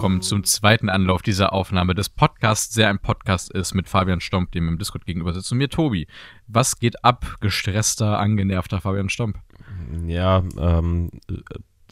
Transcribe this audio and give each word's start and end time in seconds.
willkommen 0.00 0.22
zum 0.22 0.44
zweiten 0.44 0.88
Anlauf 0.88 1.20
dieser 1.20 1.52
Aufnahme 1.52 1.94
des 1.94 2.08
Podcasts, 2.08 2.74
der 2.74 2.88
ein 2.88 3.00
Podcast 3.00 3.52
ist 3.52 3.74
mit 3.74 3.86
Fabian 3.86 4.22
Stomp, 4.22 4.50
dem 4.52 4.66
im 4.66 4.78
Discord 4.78 5.04
gegenüber 5.04 5.34
sitzt, 5.34 5.52
und 5.52 5.58
mir 5.58 5.68
Tobi. 5.68 6.06
Was 6.46 6.78
geht 6.78 7.04
ab, 7.04 7.36
gestresster, 7.42 8.18
angenervter 8.18 8.80
Fabian 8.80 9.10
Stomp? 9.10 9.36
Ja, 10.06 10.42
ähm, 10.58 11.10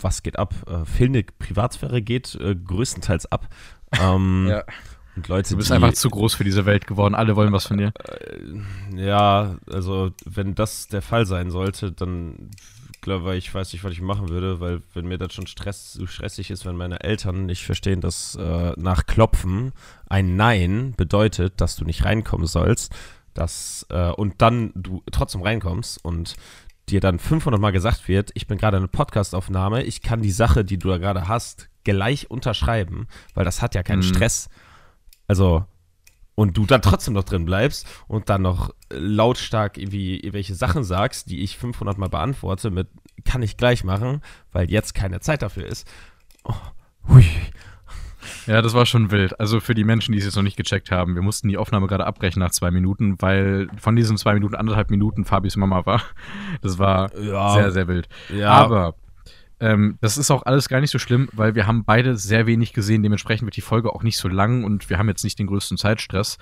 was 0.01 0.23
geht 0.23 0.39
ab? 0.39 0.55
Äh, 0.67 0.87
fehlende 0.87 1.23
Privatsphäre 1.39 2.01
geht 2.01 2.35
äh, 2.37 2.55
größtenteils 2.57 3.31
ab. 3.31 3.47
Ähm, 4.01 4.47
Ja. 4.53 4.65
Und 5.15 5.29
Leute, 5.29 5.51
Du 5.51 5.57
bist 5.59 5.69
die, 5.69 5.75
einfach 5.75 5.93
zu 5.93 6.09
groß 6.09 6.35
für 6.35 6.45
diese 6.45 6.65
Welt 6.65 6.87
geworden. 6.87 7.15
Alle 7.15 7.37
wollen 7.37 7.53
was 7.53 7.67
von 7.67 7.77
dir. 7.77 7.93
Äh, 7.99 9.05
ja, 9.05 9.57
also 9.71 10.13
wenn 10.25 10.55
das 10.55 10.87
der 10.87 11.03
Fall 11.03 11.27
sein 11.27 11.51
sollte, 11.51 11.93
dann 11.93 12.53
glaube 13.01 13.37
ich, 13.37 13.53
weiß 13.55 13.73
nicht, 13.73 13.85
was 13.85 13.93
ich 13.93 14.01
machen 14.01 14.29
würde, 14.29 14.61
weil 14.61 14.83
wenn 14.95 15.07
mir 15.07 15.19
das 15.19 15.33
schon 15.33 15.47
Stress, 15.47 15.93
so 15.93 16.07
stressig 16.07 16.51
ist, 16.51 16.65
wenn 16.67 16.77
meine 16.77 17.01
Eltern 17.01 17.47
nicht 17.47 17.65
verstehen, 17.65 18.01
dass 18.01 18.35
äh, 18.37 18.73
nach 18.77 19.07
Klopfen 19.07 19.73
ein 20.09 20.37
Nein 20.37 20.95
bedeutet, 20.97 21.61
dass 21.61 21.77
du 21.77 21.85
nicht 21.85 22.05
reinkommen 22.05 22.47
sollst, 22.47 22.95
dass, 23.35 23.87
äh, 23.91 24.11
und 24.11 24.43
dann 24.43 24.73
du 24.75 25.03
trotzdem 25.11 25.43
reinkommst 25.43 26.05
und 26.05 26.37
dir 26.89 27.01
dann 27.01 27.19
500 27.19 27.61
Mal 27.61 27.71
gesagt 27.73 28.09
wird, 28.09 28.31
ich 28.35 28.47
bin 28.47 28.59
gerade 28.59 28.79
eine 28.79 28.89
Podcastaufnahme, 28.89 29.85
ich 29.85 30.03
kann 30.03 30.23
die 30.23 30.31
Sache, 30.31 30.65
die 30.65 30.79
du 30.79 30.89
da 30.89 30.99
gerade 30.99 31.29
hast, 31.29 31.69
gleich 31.85 32.31
unterschreiben, 32.31 33.07
weil 33.35 33.45
das 33.45 33.63
hat 33.63 33.75
ja 33.75 33.83
keinen 33.83 33.99
Mhm. 33.99 34.15
Stress. 34.15 34.49
Also, 35.27 35.65
und 36.39 36.57
du 36.57 36.67
dann 36.67 36.83
trotzdem 36.83 37.15
noch 37.15 37.25
drin 37.25 37.45
bleibst 37.45 37.85
und 38.07 38.29
dann 38.29 38.43
noch 38.43 38.73
lautstark 38.91 39.77
irgendwie 39.77 40.19
irgendwelche 40.19 40.55
Sachen 40.55 40.85
sagst, 40.85 41.29
die 41.31 41.41
ich 41.43 41.59
500 41.59 41.99
Mal 41.99 42.09
beantworte 42.09 42.71
mit, 42.71 42.87
kann 43.25 43.43
ich 43.43 43.57
gleich 43.57 43.83
machen, 43.83 44.23
weil 44.53 44.71
jetzt 44.71 44.95
keine 44.95 45.19
Zeit 45.19 45.43
dafür 45.43 45.67
ist. 45.67 45.89
Oh, 46.45 46.55
hui. 47.09 47.25
Ja, 48.47 48.63
das 48.63 48.73
war 48.73 48.87
schon 48.87 49.11
wild. 49.11 49.41
Also 49.41 49.59
für 49.59 49.75
die 49.75 49.83
Menschen, 49.83 50.13
die 50.13 50.19
es 50.19 50.25
jetzt 50.27 50.37
noch 50.37 50.45
nicht 50.45 50.57
gecheckt 50.57 50.93
haben, 50.93 51.17
wir 51.17 51.23
mussten 51.23 51.49
die 51.49 51.59
Aufnahme 51.59 51.89
gerade 51.89 52.07
abbrechen 52.07 52.39
nach 52.39 52.53
zwei 52.53 52.71
Minuten, 52.71 53.21
weil 53.21 53.67
von 53.77 53.97
diesen 53.97 54.17
zwei 54.17 54.35
Minuten 54.35 54.55
anderthalb 54.55 54.91
Minuten 54.91 55.25
Fabis 55.25 55.57
Mama 55.57 55.87
war. 55.87 56.03
Das 56.63 56.79
war 56.79 57.13
Ja, 57.19 57.55
sehr, 57.55 57.73
sehr 57.73 57.89
wild. 57.89 58.09
ja, 58.33 58.51
Aber 58.51 58.95
ähm, 59.61 59.99
das 60.01 60.19
ist 60.19 60.31
auch 60.31 60.45
alles 60.45 60.69
gar 60.69 60.81
nicht 60.81 60.91
so 60.91 60.99
schlimm, 60.99 61.29
weil 61.33 61.55
wir 61.55 61.67
haben 61.67 61.85
beide 61.85 62.17
sehr 62.17 62.47
wenig 62.47 62.73
gesehen. 62.73 63.03
Dementsprechend 63.03 63.47
wird 63.47 63.57
die 63.57 63.63
Folge 63.63 63.93
auch 63.93 64.03
nicht 64.03 64.19
so 64.19 64.29
lang 64.29 64.65
und 64.65 64.89
wir 64.89 64.99
haben 64.99 65.09
jetzt 65.09 65.25
nicht 65.25 65.39
den 65.39 65.49
größten 65.49 65.77
Zeitstress. 65.77 66.39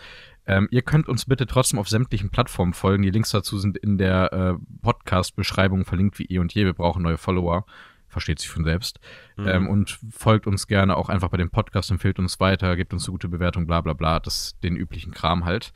Ähm, 0.47 0.69
ihr 0.71 0.83
könnt 0.83 1.09
uns 1.09 1.25
bitte 1.25 1.47
trotzdem 1.47 1.79
auf 1.79 1.89
sämtlichen 1.89 2.31
Plattformen 2.31 2.75
folgen. 2.75 3.03
Die 3.03 3.11
Links 3.11 3.31
dazu 3.31 3.59
sind 3.59 3.79
in 3.79 3.99
der 3.99 4.33
äh, 4.33 4.55
Podcast-Beschreibung 4.83 5.85
verlinkt 5.85 6.19
wie 6.19 6.27
eh 6.27 6.39
und 6.39 6.53
je. 6.55 6.65
Wir 6.65 6.75
brauchen 6.75 7.03
neue 7.03 7.19
Follower. 7.19 7.65
Versteht 8.09 8.39
sich 8.39 8.49
von 8.49 8.65
selbst. 8.65 9.01
Mhm. 9.37 9.49
Ähm, 9.49 9.69
und 9.69 9.99
folgt 10.11 10.47
uns 10.47 10.67
gerne 10.67 10.97
auch 10.97 11.09
einfach 11.09 11.29
bei 11.29 11.37
dem 11.37 11.51
Podcast, 11.51 11.91
empfiehlt 11.91 12.19
uns 12.19 12.39
weiter, 12.39 12.77
gebt 12.77 12.93
uns 12.93 13.05
eine 13.05 13.13
gute 13.13 13.29
Bewertung, 13.29 13.67
bla 13.67 13.81
bla 13.81 13.95
bla. 13.95 14.21
Das 14.21 14.59
den 14.63 14.77
üblichen 14.77 15.13
Kram 15.13 15.45
halt. 15.45 15.73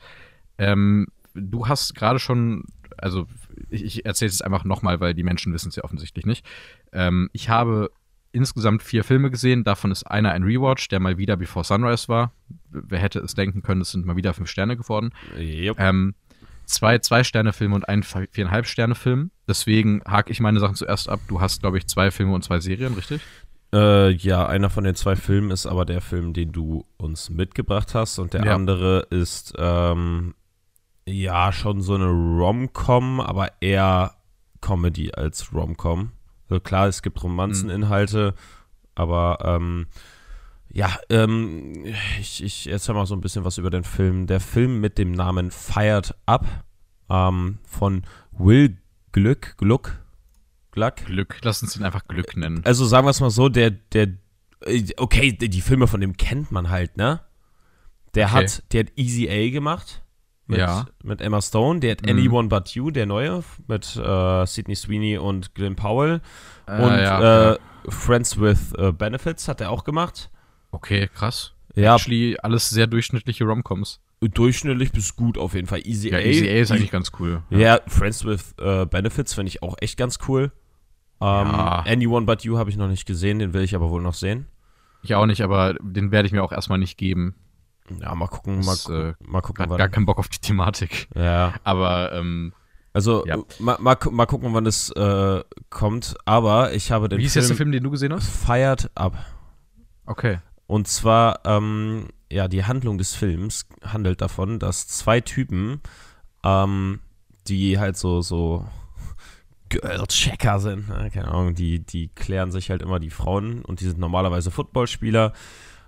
Ähm, 0.57 1.07
du 1.33 1.67
hast 1.67 1.95
gerade 1.95 2.19
schon, 2.19 2.65
also 2.97 3.27
ich, 3.69 3.83
ich 3.83 4.05
erzähle 4.05 4.29
es 4.29 4.41
einfach 4.41 4.63
nochmal, 4.63 4.99
weil 4.99 5.13
die 5.13 5.23
Menschen 5.23 5.53
wissen 5.53 5.69
es 5.69 5.75
ja 5.75 5.83
offensichtlich 5.83 6.25
nicht. 6.25 6.45
Ähm, 6.93 7.29
ich 7.33 7.49
habe 7.49 7.91
insgesamt 8.33 8.81
vier 8.83 9.03
Filme 9.03 9.29
gesehen, 9.29 9.63
davon 9.63 9.91
ist 9.91 10.03
einer 10.03 10.31
ein 10.31 10.43
Rewatch, 10.43 10.87
der 10.87 10.99
mal 10.99 11.17
wieder 11.17 11.35
Before 11.37 11.65
Sunrise 11.65 12.07
war. 12.07 12.31
Wer 12.69 12.99
hätte 12.99 13.19
es 13.19 13.33
denken 13.35 13.61
können, 13.61 13.81
es 13.81 13.91
sind 13.91 14.05
mal 14.05 14.15
wieder 14.15 14.33
fünf 14.33 14.49
Sterne 14.49 14.77
geworden. 14.77 15.11
Jupp. 15.37 15.77
Ähm, 15.79 16.15
zwei 16.65 16.99
Zwei-Sterne-Filme 16.99 17.75
und 17.75 17.89
ein 17.89 18.03
Viereinhalb-Sterne-Film. 18.03 19.31
Deswegen 19.47 20.01
hake 20.07 20.31
ich 20.31 20.39
meine 20.39 20.59
Sachen 20.61 20.75
zuerst 20.75 21.09
ab. 21.09 21.19
Du 21.27 21.41
hast, 21.41 21.61
glaube 21.61 21.77
ich, 21.77 21.87
zwei 21.87 22.11
Filme 22.11 22.33
und 22.33 22.43
zwei 22.43 22.59
Serien, 22.61 22.93
richtig? 22.93 23.21
Äh, 23.73 24.11
ja, 24.11 24.45
einer 24.47 24.69
von 24.69 24.83
den 24.85 24.95
zwei 24.95 25.15
Filmen 25.15 25.51
ist 25.51 25.65
aber 25.65 25.85
der 25.85 26.01
Film, 26.01 26.33
den 26.33 26.51
du 26.51 26.85
uns 26.97 27.29
mitgebracht 27.29 27.93
hast 27.95 28.19
und 28.19 28.33
der 28.33 28.45
Ja. 28.45 28.55
andere 28.55 29.07
ist 29.09 29.53
ähm, 29.57 30.35
ja 31.05 31.51
schon 31.51 31.81
so 31.81 31.95
eine 31.95 32.07
Rom-Com, 32.07 33.19
aber 33.19 33.61
eher 33.61 34.13
Comedy 34.61 35.11
als 35.13 35.53
Rom-Com. 35.53 36.11
Also 36.51 36.59
klar, 36.59 36.87
es 36.87 37.01
gibt 37.01 37.23
Romanzeninhalte, 37.23 38.33
aber 38.93 39.37
ähm, 39.41 39.85
ja, 40.69 40.97
ähm, 41.09 41.85
ich, 42.19 42.43
ich 42.43 42.67
erzähl 42.69 42.93
mal 42.93 43.05
so 43.05 43.15
ein 43.15 43.21
bisschen 43.21 43.45
was 43.45 43.57
über 43.57 43.69
den 43.69 43.85
Film. 43.85 44.27
Der 44.27 44.41
Film 44.41 44.81
mit 44.81 44.97
dem 44.97 45.13
Namen 45.13 45.49
Fired 45.49 46.13
Up 46.25 46.45
ähm, 47.09 47.59
von 47.65 48.03
Will 48.33 48.75
Glück, 49.13 49.55
Gluck, 49.57 49.97
Gluck, 50.71 50.97
Glück. 51.05 51.37
Lass 51.41 51.61
uns 51.63 51.77
ihn 51.77 51.83
einfach 51.83 52.05
Glück 52.09 52.35
nennen. 52.35 52.61
also 52.65 52.85
sagen 52.85 53.05
wir 53.07 53.11
es 53.11 53.21
mal 53.21 53.29
so, 53.29 53.47
der, 53.47 53.71
der, 53.71 54.09
äh, 54.65 54.83
okay, 54.97 55.31
die 55.31 55.47
die 55.49 55.61
Filme 55.61 55.87
von 55.87 56.01
dem 56.01 56.17
kennt 56.17 56.51
man 56.51 56.69
halt, 56.69 56.97
ne? 56.97 57.21
Der 58.15 58.27
Okay. 58.27 58.35
hat, 58.43 58.73
der 58.73 58.81
hat 58.81 58.91
Easy 58.97 59.29
A 59.29 59.49
gemacht. 59.51 60.01
Mit, 60.51 60.59
Ja. 60.59 60.85
mit 61.03 61.21
Emma 61.21 61.41
Stone. 61.41 61.79
Der 61.79 61.91
hat 61.91 62.03
Mhm. 62.03 62.09
Anyone 62.09 62.47
But 62.49 62.69
You, 62.69 62.91
der 62.91 63.05
neue, 63.05 63.43
mit 63.67 63.95
äh, 63.95 64.45
Sidney 64.45 64.75
Sweeney 64.75 65.17
und 65.17 65.55
Glenn 65.55 65.75
Powell. 65.75 66.21
Äh, 66.67 66.81
und 66.81 66.91
ja, 66.91 67.53
äh, 67.53 67.57
Friends 67.89 68.39
with 68.39 68.73
äh, 68.77 68.91
Benefits 68.91 69.47
hat 69.47 69.61
er 69.61 69.71
auch 69.71 69.83
gemacht. 69.83 70.29
Okay, 70.71 71.09
krass. 71.13 71.53
Ja, 71.75 71.95
Actually, 71.95 72.37
alles 72.41 72.69
sehr 72.69 72.85
durchschnittliche 72.87 73.43
Romcoms. 73.45 73.99
durchschnittlich 74.21 74.91
bis 74.91 75.15
gut 75.15 75.37
auf 75.37 75.55
jeden 75.55 75.65
Fall. 75.67 75.81
Easy 75.87 76.09
Ja, 76.11 76.17
A. 76.17 76.21
Easy 76.21 76.47
A 76.47 76.51
ist 76.61 76.71
eigentlich 76.71 76.91
ganz 76.91 77.11
cool. 77.19 77.41
Ja, 77.49 77.79
Friends 77.87 78.23
with 78.25 78.53
äh, 78.59 78.85
Benefits 78.85 79.33
finde 79.33 79.49
ich 79.49 79.63
auch 79.63 79.75
echt 79.79 79.97
ganz 79.97 80.19
cool. 80.27 80.51
Ähm, 81.21 81.47
Ja. 81.47 81.83
Anyone 81.87 82.25
But 82.25 82.43
You 82.43 82.57
habe 82.57 82.69
ich 82.69 82.77
noch 82.77 82.87
nicht 82.87 83.05
gesehen, 83.07 83.39
den 83.39 83.53
will 83.53 83.63
ich 83.63 83.73
aber 83.75 83.89
wohl 83.89 84.01
noch 84.01 84.13
sehen. 84.13 84.45
Ich 85.01 85.15
auch 85.15 85.25
nicht, 85.25 85.41
aber 85.41 85.73
den 85.81 86.11
werde 86.11 86.27
ich 86.27 86.33
mir 86.33 86.43
auch 86.43 86.51
erstmal 86.51 86.77
nicht 86.77 86.97
geben. 86.97 87.33
Ja, 87.99 88.15
mal 88.15 88.27
gucken, 88.27 88.59
mal, 88.59 88.71
Das, 88.71 88.85
gu 88.85 88.93
äh, 88.93 89.13
mal 89.19 89.41
gucken, 89.41 89.69
Hat 89.69 89.77
gar 89.77 89.89
keinen 89.89 90.05
Bock 90.05 90.17
auf 90.19 90.29
die 90.29 90.39
Thematik. 90.39 91.07
Ja, 91.15 91.53
Aber 91.63 92.13
ähm, 92.13 92.53
also 92.93 93.25
Ja. 93.25 93.37
mal, 93.59 93.77
mal, 93.79 93.97
mal 94.11 94.25
gucken, 94.25 94.53
wann 94.53 94.63
das 94.63 94.89
äh, 94.91 95.43
kommt. 95.69 96.15
Aber 96.25 96.73
ich 96.73 96.91
habe 96.91 97.09
den 97.09 97.19
wie 97.19 97.25
ist 97.25 97.33
Film, 97.33 97.43
jetzt 97.43 97.49
der 97.49 97.57
Film, 97.57 97.71
den 97.71 97.83
du 97.83 97.91
gesehen 97.91 98.13
hast? 98.13 98.27
Fired 98.29 98.89
Up. 98.95 99.17
Okay. 100.05 100.39
Und 100.67 100.87
zwar, 100.87 101.39
ähm, 101.45 102.07
ja, 102.31 102.47
die 102.47 102.63
Handlung 102.63 102.97
des 102.97 103.13
Films 103.13 103.67
handelt 103.83 104.21
davon, 104.21 104.59
dass 104.59 104.87
zwei 104.87 105.19
Typen, 105.19 105.81
ähm, 106.43 106.99
die 107.47 107.77
halt 107.77 107.97
so, 107.97 108.21
so 108.21 108.65
Girl-Checker 109.69 110.59
sind, 110.59 110.89
ne? 110.89 111.09
keine 111.13 111.29
Ahnung, 111.29 111.55
die, 111.55 111.79
die 111.79 112.09
klären 112.09 112.51
sich 112.51 112.69
halt 112.69 112.81
immer 112.81 112.99
die 112.99 113.09
Frauen 113.09 113.63
und 113.63 113.79
die 113.79 113.85
sind 113.85 113.99
normalerweise 113.99 114.51
Footballspieler 114.51 115.33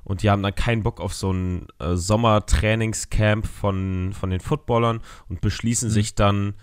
und 0.03 0.21
die 0.23 0.29
haben 0.29 0.43
dann 0.43 0.55
keinen 0.55 0.83
Bock 0.83 0.99
auf 0.99 1.13
so 1.13 1.31
ein 1.31 1.67
äh, 1.79 1.95
Sommertrainingscamp 1.95 3.47
von, 3.47 4.13
von 4.13 4.29
den 4.29 4.39
Footballern 4.39 5.01
und 5.29 5.41
beschließen 5.41 5.89
Mhm. 5.89 5.93
sich 5.93 6.15
dann, 6.15 6.53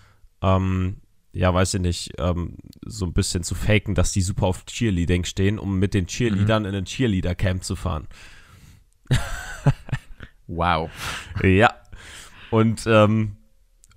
ähm, 0.42 0.96
ja, 1.32 1.52
weiß 1.54 1.74
ich 1.74 1.80
nicht, 1.80 2.12
ähm, 2.18 2.56
so 2.84 3.06
ein 3.06 3.12
bisschen 3.12 3.42
zu 3.42 3.54
faken, 3.54 3.94
dass 3.94 4.12
die 4.12 4.22
super 4.22 4.46
auf 4.46 4.64
Cheerleading 4.66 5.24
stehen, 5.24 5.58
um 5.58 5.78
mit 5.78 5.94
den 5.94 6.06
Cheerleadern 6.06 6.64
in 6.64 6.74
ein 6.74 6.84
Cheerleader-Camp 6.84 7.64
zu 7.64 7.76
fahren. 7.76 8.08
Wow. 10.46 10.90
Ja. 11.44 11.72
Und, 12.50 12.82
ähm, 12.86 13.36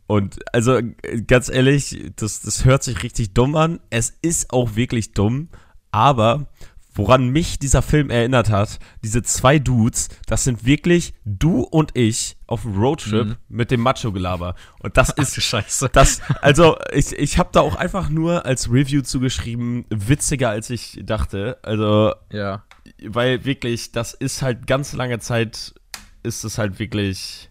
und 0.05 0.37
also 0.53 0.79
ganz 1.25 1.49
ehrlich, 1.49 2.11
das, 2.15 2.41
das 2.41 2.65
hört 2.65 2.83
sich 2.83 3.01
richtig 3.01 3.33
dumm 3.33 3.55
an. 3.55 3.79
Es 3.89 4.11
ist 4.21 4.53
auch 4.53 4.75
wirklich 4.75 5.13
dumm, 5.13 5.49
aber 5.89 6.47
woran 6.95 7.29
mich 7.29 7.59
dieser 7.59 7.81
Film 7.81 8.09
erinnert 8.09 8.49
hat, 8.49 8.79
diese 9.03 9.23
zwei 9.23 9.59
Dudes, 9.59 10.09
das 10.27 10.43
sind 10.43 10.65
wirklich 10.65 11.13
du 11.25 11.61
und 11.61 11.91
ich 11.97 12.37
auf 12.47 12.61
dem 12.63 12.75
Roadtrip 12.79 13.27
Mhm. 13.27 13.35
mit 13.49 13.71
dem 13.71 13.81
Macho-Gelaber. 13.81 14.55
Und 14.79 14.97
das 14.97 15.09
ist 15.17 15.41
Scheiße. 15.41 15.89
das, 15.91 16.21
also 16.41 16.77
ich, 16.93 17.11
ich 17.13 17.37
habe 17.37 17.49
da 17.51 17.61
auch 17.61 17.75
einfach 17.75 18.09
nur 18.09 18.45
als 18.45 18.71
Review 18.71 19.01
zugeschrieben, 19.01 19.85
witziger 19.89 20.49
als 20.49 20.69
ich 20.69 20.99
dachte. 21.03 21.57
Also 21.63 22.13
Ja. 22.31 22.63
weil 23.05 23.43
wirklich, 23.45 23.91
das 23.91 24.13
ist 24.13 24.41
halt 24.41 24.67
ganz 24.67 24.93
lange 24.93 25.19
Zeit, 25.19 25.73
ist 26.21 26.43
es 26.43 26.57
halt 26.57 26.79
wirklich, 26.79 27.49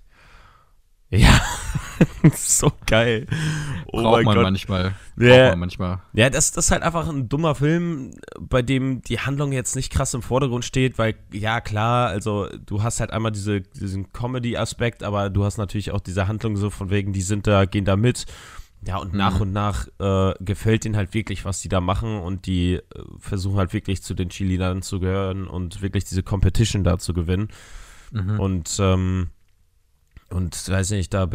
ja, 1.13 1.41
so 2.35 2.73
geil. 2.87 3.27
Oh 3.87 4.03
Braucht 4.03 4.25
man 4.25 4.35
Gott. 4.37 4.43
manchmal. 4.45 4.95
Ja. 5.19 5.29
Braucht 5.29 5.51
man 5.51 5.59
manchmal. 5.61 5.99
Ja, 6.15 6.31
das, 6.31 6.53
das 6.53 6.67
ist 6.67 6.71
halt 6.71 6.83
einfach 6.83 7.09
ein 7.09 7.29
dummer 7.29 7.55
Film, 7.55 8.13
bei 8.41 8.63
dem 8.63 9.03
die 9.03 9.19
Handlung 9.21 9.53
jetzt 9.53 9.77
nicht 9.77 9.93
krass 9.93 10.15
im 10.15 10.23
Vordergrund 10.23 10.65
steht, 10.65 10.99
weil, 10.99 11.15
ja, 11.33 11.61
klar, 11.61 12.09
also 12.09 12.49
du 12.67 12.83
hast 12.83 13.01
halt 13.01 13.11
einmal 13.13 13.33
diese, 13.33 13.61
diesen 13.61 14.13
Comedy-Aspekt, 14.13 15.03
aber 15.03 15.31
du 15.31 15.45
hast 15.45 15.59
natürlich 15.59 15.91
auch 15.93 16.01
diese 16.01 16.27
Handlung 16.29 16.57
so 16.57 16.71
von 16.71 16.91
wegen, 16.91 17.13
die 17.13 17.23
sind 17.23 17.47
da, 17.47 17.65
gehen 17.67 17.85
da 17.85 17.97
mit. 17.97 18.25
Ja, 18.85 18.97
und 18.97 19.15
nach 19.15 19.37
Mhm. 19.37 19.41
und 19.43 19.53
nach 19.53 19.87
äh, 20.01 20.35
gefällt 20.41 20.85
denen 20.85 20.97
halt 20.97 21.15
wirklich, 21.15 21.45
was 21.45 21.61
die 21.61 21.69
da 21.69 21.81
machen 21.81 22.19
und 22.19 22.47
die 22.47 22.75
äh, 22.75 22.81
versuchen 23.19 23.59
halt 23.59 23.73
wirklich 23.75 24.03
zu 24.03 24.15
den 24.15 24.29
Cheerleadern 24.29 24.83
zu 24.83 24.99
gehören 24.99 25.47
und 25.47 25.83
wirklich 25.83 26.03
diese 26.05 26.25
Competition 26.25 26.83
da 26.83 26.99
zu 26.99 27.15
gewinnen. 27.15 27.49
Mhm. 28.11 28.41
Und, 28.41 28.77
ähm, 28.81 29.29
und 30.33 30.69
weiß 30.69 30.91
nicht, 30.91 31.13
da 31.15 31.27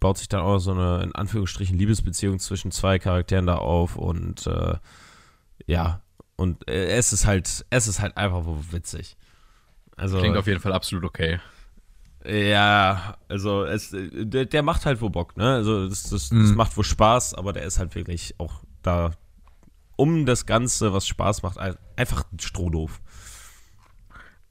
baut 0.00 0.18
sich 0.18 0.28
dann 0.28 0.40
auch 0.40 0.58
so 0.58 0.72
eine, 0.72 1.02
in 1.04 1.14
Anführungsstrichen, 1.14 1.78
Liebesbeziehung 1.78 2.38
zwischen 2.38 2.70
zwei 2.72 2.98
Charakteren 2.98 3.46
da 3.46 3.56
auf 3.56 3.96
und 3.96 4.46
äh, 4.46 4.74
ja, 5.66 6.00
und 6.36 6.68
äh, 6.68 6.86
es 6.96 7.12
ist 7.12 7.26
halt, 7.26 7.64
es 7.70 7.86
ist 7.86 8.00
halt 8.00 8.16
einfach 8.16 8.42
witzig. 8.72 9.16
Also, 9.96 10.18
Klingt 10.18 10.36
auf 10.36 10.46
jeden 10.46 10.60
Fall 10.60 10.72
absolut 10.72 11.04
okay. 11.04 11.38
Ja, 12.24 13.16
also 13.28 13.64
es, 13.64 13.90
der, 13.92 14.44
der 14.46 14.62
macht 14.62 14.86
halt 14.86 15.00
wo 15.00 15.10
Bock, 15.10 15.36
ne? 15.36 15.54
Also 15.54 15.88
das, 15.88 16.04
das, 16.04 16.28
das 16.28 16.30
Mhm. 16.30 16.54
macht 16.54 16.76
wo 16.76 16.82
Spaß, 16.84 17.34
aber 17.34 17.52
der 17.52 17.64
ist 17.64 17.78
halt 17.80 17.94
wirklich 17.96 18.34
auch 18.38 18.62
da 18.82 19.10
um 19.96 20.24
das 20.24 20.46
Ganze, 20.46 20.92
was 20.92 21.06
Spaß 21.06 21.42
macht, 21.42 21.58
ein- 21.58 21.76
einfach 21.96 22.24
strohdoof. 22.40 23.00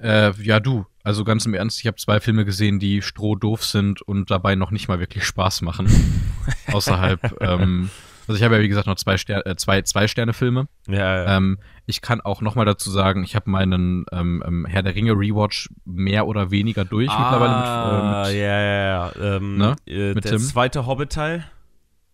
Äh, 0.02 0.32
ja, 0.42 0.60
du. 0.60 0.86
Also 1.04 1.24
ganz 1.24 1.46
im 1.46 1.54
Ernst, 1.54 1.80
ich 1.80 1.88
habe 1.88 1.98
zwei 1.98 2.20
Filme 2.20 2.46
gesehen, 2.46 2.80
die 2.80 3.02
strohdoof 3.02 3.64
sind 3.66 4.02
und 4.02 4.30
dabei 4.30 4.56
noch 4.56 4.72
nicht 4.72 4.88
mal 4.88 5.00
wirklich 5.00 5.26
Spaß 5.26 5.62
machen. 5.62 5.88
Außerhalb, 6.72 7.38
ähm, 7.42 7.90
also 8.28 8.38
ich 8.38 8.44
habe 8.44 8.56
ja 8.56 8.62
wie 8.62 8.68
gesagt 8.68 8.86
noch 8.88 8.96
zwei, 8.96 9.18
Ster 9.18 9.46
äh, 9.48 9.56
zwei, 9.56 9.82
zwei 9.82 10.08
Sterne-Filme. 10.08 10.68
Ja, 10.88 11.24
ja. 11.24 11.38
Ähm, 11.38 11.58
ich 11.88 12.02
kann 12.02 12.22
auch 12.22 12.42
noch 12.42 12.54
mal 12.56 12.66
dazu 12.66 12.92
sagen, 12.92 13.24
ich 13.24 13.36
habe 13.36 13.50
meinen 13.50 14.06
ähm, 14.12 14.44
ähm, 14.46 14.66
Herr 14.68 14.84
der 14.84 14.94
Ringe 14.96 15.14
Rewatch 15.14 15.70
mehr 15.86 16.28
oder 16.28 16.52
weniger 16.52 16.86
durch 16.86 17.08
mittlerweile 17.10 17.52
Ah, 17.56 18.24
mit, 18.26 18.28
äh, 18.28 18.34
mit 18.34 18.42
ja, 18.42 18.62
ja, 18.62 19.12
ja. 19.22 19.36
Ähm, 19.38 19.58
Ne? 19.58 19.76
äh, 19.88 20.14
Mit 20.14 20.24
der 20.26 20.32
Tim? 20.34 20.40
zweite 20.40 20.86
Hobbit-Teil. 20.86 21.46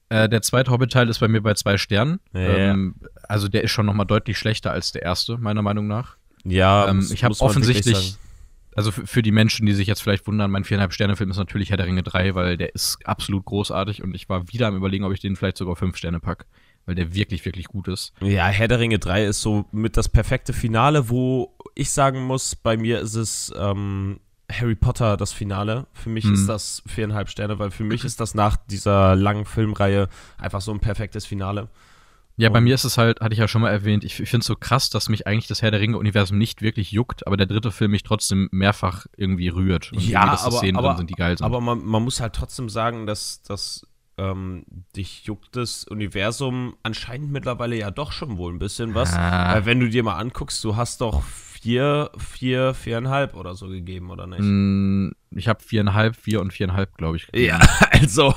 Äh, 0.10 0.30
der 0.30 0.42
zweite 0.42 0.72
Hobbit-Teil 0.72 1.10
ist 1.10 1.20
bei 1.20 1.28
mir 1.28 1.42
bei 1.42 1.54
zwei 1.54 1.78
Sternen. 1.78 2.20
Ja, 2.34 2.40
ähm, 2.40 2.96
Also 3.28 3.50
der 3.50 3.64
ist 3.64 3.72
schon 3.72 3.86
noch 3.86 3.94
mal 3.94 4.06
deutlich 4.06 4.38
schlechter 4.38 4.72
als 4.72 4.94
der 4.94 5.02
erste, 5.04 5.38
meiner 5.38 5.62
Meinung 5.62 5.88
nach. 5.88 6.17
Ja, 6.48 6.88
Ähm, 6.88 7.08
ich 7.12 7.24
habe 7.24 7.36
offensichtlich, 7.40 8.18
also 8.76 8.92
für, 8.92 9.22
die 9.22 9.32
Menschen, 9.32 9.66
die 9.66 9.74
sich 9.74 9.88
jetzt 9.88 10.02
vielleicht 10.02 10.28
wundern, 10.28 10.52
mein 10.52 10.64
viereinhalb 10.64 10.94
Sterne-Film 10.94 11.32
ist 11.32 11.38
natürlich 11.38 11.70
Herr 11.72 11.78
der 11.78 11.88
Ringe 11.88 12.04
3, 12.04 12.36
weil 12.36 12.58
der 12.58 12.74
ist 12.76 13.00
absolut 13.06 13.46
großartig 13.46 14.04
und 14.04 14.14
ich 14.16 14.30
war 14.30 14.48
wieder 14.52 14.68
am 14.68 14.76
überlegen, 14.76 15.04
ob 15.04 15.14
ich 15.14 15.20
den 15.20 15.36
vielleicht 15.36 15.58
sogar 15.58 15.76
fünf 15.76 15.98
Sterne 15.98 16.20
pack, 16.20 16.46
weil 16.86 16.96
der 16.96 17.14
wirklich, 17.14 17.44
wirklich 17.46 17.66
gut 17.66 17.88
ist. 17.88 18.14
Ja, 18.22 18.48
Herr 18.48 18.68
der 18.68 18.80
Ringe 18.80 19.00
3 19.00 19.26
ist 19.26 19.42
so 19.42 19.66
mit 19.72 19.98
das 19.98 20.10
perfekte 20.10 20.54
Finale, 20.54 21.10
wo 21.10 21.56
ich 21.76 21.92
sagen 21.92 22.24
muss, 22.24 22.56
bei 22.56 22.78
mir 22.78 23.00
ist 23.02 23.16
es 23.16 23.52
ähm, 23.58 24.20
Harry 24.52 24.76
Potter 24.76 25.18
das 25.18 25.34
Finale. 25.34 25.88
Für 25.94 26.10
mich 26.10 26.26
Mhm. 26.26 26.34
ist 26.36 26.48
das 26.48 26.82
viereinhalb 26.86 27.30
Sterne, 27.30 27.60
weil 27.60 27.72
für 27.72 27.84
mich 27.84 28.04
ist 28.06 28.20
das 28.20 28.34
nach 28.36 28.58
dieser 28.58 29.16
langen 29.16 29.46
Filmreihe 29.46 30.08
einfach 30.38 30.62
so 30.62 30.72
ein 30.72 30.80
perfektes 30.80 31.26
Finale. 31.26 31.68
Ja, 32.40 32.50
bei 32.50 32.62
mir 32.62 32.76
ist 32.76 32.84
es 32.84 32.98
halt, 33.00 33.20
hatte 33.20 33.34
ich 33.34 33.40
ja 33.40 33.48
schon 33.48 33.64
mal 33.64 33.72
erwähnt, 33.72 34.04
ich, 34.04 34.20
ich 34.20 34.30
finde 34.30 34.42
es 34.44 34.48
so 34.48 34.56
krass, 34.56 34.92
dass 34.92 35.10
mich 35.10 35.26
eigentlich 35.26 35.48
das 35.48 35.64
Herr 35.64 35.72
der 35.72 35.80
Ringe-Universum 35.80 36.38
nicht 36.38 36.62
wirklich 36.62 36.92
juckt, 36.92 37.26
aber 37.26 37.36
der 37.36 37.48
dritte 37.48 37.72
Film 37.72 37.92
mich 37.92 38.04
trotzdem 38.04 38.48
mehrfach 38.52 39.08
irgendwie 39.18 39.48
rührt. 39.50 39.92
Und 39.92 40.08
Ja, 40.08 40.22
irgendwie, 40.26 40.44
aber- 40.46 40.58
Szenen 40.58 40.78
aber- 40.78 40.88
drin 40.90 40.98
sind, 40.98 41.10
die 41.10 41.16
geil 41.16 41.36
sind. 41.38 41.46
Aber 41.46 41.62
man, 41.62 41.84
man 41.84 42.04
muss 42.04 42.20
halt 42.22 42.34
trotzdem 42.34 42.70
sagen, 42.70 43.08
dass, 43.08 43.42
dass 43.42 43.88
ähm, 44.20 44.66
dich 44.96 45.26
juckt 45.26 45.56
das 45.56 45.84
Universum 45.84 46.76
anscheinend 46.84 47.32
mittlerweile 47.32 47.76
ja 47.76 47.90
doch 47.92 48.12
schon 48.12 48.38
wohl 48.38 48.54
ein 48.54 48.60
bisschen 48.60 48.94
was. 48.96 49.14
Ah. 49.14 49.54
Weil 49.56 49.66
wenn 49.66 49.80
du 49.80 49.90
dir 49.90 50.04
mal 50.04 50.18
anguckst, 50.18 50.64
du 50.64 50.76
hast 50.76 51.02
doch 51.02 51.24
vier, 51.24 52.12
vier, 52.18 52.74
viereinhalb 52.76 53.36
oder 53.36 53.56
so 53.56 53.68
gegeben, 53.68 54.10
oder 54.12 54.26
nicht? 54.28 54.42
Mm, 54.42 55.10
ich 55.32 55.48
habe 55.48 55.62
viereinhalb, 55.64 56.16
vier 56.16 56.40
und 56.42 56.54
viereinhalb, 56.54 56.96
glaube 56.98 57.18
ich. 57.18 57.28
Ja, 57.34 57.60
also. 57.92 58.34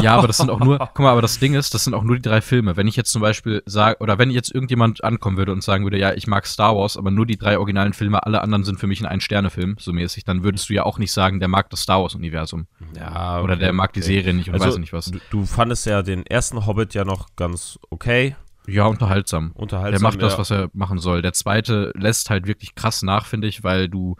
Ja, 0.00 0.16
aber 0.16 0.26
das 0.26 0.38
sind 0.38 0.50
auch 0.50 0.60
nur, 0.60 0.78
guck 0.78 0.98
mal, 1.00 1.12
aber 1.12 1.22
das 1.22 1.38
Ding 1.38 1.54
ist, 1.54 1.74
das 1.74 1.84
sind 1.84 1.94
auch 1.94 2.02
nur 2.02 2.16
die 2.16 2.22
drei 2.22 2.40
Filme. 2.40 2.76
Wenn 2.76 2.86
ich 2.86 2.96
jetzt 2.96 3.12
zum 3.12 3.22
Beispiel 3.22 3.62
sage, 3.66 3.98
oder 4.00 4.18
wenn 4.18 4.30
jetzt 4.30 4.52
irgendjemand 4.52 5.04
ankommen 5.04 5.36
würde 5.36 5.52
und 5.52 5.62
sagen 5.62 5.84
würde, 5.84 5.98
ja, 5.98 6.12
ich 6.14 6.26
mag 6.26 6.46
Star 6.46 6.76
Wars, 6.76 6.96
aber 6.96 7.10
nur 7.10 7.26
die 7.26 7.36
drei 7.36 7.58
originalen 7.58 7.92
Filme, 7.92 8.24
alle 8.24 8.42
anderen 8.42 8.64
sind 8.64 8.80
für 8.80 8.86
mich 8.86 9.00
ein 9.00 9.06
Ein-Sterne-Film, 9.06 9.76
so 9.78 9.92
mäßig, 9.92 10.24
dann 10.24 10.42
würdest 10.42 10.68
du 10.68 10.74
ja 10.74 10.84
auch 10.84 10.98
nicht 10.98 11.12
sagen, 11.12 11.38
der 11.40 11.48
mag 11.48 11.70
das 11.70 11.80
Star 11.80 12.02
Wars-Universum. 12.02 12.66
Ja, 12.98 13.40
Oder 13.40 13.56
der 13.56 13.72
mag 13.72 13.92
die 13.92 14.02
Serie 14.02 14.34
nicht 14.34 14.48
und 14.48 14.54
Also, 14.54 14.66
weiß 14.66 14.74
ich 14.74 14.80
nicht 14.80 14.92
was. 14.92 15.10
Du, 15.10 15.18
du 15.30 15.46
fandest 15.46 15.86
ja 15.86 16.02
den 16.02 16.26
ersten 16.26 16.66
Hobbit 16.66 16.94
ja 16.94 17.04
noch 17.04 17.28
ganz 17.36 17.78
okay. 17.90 18.36
Ja, 18.66 18.86
unterhaltsam. 18.86 19.52
Unterhaltsam. 19.54 19.92
Der 19.92 20.00
macht 20.00 20.22
das, 20.22 20.32
ja. 20.32 20.38
was 20.38 20.50
er 20.50 20.70
machen 20.72 20.98
soll. 20.98 21.22
Der 21.22 21.34
zweite 21.34 21.92
lässt 21.96 22.30
halt 22.30 22.46
wirklich 22.46 22.74
krass 22.74 23.02
nach, 23.02 23.26
finde 23.26 23.46
ich, 23.46 23.62
weil 23.62 23.88
du 23.88 24.16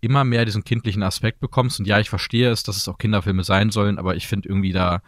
immer 0.00 0.24
mehr 0.24 0.44
diesen 0.44 0.64
kindlichen 0.64 1.02
Aspekt 1.02 1.40
bekommst. 1.40 1.78
Und 1.78 1.86
ja, 1.86 2.00
ich 2.00 2.08
verstehe 2.08 2.50
es, 2.50 2.62
dass 2.62 2.76
es 2.76 2.88
auch 2.88 2.98
Kinderfilme 2.98 3.44
sein 3.44 3.70
sollen, 3.70 3.98
aber 3.98 4.16
ich 4.16 4.26
finde 4.26 4.48
irgendwie 4.48 4.72
da, 4.72 5.02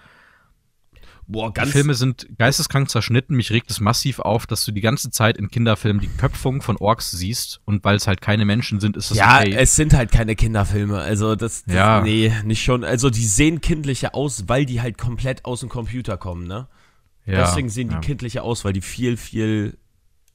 Boah, 1.27 1.49
die 1.49 1.55
ganz. 1.55 1.73
Filme 1.73 1.95
sind 1.95 2.27
geisteskrank 2.37 2.91
zerschnitten. 2.91 3.37
Mich 3.37 3.51
regt 3.53 3.71
es 3.71 3.81
massiv 3.81 4.19
auf, 4.19 4.47
dass 4.47 4.65
du 4.65 4.73
die 4.73 4.81
ganze 4.81 5.11
Zeit 5.11 5.37
in 5.37 5.49
Kinderfilmen 5.49 6.01
die 6.01 6.09
Köpfung 6.09 6.63
von 6.63 6.77
Orks 6.77 7.11
siehst. 7.11 7.61
Und 7.65 7.85
weil 7.85 7.97
es 7.97 8.07
halt 8.07 8.21
keine 8.21 8.45
Menschen 8.45 8.81
sind, 8.81 8.97
ist 8.97 9.11
das 9.11 9.19
ja, 9.19 9.39
okay. 9.41 9.55
es 9.57 9.77
sind 9.77 9.95
halt 9.95 10.11
keine 10.11 10.35
Kinderfilme. 10.35 10.99
Also, 10.99 11.37
das, 11.37 11.65
das. 11.65 11.75
Ja. 11.75 12.01
Nee, 12.03 12.33
nicht 12.45 12.63
schon. 12.63 12.85
Also, 12.85 13.09
die 13.09 13.25
sehen 13.25 13.61
kindlicher 13.61 14.15
aus, 14.15 14.49
weil 14.49 14.67
die 14.67 14.81
halt 14.83 14.99
komplett 14.99 15.45
aus 15.45 15.61
dem 15.61 15.69
Computer 15.69 16.17
kommen, 16.17 16.47
ne? 16.47 16.69
ja, 17.25 17.43
Deswegen 17.43 17.69
sehen 17.69 17.89
die 17.89 17.95
ja. 17.95 18.01
kindlicher 18.01 18.43
aus, 18.43 18.65
weil 18.65 18.73
die 18.73 18.83
viel, 18.83 19.17
viel. 19.17 19.79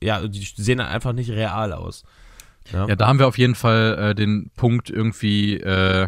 Ja, 0.01 0.25
die 0.25 0.47
sehen 0.55 0.77
dann 0.77 0.87
einfach 0.87 1.13
nicht 1.13 1.29
real 1.29 1.73
aus. 1.73 2.03
Ja, 2.73 2.87
Ja, 2.87 2.95
da 2.95 3.07
haben 3.07 3.19
wir 3.19 3.27
auf 3.27 3.37
jeden 3.37 3.55
Fall 3.55 3.97
äh, 4.11 4.15
den 4.15 4.51
Punkt 4.55 4.89
irgendwie, 4.89 5.57
äh, 5.57 6.07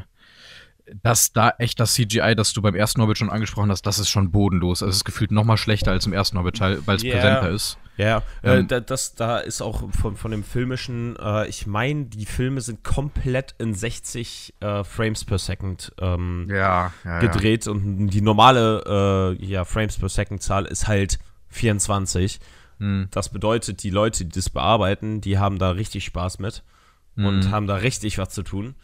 dass 1.04 1.32
da 1.34 1.54
echt 1.60 1.80
das 1.80 1.94
CGI, 1.94 2.34
das 2.36 2.54
du 2.54 2.62
beim 2.62 2.76
ersten 2.76 3.02
Hobbit 3.02 3.18
schon 3.18 3.30
angesprochen 3.30 3.70
hast, 3.70 3.84
das 3.84 4.00
ist 4.00 4.10
schon 4.10 4.32
bodenlos. 4.32 4.82
Also 4.82 4.90
es 4.90 4.98
ist 4.98 5.06
gefühlt 5.06 5.32
noch 5.32 5.44
mal 5.44 5.58
schlechter 5.58 5.92
als 5.92 6.06
im 6.08 6.14
ersten 6.14 6.38
Hobbit-Teil, 6.40 6.82
weil 6.86 6.96
es 6.96 7.04
Ja. 7.04 7.12
präsenter 7.12 7.50
ist. 7.50 7.78
Ja, 7.98 8.24
äh, 8.44 8.60
Ähm, 8.60 8.68
da, 8.70 8.80
das, 8.80 9.14
da 9.16 9.40
ist 9.40 9.62
auch 9.62 9.84
von, 9.92 10.16
von 10.16 10.32
dem 10.32 10.44
filmischen, 10.44 11.16
äh, 11.18 11.48
ich 11.48 11.68
meine, 11.68 12.06
die 12.06 12.26
Filme 12.26 12.62
sind 12.62 12.84
komplett 12.84 13.54
in 13.60 13.74
60 13.74 14.54
äh, 14.62 14.84
Frames 14.86 15.26
per 15.26 15.38
Second 15.38 15.92
ähm, 16.00 16.48
Ja, 16.50 16.94
ja, 17.04 17.20
gedreht 17.20 17.68
und 17.68 18.08
die 18.08 18.22
normale 18.22 19.36
äh, 19.38 19.46
ja, 19.46 19.66
Frames 19.66 19.98
per 19.98 20.08
Second 20.10 20.42
Zahl 20.42 20.66
ist 20.66 20.88
halt 20.88 21.20
24. 21.50 22.40
Hm. 22.80 23.08
Das 23.12 23.30
bedeutet, 23.30 23.84
die 23.84 23.90
Leute, 23.90 24.26
die 24.26 24.32
das 24.40 24.50
bearbeiten, 24.50 25.22
die 25.22 25.38
haben 25.38 25.60
da 25.60 25.72
richtig 25.72 26.06
Spaß 26.06 26.40
mit 26.40 26.64
und 27.16 27.46
Mhm. 27.48 27.52
haben 27.52 27.68
da 27.68 27.76
richtig 27.76 28.18
was 28.18 28.30
zu 28.30 28.44
tun. 28.44 28.76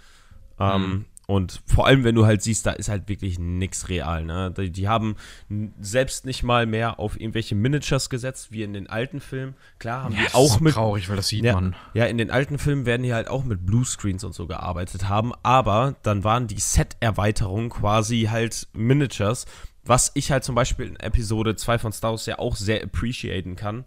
Ähm, 0.60 1.06
Und 1.28 1.64
vor 1.66 1.88
allem, 1.88 2.04
wenn 2.04 2.14
du 2.14 2.28
halt 2.28 2.44
siehst, 2.44 2.68
da 2.68 2.72
ist 2.74 2.88
halt 2.88 3.10
wirklich 3.10 3.40
nix 3.40 3.90
real. 3.90 4.24
Ne? 4.26 4.54
Die, 4.56 4.70
die 4.70 4.88
haben 4.88 5.16
selbst 5.82 6.24
nicht 6.28 6.44
mal 6.44 6.68
mehr 6.68 7.00
auf 7.00 7.20
irgendwelche 7.20 7.56
Miniatures 7.56 8.12
gesetzt, 8.12 8.52
wie 8.52 8.62
in 8.62 8.74
den 8.74 8.88
alten 8.88 9.20
Filmen. 9.20 9.56
Klar 9.80 10.04
haben 10.04 10.14
Ja, 10.14 10.22
die 10.28 10.34
auch 10.36 10.60
mit 10.60 10.76
traurig, 10.76 11.10
weil 11.10 11.16
das 11.16 11.30
sieht 11.30 11.44
ja, 11.44 11.54
man. 11.54 11.76
ja, 11.96 12.06
in 12.06 12.20
den 12.20 12.30
alten 12.30 12.60
Filmen 12.60 12.86
werden 12.86 13.02
die 13.02 13.12
halt 13.12 13.28
auch 13.28 13.44
mit 13.44 13.66
Bluescreens 13.66 14.24
und 14.24 14.36
so 14.36 14.46
gearbeitet 14.46 15.10
haben, 15.10 15.34
aber 15.42 15.96
dann 16.04 16.24
waren 16.24 16.46
die 16.46 16.60
Set-Erweiterungen 16.60 17.70
quasi 17.72 18.28
halt 18.30 18.68
Miniatures, 18.74 19.48
was 19.86 20.12
ich 20.16 20.32
halt 20.32 20.44
zum 20.44 20.56
Beispiel 20.56 20.88
in 20.88 20.96
Episode 20.98 21.56
2 21.56 21.78
von 21.80 21.92
Star 21.92 22.12
Wars 22.12 22.26
ja 22.26 22.40
auch 22.40 22.56
sehr 22.56 22.84
appreciaten 22.84 23.56
kann, 23.56 23.86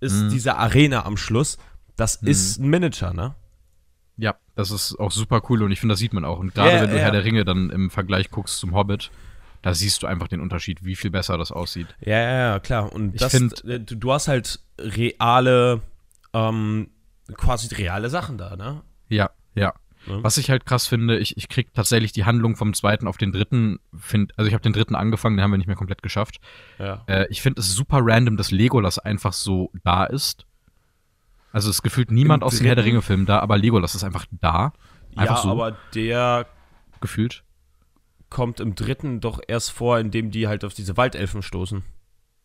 ist 0.00 0.14
Mhm. 0.14 0.28
diese 0.30 0.56
Arena 0.56 1.04
am 1.04 1.16
Schluss, 1.16 1.58
das 1.96 2.16
ist 2.16 2.58
ein 2.58 2.68
Miniature, 2.70 3.14
ne? 3.14 3.34
Ja, 4.16 4.36
das 4.54 4.70
ist 4.70 4.96
auch 4.98 5.10
super 5.12 5.42
cool 5.48 5.62
und 5.62 5.72
ich 5.72 5.80
finde, 5.80 5.92
das 5.94 5.98
sieht 5.98 6.12
man 6.12 6.24
auch. 6.24 6.38
Und 6.38 6.54
gerade 6.54 6.76
Ja, 6.76 6.82
wenn 6.82 6.90
du 6.90 6.96
ja. 6.96 7.02
Herr 7.02 7.10
der 7.10 7.24
Ringe 7.24 7.44
dann 7.44 7.70
im 7.70 7.90
Vergleich 7.90 8.30
guckst 8.30 8.58
zum 8.58 8.74
Hobbit, 8.74 9.10
da 9.62 9.74
siehst 9.74 10.02
du 10.02 10.06
einfach 10.06 10.28
den 10.28 10.40
Unterschied, 10.40 10.84
wie 10.84 10.96
viel 10.96 11.10
besser 11.10 11.36
das 11.36 11.52
aussieht. 11.52 11.88
Ja, 12.00 12.18
ja, 12.18 12.38
ja, 12.52 12.58
klar. 12.60 12.92
Und 12.92 13.14
Ich 13.14 13.20
das, 13.20 13.32
find- 13.32 13.64
äh, 13.64 13.80
du, 13.80 13.96
du 13.96 14.12
hast 14.12 14.28
halt 14.28 14.60
reale, 14.78 15.82
ähm, 16.32 16.88
quasi 17.34 17.74
reale 17.74 18.08
Sachen 18.10 18.38
da, 18.38 18.56
ne? 18.56 18.82
Ja, 19.08 19.30
ja. 19.54 19.74
Ja. 20.06 20.22
Was 20.22 20.38
ich 20.38 20.50
halt 20.50 20.64
krass 20.64 20.86
finde, 20.86 21.18
ich, 21.18 21.36
ich 21.36 21.48
krieg 21.48 21.74
tatsächlich 21.74 22.12
die 22.12 22.24
Handlung 22.24 22.56
vom 22.56 22.72
zweiten 22.72 23.06
auf 23.06 23.18
den 23.18 23.32
dritten, 23.32 23.80
find, 23.98 24.32
also 24.38 24.48
ich 24.48 24.54
habe 24.54 24.62
den 24.62 24.72
dritten 24.72 24.94
angefangen, 24.94 25.36
den 25.36 25.44
haben 25.44 25.50
wir 25.50 25.58
nicht 25.58 25.66
mehr 25.66 25.76
komplett 25.76 26.02
geschafft. 26.02 26.40
Ja. 26.78 27.04
Äh, 27.06 27.26
ich 27.28 27.42
finde 27.42 27.60
es 27.60 27.74
super 27.74 27.98
random, 28.00 28.36
dass 28.36 28.50
Legolas 28.50 28.98
einfach 28.98 29.32
so 29.32 29.70
da 29.84 30.04
ist. 30.04 30.46
Also 31.52 31.68
es 31.68 31.82
gefühlt 31.82 32.10
niemand 32.10 32.42
Im 32.42 32.46
aus 32.46 32.56
den 32.56 32.66
Herr 32.66 32.76
der 32.76 32.84
dritten? 32.84 32.96
Ringe-Filmen 32.96 33.26
da, 33.26 33.40
aber 33.40 33.58
Legolas 33.58 33.94
ist 33.94 34.04
einfach 34.04 34.26
da. 34.30 34.72
Einfach 35.16 35.36
ja, 35.36 35.42
so 35.42 35.50
aber 35.50 35.76
der 35.94 36.46
gefühlt. 37.00 37.42
kommt 38.30 38.60
im 38.60 38.74
dritten 38.74 39.20
doch 39.20 39.40
erst 39.46 39.72
vor, 39.72 39.98
indem 39.98 40.30
die 40.30 40.46
halt 40.48 40.64
auf 40.64 40.72
diese 40.74 40.96
Waldelfen 40.96 41.42
stoßen. 41.42 41.82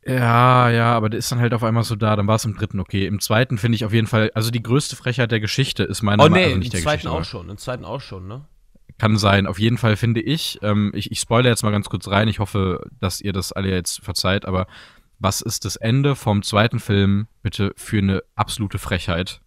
Ja, 0.07 0.69
ja, 0.69 0.93
aber 0.93 1.09
der 1.09 1.17
ist 1.17 1.31
dann 1.31 1.39
halt 1.39 1.53
auf 1.53 1.63
einmal 1.63 1.83
so 1.83 1.95
da, 1.95 2.15
dann 2.15 2.27
war 2.27 2.35
es 2.35 2.45
im 2.45 2.55
dritten 2.55 2.79
okay. 2.79 3.07
Im 3.07 3.19
zweiten 3.19 3.57
finde 3.57 3.75
ich 3.75 3.85
auf 3.85 3.93
jeden 3.93 4.07
Fall, 4.07 4.31
also 4.35 4.51
die 4.51 4.61
größte 4.61 4.95
Frechheit 4.95 5.31
der 5.31 5.39
Geschichte 5.39 5.83
ist 5.83 6.03
meiner 6.03 6.23
Oh 6.23 6.29
Meinung 6.29 6.37
nee, 6.37 6.43
also 6.43 6.53
im 6.55 6.59
nicht 6.59 6.73
der 6.73 6.81
zweiten 6.81 7.07
auch 7.07 7.15
aber 7.15 7.23
schon, 7.23 7.49
im 7.49 7.57
zweiten 7.57 7.85
auch 7.85 8.01
schon, 8.01 8.27
ne? 8.27 8.45
kann 8.97 9.17
sein. 9.17 9.47
Auf 9.47 9.59
jeden 9.59 9.77
Fall 9.77 9.95
finde 9.95 10.21
ich, 10.21 10.59
ähm, 10.61 10.91
ich, 10.93 11.11
ich 11.11 11.19
spoilere 11.19 11.51
jetzt 11.51 11.63
mal 11.63 11.71
ganz 11.71 11.89
kurz 11.89 12.07
rein, 12.07 12.27
ich 12.27 12.39
hoffe, 12.39 12.85
dass 12.99 13.21
ihr 13.21 13.33
das 13.33 13.51
alle 13.51 13.69
jetzt 13.69 14.03
verzeiht, 14.03 14.45
aber 14.45 14.67
was 15.19 15.41
ist 15.41 15.65
das 15.65 15.75
Ende 15.75 16.15
vom 16.15 16.43
zweiten 16.43 16.79
Film 16.79 17.27
bitte 17.41 17.73
für 17.75 17.97
eine 17.97 18.23
absolute 18.35 18.77
Frechheit? 18.77 19.41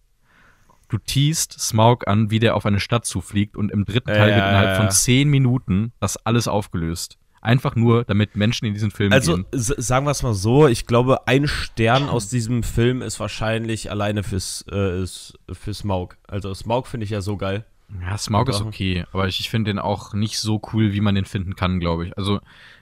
Du 0.87 0.97
teast 0.97 1.59
Smaug 1.59 2.07
an, 2.07 2.31
wie 2.31 2.39
der 2.39 2.55
auf 2.55 2.65
eine 2.65 2.79
Stadt 2.79 3.05
zufliegt 3.05 3.55
und 3.55 3.71
im 3.71 3.85
dritten 3.85 4.07
Teil 4.07 4.29
Ja, 4.29 4.35
wird 4.35 4.47
innerhalb 4.47 4.77
von 4.77 4.89
zehn 4.89 5.29
Minuten 5.29 5.93
das 5.99 6.17
alles 6.17 6.47
aufgelöst. 6.47 7.17
Einfach 7.41 7.75
nur, 7.75 8.03
damit 8.03 8.35
Menschen 8.35 8.65
in 8.65 8.73
diesen 8.73 8.91
Film 8.91 9.13
Also 9.13 9.35
gehen. 9.35 9.45
s- 9.51 9.67
sagen 9.77 10.05
wir 10.05 10.11
es 10.11 10.23
mal 10.23 10.33
so, 10.33 10.67
ich 10.67 10.85
glaube, 10.85 11.27
ein 11.27 11.47
Stern 11.47 12.09
aus 12.09 12.27
diesem 12.29 12.63
Film 12.63 13.01
ist 13.01 13.19
wahrscheinlich 13.19 13.89
alleine 13.91 14.23
fürs, 14.23 14.63
äh, 14.67 15.05
für 15.53 15.73
Smaug. 15.73 16.17
Also 16.27 16.53
Smaug 16.53 16.87
finde 16.87 17.05
ich 17.05 17.11
ja 17.11 17.21
so 17.21 17.37
geil. 17.37 17.65
Ja, 18.01 18.17
Smaug 18.17 18.49
ist 18.49 18.61
okay, 18.61 19.05
aber 19.13 19.27
ich, 19.27 19.39
ich 19.39 19.49
finde 19.49 19.71
den 19.71 19.79
auch 19.79 20.13
nicht 20.13 20.37
so 20.37 20.61
cool, 20.73 20.93
wie 20.93 21.01
man 21.01 21.15
den 21.15 21.25
finden 21.25 21.55
kann, 21.55 21.79
glaube 21.79 22.07
ich. 22.07 22.17
Also 22.17 22.39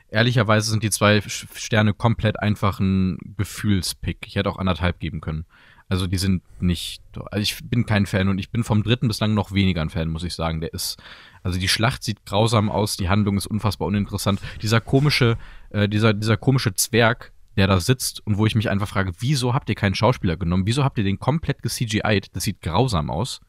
ehrlicherweise 0.10 0.70
sind 0.72 0.84
die 0.84 0.90
zwei 0.90 1.22
Sterne 1.22 1.94
komplett 1.94 2.40
einfach 2.40 2.80
ein 2.80 3.18
Gefühlspick. 3.38 4.26
Ich 4.26 4.36
hätte 4.36 4.50
auch 4.50 4.58
anderthalb 4.58 5.00
geben 5.00 5.22
können. 5.22 5.46
Also 5.90 6.06
die 6.06 6.18
sind 6.18 6.44
nicht. 6.62 7.02
Also 7.32 7.42
ich 7.42 7.58
bin 7.70 7.86
kein 7.86 8.06
Fan 8.06 8.28
und 8.28 8.40
ich 8.40 8.52
bin 8.52 8.64
vom 8.64 8.84
dritten 8.84 9.08
bislang 9.08 9.34
noch 9.34 9.54
weniger 9.54 9.82
ein 9.82 9.90
Fan, 9.90 10.10
muss 10.10 10.24
ich 10.24 10.36
sagen. 10.36 10.60
Der 10.60 10.74
ist. 10.74 10.98
Also 11.44 11.60
die 11.60 11.70
Schlacht 11.70 12.04
sieht 12.04 12.26
grausam 12.26 12.70
aus, 12.70 12.98
die 12.98 13.08
Handlung 13.08 13.38
ist 13.38 13.48
unfassbar 13.48 13.88
uninteressant. 13.88 14.42
Dieser 14.62 14.82
komische, 14.82 15.38
äh, 15.70 15.88
dieser, 15.88 16.14
dieser 16.14 16.36
komische 16.36 16.74
Zwerg, 16.74 17.32
der 17.56 17.68
da 17.68 17.80
sitzt 17.80 18.26
und 18.28 18.38
wo 18.38 18.46
ich 18.46 18.56
mich 18.56 18.70
einfach 18.70 18.88
frage, 18.88 19.14
wieso 19.20 19.54
habt 19.54 19.70
ihr 19.70 19.76
keinen 19.76 19.96
Schauspieler 19.96 20.36
genommen? 20.36 20.66
Wieso 20.66 20.84
habt 20.84 20.98
ihr 20.98 21.06
den 21.06 21.20
komplett 21.20 21.62
gecgi'd? 21.64 22.30
Das 22.34 22.44
sieht 22.44 22.62
grausam 22.62 23.10
aus. 23.10 23.40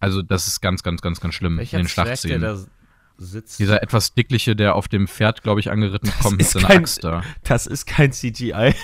Also, 0.00 0.20
das 0.20 0.48
ist 0.48 0.60
ganz, 0.60 0.82
ganz, 0.82 1.00
ganz, 1.00 1.20
ganz 1.20 1.34
schlimm 1.34 1.56
Welcher 1.56 1.78
in 1.78 1.84
den 1.84 1.88
Zwerg, 1.88 2.08
Schlachtszenen. 2.08 2.40
der 2.40 2.54
da 2.54 2.66
sitzt? 3.24 3.58
Dieser 3.58 3.82
etwas 3.82 4.14
dickliche, 4.14 4.54
der 4.56 4.74
auf 4.74 4.88
dem 4.88 5.06
Pferd, 5.08 5.42
glaube 5.42 5.60
ich, 5.60 5.70
angeritten 5.70 6.10
kommt 6.20 6.38
mit 6.38 6.52
kein- 6.64 6.78
Axt 6.78 7.04
da. 7.04 7.22
das 7.44 7.66
ist 7.66 7.86
kein 7.86 8.12
CGI. 8.12 8.74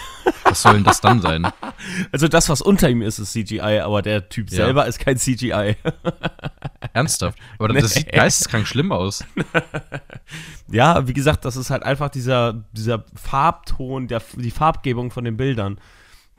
Was 0.44 0.62
soll 0.62 0.74
denn 0.74 0.84
das 0.84 1.00
dann 1.00 1.20
sein? 1.20 1.46
Also 2.10 2.26
das, 2.26 2.48
was 2.48 2.60
unter 2.60 2.90
ihm 2.90 3.02
ist, 3.02 3.20
ist 3.20 3.32
CGI, 3.32 3.80
aber 3.84 4.02
der 4.02 4.28
Typ 4.28 4.50
Ja. 4.50 4.56
selber 4.64 4.86
ist 4.86 4.98
kein 4.98 5.16
CGI. 5.16 5.76
Ernsthaft? 6.92 7.38
Aber 7.58 7.68
das 7.68 7.94
Nee. 7.94 8.00
sieht 8.00 8.12
geisteskrank 8.12 8.66
schlimm 8.66 8.90
aus. 8.90 9.24
Ja, 10.70 11.06
wie 11.08 11.12
gesagt, 11.14 11.44
das 11.44 11.56
ist 11.56 11.70
halt 11.70 11.82
einfach 11.82 12.10
dieser, 12.10 12.64
dieser 12.72 13.04
Farbton, 13.14 14.06
der, 14.08 14.20
die 14.36 14.50
Farbgebung 14.50 15.10
von 15.10 15.24
den 15.24 15.36
Bildern. 15.36 15.78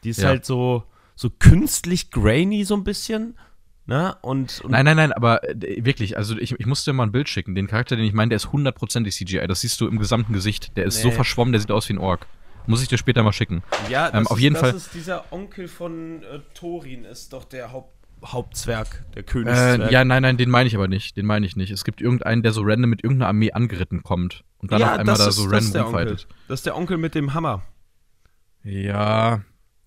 Die 0.03 0.09
ist 0.09 0.21
Ja. 0.21 0.27
halt 0.27 0.45
so, 0.45 0.83
so 1.15 1.29
künstlich 1.31 2.11
grainy 2.11 2.63
so 2.63 2.75
ein 2.75 2.83
bisschen. 2.83 3.37
Ne? 3.89 4.15
Und, 4.21 4.61
und 4.61 4.71
Nein, 4.71 4.85
nein, 4.85 4.97
nein, 4.97 5.11
aber 5.11 5.43
äh, 5.49 5.83
wirklich, 5.83 6.15
also 6.15 6.37
ich, 6.37 6.51
ich 6.59 6.65
musste 6.65 6.91
dir 6.91 6.95
mal 6.95 7.03
ein 7.05 7.11
Bild 7.11 7.27
schicken. 7.27 7.55
Den 7.55 7.67
Charakter, 7.67 7.95
den 7.95 8.05
ich 8.05 8.13
meine, 8.13 8.29
der 8.29 8.35
ist 8.37 8.51
hundertprozentig 8.51 9.15
CGI. 9.15 9.47
Das 9.47 9.61
siehst 9.61 9.81
du 9.81 9.87
im 9.87 9.97
gesamten 9.97 10.31
Gesicht. 10.31 10.77
Der 10.77 10.85
ist 10.85 11.01
so 11.01 11.07
Nee. 11.09 11.15
verschwommen, 11.15 11.51
der 11.51 11.59
sieht 11.59 11.71
aus 11.71 11.89
wie 11.89 11.93
ein 11.93 11.97
Ork. 11.97 12.27
Muss 12.67 12.83
ich 12.83 12.87
dir 12.87 12.99
später 12.99 13.23
mal 13.23 13.33
schicken. 13.33 13.63
ja, 13.89 14.13
ähm, 14.13 14.27
auf 14.27 14.39
jeden 14.39 14.53
das 14.53 14.61
Fall- 14.61 14.75
ist 14.75 14.93
dieser 14.93 15.31
Onkel 15.33 15.67
von 15.67 16.21
äh, 16.21 16.39
Thorin, 16.53 17.03
ist 17.03 17.33
doch 17.33 17.45
der 17.45 17.71
Haupt, 17.71 17.95
Hauptzwerg, 18.23 19.05
der 19.15 19.21
Äh, 19.21 19.25
Königszwerg. 19.25 19.91
ja, 19.91 20.05
nein, 20.05 20.21
nein, 20.21 20.37
den 20.37 20.49
meine 20.51 20.67
ich 20.67 20.75
aber 20.75 20.87
nicht. 20.87 21.17
Den 21.17 21.25
meine 21.25 21.45
ich 21.47 21.55
nicht. 21.55 21.71
Es 21.71 21.83
gibt 21.83 21.99
irgendeinen, 21.99 22.43
der 22.43 22.51
so 22.51 22.61
random 22.63 22.91
mit 22.91 23.03
irgendeiner 23.03 23.29
Armee 23.29 23.53
angeritten 23.53 24.03
kommt 24.03 24.43
und 24.59 24.71
dann 24.71 24.81
Ja, 24.81 24.87
auf 24.93 24.99
einmal 24.99 25.15
das 25.15 25.23
da 25.23 25.29
ist- 25.29 25.35
so 25.37 25.49
das 25.49 25.63
ist 25.65 25.73
random 25.75 25.93
rumfightet. 25.95 26.27
Das 26.47 26.59
ist 26.59 26.65
der 26.67 26.75
Onkel 26.77 26.97
mit 26.97 27.15
dem 27.15 27.33
Hammer. 27.33 27.63
Ja, 28.63 29.41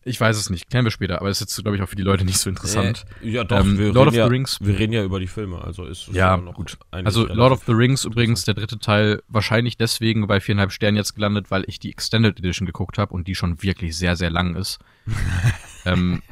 ich 0.05 0.21
weiß 0.21 0.37
es 0.37 0.51
nicht. 0.51 0.69
Klären 0.71 0.85
wir 0.85 0.91
später, 0.91 1.21
aber 1.21 1.31
ist 1.31 1.41
jetzt, 1.41 1.57
glaube 1.63 1.77
ich, 1.77 1.83
auch 1.83 1.89
für 1.89 1.97
die 1.97 2.03
Leute 2.03 2.25
nicht 2.25 2.39
so 2.39 2.51
interessant. 2.51 3.05
Äh, 3.23 3.31
ja, 3.31 3.45
doch, 3.45 3.61
Ähm, 3.61 3.79
wir, 3.79 3.93
Lord 3.93 3.97
reden 3.99 4.09
of 4.09 4.15
ja, 4.15 4.27
the 4.27 4.31
Rings. 4.31 4.59
wir 4.61 4.79
reden 4.79 4.93
ja 4.93 5.05
über 5.05 5.21
die 5.21 5.27
Filme, 5.27 5.63
also 5.63 5.85
ist 5.85 6.09
es 6.09 6.15
Ja, 6.15 6.37
noch 6.37 6.55
gut. 6.55 6.77
Also 6.91 7.27
Lord 7.27 7.53
of 7.53 7.63
the 7.67 7.73
Rings 7.73 8.05
übrigens, 8.05 8.45
der 8.45 8.55
dritte 8.55 8.79
Teil, 8.79 9.23
wahrscheinlich 9.29 9.77
deswegen 9.77 10.27
bei 10.27 10.41
viereinhalb 10.41 10.73
Sternen 10.73 10.97
jetzt 10.97 11.15
gelandet, 11.15 11.51
weil 11.51 11.65
ich 11.67 11.79
die 11.79 11.91
Extended 11.91 12.39
Edition 12.39 12.67
geguckt 12.67 12.99
habe 12.99 13.15
und 13.15 13.29
die 13.29 13.35
schon 13.35 13.63
wirklich 13.63 13.97
sehr, 13.97 14.17
sehr 14.17 14.31
lang 14.31 14.57
ist. 14.57 14.79
ähm, 15.85 16.23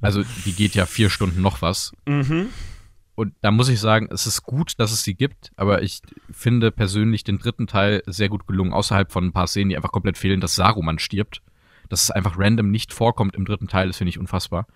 also 0.00 0.22
die 0.44 0.52
geht 0.52 0.74
ja 0.74 0.86
vier 0.86 1.10
Stunden 1.10 1.40
noch 1.42 1.62
was. 1.62 1.92
Mhm. 2.06 2.48
Und 3.14 3.32
da 3.40 3.50
muss 3.50 3.70
ich 3.70 3.80
sagen, 3.80 4.08
es 4.12 4.26
ist 4.26 4.42
gut, 4.42 4.74
dass 4.78 4.92
es 4.92 5.02
sie 5.02 5.14
gibt, 5.14 5.50
aber 5.56 5.80
ich 5.82 6.02
finde 6.30 6.70
persönlich 6.70 7.24
den 7.24 7.38
dritten 7.38 7.66
Teil 7.66 8.02
sehr 8.06 8.28
gut 8.28 8.46
gelungen, 8.46 8.74
außerhalb 8.74 9.10
von 9.10 9.24
ein 9.24 9.32
paar 9.32 9.46
Szenen, 9.46 9.70
die 9.70 9.76
einfach 9.76 9.90
komplett 9.92 10.18
fehlen, 10.18 10.42
dass 10.42 10.54
Saruman 10.54 10.98
stirbt. 10.98 11.40
Dass 11.88 12.02
es 12.04 12.10
einfach 12.10 12.34
random 12.38 12.70
nicht 12.70 12.92
vorkommt 12.92 13.34
im 13.36 13.44
dritten 13.44 13.68
Teil, 13.68 13.86
das 13.88 13.98
finde 13.98 14.10
ich 14.10 14.18
unfassbar. 14.18 14.66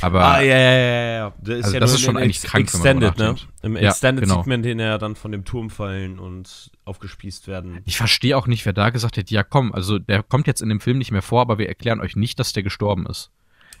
Aber 0.00 0.24
Ah, 0.24 0.40
ja, 0.40 0.56
ja, 0.56 0.72
ja, 0.76 1.16
ja. 1.18 1.32
Das 1.40 1.58
ist, 1.58 1.64
Also 1.64 1.74
ja 1.74 1.80
das 1.80 1.92
ist 1.94 2.00
schon 2.00 2.16
eigentlich 2.16 2.42
Ex- 2.42 2.50
krank, 2.50 2.72
wenn 2.82 2.98
man 2.98 3.12
drüber 3.14 3.30
Extended, 3.30 3.62
ne? 3.62 3.68
Im 3.68 3.76
Ja, 3.76 3.90
Extended 3.90 4.24
genau. 4.24 4.36
sieht 4.38 4.46
man 4.48 4.62
den 4.62 4.78
ja 4.80 4.98
dann 4.98 5.14
von 5.14 5.30
dem 5.30 5.44
Turm 5.44 5.70
fallen 5.70 6.18
und 6.18 6.72
aufgespießt 6.84 7.46
werden. 7.46 7.80
Ich 7.84 7.96
verstehe 7.96 8.36
auch 8.36 8.46
nicht, 8.48 8.64
wer 8.66 8.72
da 8.72 8.90
gesagt 8.90 9.16
hat, 9.18 9.30
ja 9.30 9.44
komm, 9.44 9.72
also 9.72 9.98
der 9.98 10.22
kommt 10.24 10.46
jetzt 10.48 10.62
in 10.62 10.68
dem 10.68 10.80
Film 10.80 10.98
nicht 10.98 11.12
mehr 11.12 11.22
vor, 11.22 11.42
aber 11.42 11.58
wir 11.58 11.68
erklären 11.68 12.00
euch 12.00 12.16
nicht, 12.16 12.40
dass 12.40 12.52
der 12.52 12.62
gestorben 12.64 13.06
ist. 13.06 13.30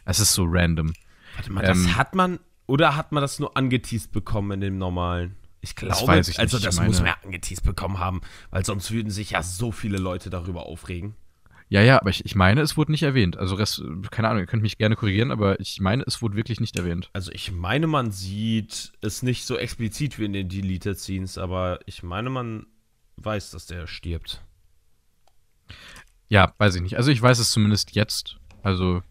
Es 0.04 0.20
ist 0.20 0.34
so 0.34 0.44
random. 0.46 0.92
Warte 1.36 1.52
mal, 1.52 1.64
Ähm, 1.64 1.84
das 1.84 1.96
hat 1.96 2.14
man, 2.14 2.38
oder 2.66 2.94
hat 2.96 3.10
man 3.10 3.20
das 3.20 3.40
nur 3.40 3.56
angeteased 3.56 4.12
bekommen 4.12 4.52
in 4.52 4.60
dem 4.60 4.78
normalen? 4.78 5.34
Ich 5.62 5.74
glaube, 5.74 6.06
weiß 6.06 6.28
ich 6.28 6.38
also 6.38 6.58
das 6.58 6.78
muss 6.80 6.98
man 6.98 7.06
ja 7.06 7.16
angeteased 7.24 7.64
bekommen 7.64 7.98
haben, 7.98 8.20
weil 8.50 8.64
sonst 8.66 8.90
würden 8.92 9.10
sich 9.10 9.30
ja 9.30 9.42
so 9.42 9.72
viele 9.72 9.96
Leute 9.98 10.28
darüber 10.30 10.66
aufregen. 10.66 11.16
Ja, 11.68 11.80
ja, 11.80 12.00
aber 12.00 12.10
ich, 12.10 12.24
ich 12.24 12.34
meine, 12.34 12.60
es 12.60 12.76
wurde 12.76 12.92
nicht 12.92 13.02
erwähnt. 13.02 13.36
Also 13.36 13.54
Rest, 13.54 13.82
keine 14.10 14.28
Ahnung, 14.28 14.40
ihr 14.40 14.46
könnt 14.46 14.62
mich 14.62 14.78
gerne 14.78 14.96
korrigieren, 14.96 15.30
aber 15.30 15.58
ich 15.60 15.80
meine, 15.80 16.04
es 16.06 16.20
wurde 16.22 16.36
wirklich 16.36 16.60
nicht 16.60 16.76
erwähnt. 16.76 17.10
Also 17.12 17.32
ich 17.32 17.52
meine, 17.52 17.86
man 17.86 18.10
sieht 18.10 18.92
es 19.00 19.22
nicht 19.22 19.46
so 19.46 19.56
explizit 19.56 20.18
wie 20.18 20.26
in 20.26 20.32
den 20.32 20.48
Deleted 20.48 20.98
Scenes, 20.98 21.38
aber 21.38 21.80
ich 21.86 22.02
meine, 22.02 22.30
man 22.30 22.66
weiß, 23.16 23.50
dass 23.50 23.66
der 23.66 23.86
stirbt. 23.86 24.42
Ja, 26.28 26.52
weiß 26.58 26.74
ich 26.76 26.82
nicht. 26.82 26.96
Also 26.96 27.10
ich 27.10 27.20
weiß 27.20 27.38
es 27.38 27.50
zumindest 27.50 27.94
jetzt. 27.94 28.36
Also, 28.62 29.02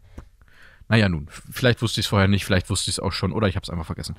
naja, 0.87 1.09
nun, 1.09 1.27
vielleicht 1.29 1.81
wusste 1.81 1.99
ich 1.99 2.05
es 2.05 2.09
vorher 2.09 2.27
nicht, 2.27 2.45
vielleicht 2.45 2.69
wusste 2.69 2.89
ich 2.89 2.95
es 2.95 2.99
auch 2.99 3.11
schon 3.11 3.31
oder 3.31 3.47
ich 3.47 3.55
habe 3.55 3.63
es 3.63 3.69
einfach 3.69 3.85
vergessen. 3.85 4.15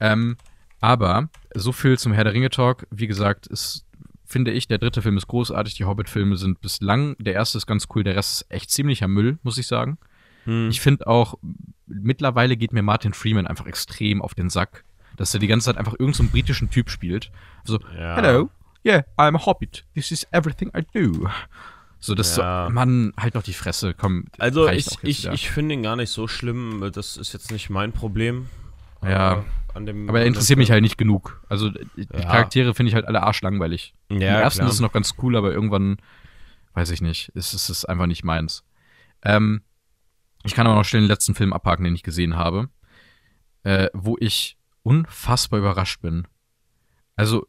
Ähm, 0.00 0.36
aber 0.80 1.28
so 1.54 1.72
viel 1.72 1.98
zum 1.98 2.12
Herr 2.12 2.24
der 2.24 2.34
Ringe 2.34 2.50
Talk. 2.50 2.86
Wie 2.90 3.06
gesagt, 3.06 3.46
ist, 3.46 3.85
finde 4.26 4.50
ich, 4.52 4.68
der 4.68 4.78
dritte 4.78 5.02
Film 5.02 5.16
ist 5.16 5.26
großartig. 5.28 5.74
Die 5.74 5.84
Hobbit-Filme 5.84 6.36
sind 6.36 6.60
bislang, 6.60 7.16
der 7.18 7.34
erste 7.34 7.58
ist 7.58 7.66
ganz 7.66 7.86
cool, 7.94 8.04
der 8.04 8.16
Rest 8.16 8.42
ist 8.42 8.50
echt 8.50 8.70
ziemlicher 8.70 9.08
Müll, 9.08 9.38
muss 9.42 9.58
ich 9.58 9.66
sagen. 9.66 9.98
Hm. 10.44 10.68
Ich 10.70 10.80
finde 10.80 11.06
auch, 11.06 11.34
mittlerweile 11.86 12.56
geht 12.56 12.72
mir 12.72 12.82
Martin 12.82 13.14
Freeman 13.14 13.46
einfach 13.46 13.66
extrem 13.66 14.20
auf 14.22 14.34
den 14.34 14.50
Sack, 14.50 14.84
dass 15.16 15.32
er 15.34 15.40
die 15.40 15.46
ganze 15.46 15.66
Zeit 15.66 15.76
einfach 15.78 15.92
irgendeinen 15.92 16.14
so 16.14 16.22
einen 16.24 16.30
britischen 16.32 16.70
Typ 16.70 16.90
spielt. 16.90 17.30
So, 17.64 17.78
Ja. 17.98 18.16
hello, 18.16 18.50
yeah, 18.84 19.02
I'm 19.16 19.36
a 19.36 19.46
Hobbit. 19.46 19.84
This 19.94 20.10
is 20.10 20.26
everything 20.32 20.70
I 20.76 20.82
do. 20.94 21.28
So, 21.98 22.14
das 22.14 22.36
Ja. 22.36 22.66
so, 22.66 22.72
Mann, 22.72 23.12
halt 23.18 23.34
doch 23.34 23.42
die 23.42 23.54
Fresse, 23.54 23.94
komm. 23.94 24.26
Also 24.38 24.68
ich, 24.68 24.86
ich, 25.02 25.22
wieder. 25.24 25.32
ich 25.32 25.50
finde 25.50 25.74
ihn 25.74 25.82
gar 25.82 25.96
nicht 25.96 26.10
so 26.10 26.28
schlimm. 26.28 26.90
Das 26.92 27.16
ist 27.16 27.32
jetzt 27.32 27.50
nicht 27.50 27.70
mein 27.70 27.92
Problem. 27.92 28.46
Ja. 29.02 29.44
An 29.76 29.84
dem, 29.86 30.08
aber 30.08 30.20
er 30.20 30.26
interessiert 30.26 30.58
mich 30.58 30.70
halt 30.70 30.82
nicht 30.82 30.96
genug. 30.96 31.44
Also, 31.48 31.68
die 31.70 32.08
Ja. 32.12 32.20
Charaktere 32.22 32.74
finde 32.74 32.88
ich 32.88 32.94
halt 32.94 33.06
alle 33.06 33.22
arschlangweilig. 33.22 33.94
Film. 34.08 34.20
Im 34.20 34.26
Ja, 34.26 34.40
ersten 34.40 34.60
klar. 34.60 34.68
ist 34.68 34.74
es 34.76 34.80
noch 34.80 34.92
ganz 34.92 35.14
cool, 35.22 35.36
aber 35.36 35.52
irgendwann, 35.52 35.98
weiß 36.72 36.90
ich 36.90 37.02
nicht, 37.02 37.28
ist 37.30 37.52
es 37.52 37.68
ist 37.68 37.84
einfach 37.84 38.06
nicht 38.06 38.24
meins. 38.24 38.64
Ähm, 39.22 39.62
ich 40.44 40.54
kann 40.54 40.66
aber 40.66 40.76
noch 40.76 40.84
schnell 40.84 41.02
den 41.02 41.08
letzten 41.08 41.34
Film 41.34 41.52
abhaken, 41.52 41.84
den 41.84 41.94
ich 41.94 42.02
gesehen 42.02 42.36
habe, 42.36 42.70
äh, 43.64 43.88
wo 43.92 44.16
ich 44.18 44.56
unfassbar 44.82 45.58
überrascht 45.58 46.00
bin. 46.00 46.26
Also, 47.16 47.46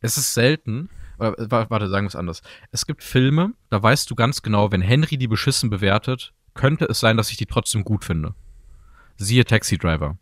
es 0.00 0.16
ist 0.16 0.34
selten, 0.34 0.88
warte, 1.18 1.88
sagen 1.90 2.06
wir 2.06 2.08
es 2.08 2.16
anders. 2.16 2.42
Es 2.72 2.86
gibt 2.86 3.04
Filme, 3.04 3.52
da 3.68 3.80
weißt 3.82 4.10
du 4.10 4.14
ganz 4.14 4.42
genau, 4.42 4.72
wenn 4.72 4.80
Henry 4.80 5.16
die 5.18 5.28
beschissen 5.28 5.70
bewertet, 5.70 6.32
könnte 6.54 6.86
es 6.86 6.98
sein, 6.98 7.16
dass 7.16 7.30
ich 7.30 7.36
die 7.36 7.46
trotzdem 7.46 7.84
gut 7.84 8.04
finde. 8.04 8.34
Siehe 9.16 9.44
Taxi 9.44 9.76
Driver. 9.78 10.18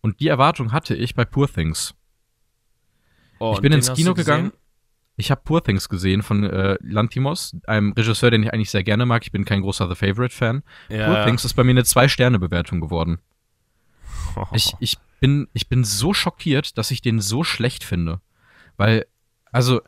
Und 0.00 0.20
die 0.20 0.28
Erwartung 0.28 0.72
hatte 0.72 0.94
ich 0.94 1.14
bei 1.14 1.24
Poor 1.24 1.48
Things. 1.52 1.94
Oh, 3.38 3.52
ich 3.54 3.60
bin 3.60 3.72
ins 3.72 3.92
Kino 3.92 4.14
gegangen. 4.14 4.52
Ich 5.16 5.30
habe 5.30 5.42
Poor 5.44 5.62
Things 5.62 5.88
gesehen 5.88 6.22
von 6.22 6.44
äh, 6.44 6.78
Lantimos, 6.80 7.54
einem 7.66 7.92
Regisseur, 7.92 8.30
den 8.30 8.42
ich 8.42 8.52
eigentlich 8.52 8.70
sehr 8.70 8.82
gerne 8.82 9.04
mag. 9.04 9.22
Ich 9.22 9.32
bin 9.32 9.44
kein 9.44 9.60
großer 9.60 9.88
The 9.88 9.94
Favorite-Fan. 9.94 10.62
Ja. 10.88 11.06
Poor 11.06 11.24
Things 11.24 11.44
ist 11.44 11.54
bei 11.54 11.64
mir 11.64 11.72
eine 11.72 11.84
Zwei-Sterne-Bewertung 11.84 12.80
geworden. 12.80 13.18
Oh. 14.36 14.46
Ich, 14.54 14.74
ich, 14.80 14.96
bin, 15.20 15.48
ich 15.52 15.68
bin 15.68 15.84
so 15.84 16.14
schockiert, 16.14 16.78
dass 16.78 16.90
ich 16.90 17.02
den 17.02 17.20
so 17.20 17.44
schlecht 17.44 17.84
finde. 17.84 18.20
Weil, 18.76 19.06
also, 19.52 19.82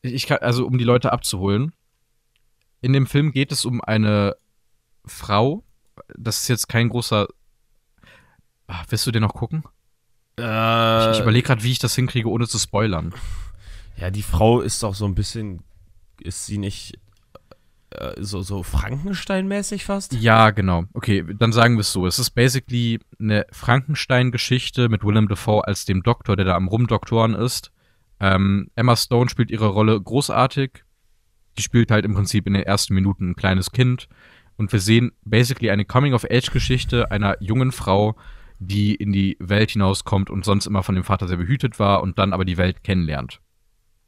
ich 0.00 0.26
kann, 0.26 0.38
also 0.38 0.66
um 0.66 0.78
die 0.78 0.84
Leute 0.84 1.12
abzuholen, 1.12 1.74
in 2.80 2.92
dem 2.92 3.06
Film 3.06 3.32
geht 3.32 3.52
es 3.52 3.64
um 3.64 3.80
eine 3.80 4.36
Frau. 5.04 5.64
Das 6.16 6.42
ist 6.42 6.48
jetzt 6.48 6.68
kein 6.68 6.88
großer. 6.88 7.28
Ah, 8.66 8.82
willst 8.88 9.06
du 9.06 9.10
den 9.10 9.22
noch 9.22 9.34
gucken? 9.34 9.64
Äh, 10.38 11.10
Ich, 11.10 11.16
ich 11.16 11.22
überlege 11.22 11.46
gerade, 11.46 11.62
wie 11.62 11.72
ich 11.72 11.78
das 11.78 11.94
hinkriege, 11.94 12.28
ohne 12.28 12.46
zu 12.46 12.58
spoilern. 12.58 13.12
ja, 13.96 14.10
die 14.10 14.22
Frau 14.22 14.60
ist 14.60 14.82
doch 14.82 14.94
so 14.94 15.04
ein 15.04 15.14
bisschen, 15.14 15.62
ist 16.20 16.46
sie 16.46 16.58
nicht 16.58 16.98
äh, 17.90 18.14
so, 18.22 18.40
so 18.42 18.62
Frankenstein-mäßig 18.62 19.84
fast? 19.84 20.14
Ja, 20.14 20.50
genau. 20.50 20.84
Okay, 20.94 21.24
dann 21.38 21.52
sagen 21.52 21.74
wir 21.76 21.80
es 21.82 21.92
so. 21.92 22.06
Es 22.06 22.18
ist 22.18 22.30
basically 22.30 23.00
eine 23.20 23.44
Frankenstein-Geschichte 23.52 24.88
mit 24.88 25.04
Willem 25.04 25.28
Dafoe 25.28 25.66
als 25.66 25.84
dem 25.84 26.02
Doktor, 26.02 26.36
der 26.36 26.46
da 26.46 26.54
am 26.56 26.68
Rumdoktoren 26.68 27.34
ist. 27.34 27.70
Ähm, 28.20 28.70
Emma 28.76 28.96
Stone 28.96 29.28
spielt 29.28 29.50
ihre 29.50 29.66
Rolle 29.66 30.00
großartig. 30.00 30.84
Die 31.58 31.62
spielt 31.62 31.90
halt 31.90 32.04
im 32.06 32.14
Prinzip 32.14 32.46
in 32.46 32.54
den 32.54 32.62
ersten 32.62 32.94
Minuten 32.94 33.30
ein 33.30 33.36
kleines 33.36 33.72
Kind. 33.72 34.08
Und 34.56 34.72
wir 34.72 34.80
sehen 34.80 35.12
basically 35.24 35.70
eine 35.70 35.84
Coming-of-Age-Geschichte 35.84 37.10
einer 37.10 37.36
jungen 37.42 37.72
Frau, 37.72 38.16
die 38.66 38.94
in 38.94 39.12
die 39.12 39.36
Welt 39.40 39.70
hinauskommt 39.70 40.30
und 40.30 40.44
sonst 40.44 40.66
immer 40.66 40.82
von 40.82 40.94
dem 40.94 41.04
Vater 41.04 41.28
sehr 41.28 41.36
behütet 41.36 41.78
war 41.78 42.02
und 42.02 42.18
dann 42.18 42.32
aber 42.32 42.44
die 42.44 42.56
Welt 42.56 42.82
kennenlernt. 42.84 43.40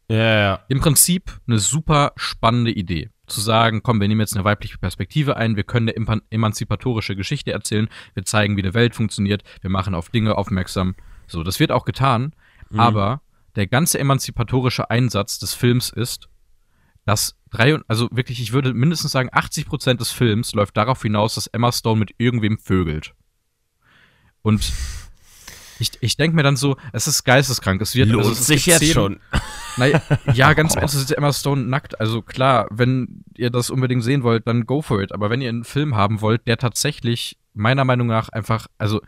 Ja, 0.09 0.39
ja. 0.39 0.61
Im 0.69 0.81
Prinzip 0.81 1.39
eine 1.47 1.59
super 1.59 2.13
spannende 2.17 2.71
Idee. 2.71 3.11
Zu 3.27 3.41
sagen, 3.41 3.83
komm, 3.83 4.01
wir 4.01 4.09
nehmen 4.09 4.21
jetzt 4.21 4.35
eine 4.35 4.45
weibliche 4.45 4.77
Perspektive 4.77 5.39
ein, 5.39 5.57
wir 5.57 5.65
können 5.65 5.89
eine 5.89 5.97
eman- 5.97 6.23
emanzipatorische 6.29 7.17
Geschichte 7.17 7.53
erzählen, 7.53 7.89
wir 8.13 8.25
zeigen, 8.25 8.57
wie 8.57 8.63
eine 8.63 8.75
Welt 8.75 8.95
funktioniert, 8.95 9.43
wir 9.63 9.71
machen 9.71 9.95
auf 9.95 10.11
Dinge 10.11 10.37
aufmerksam. 10.37 10.95
So, 11.27 11.43
das 11.43 11.59
wird 11.59 11.73
auch 11.73 11.87
getan, 11.87 12.35
aber 12.77 13.23
der 13.57 13.67
ganze 13.67 13.99
emanzipatorische 13.99 14.91
Einsatz 14.91 15.39
des 15.39 15.55
Films 15.55 15.89
ist, 15.89 16.29
dass 17.07 17.39
drei, 17.51 17.79
also 17.89 18.09
wirklich, 18.13 18.43
ich 18.43 18.53
würde 18.53 18.75
mindestens 18.75 19.13
sagen, 19.13 19.31
80% 19.31 19.95
des 19.95 20.11
Films 20.11 20.53
läuft 20.55 20.77
darauf 20.77 21.01
hinaus, 21.01 21.37
dass 21.37 21.47
Emma 21.47 21.73
Stone 21.73 21.99
mit 21.99 22.15
irgendwem 22.19 22.59
vögelt. 22.59 23.15
Und 24.45 24.73
ich, 25.81 25.91
ich 26.01 26.17
denke 26.17 26.37
mir 26.37 26.43
dann 26.43 26.57
so, 26.57 26.77
es 26.93 27.09
ist 27.09 27.25
geisteskrank. 27.25 27.81
Es 27.81 27.95
wird 27.95 28.11
Lohnt 28.11 28.27
also, 28.27 28.33
es 28.41 28.47
sich 28.47 28.67
jetzt 28.67 28.79
Szenen- 28.79 28.93
schon. 28.93 29.21
Naja, 29.77 30.01
ja, 30.35 30.53
ganz 30.53 30.77
es 30.77 30.95
ist 30.95 31.11
Emma 31.11 31.33
Stone 31.33 31.63
nackt. 31.63 31.99
Also 31.99 32.23
klar, 32.23 32.69
wenn 32.71 33.25
ihr 33.37 33.51
das 33.51 33.71
unbedingt 33.71 34.05
sehen 34.05 34.23
wollt, 34.23 34.47
dann 34.47 34.67
go 34.67 34.83
for 34.83 35.03
it. 35.03 35.11
Aber 35.11 35.31
wenn 35.31 35.41
ihr 35.41 35.49
einen 35.49 35.65
Film 35.65 35.97
haben 35.97 36.21
wollt, 36.21 36.47
der 36.47 36.59
tatsächlich 36.59 37.39
meiner 37.55 37.85
Meinung 37.85 38.07
nach 38.07 38.29
einfach, 38.29 38.69
also 38.79 39.01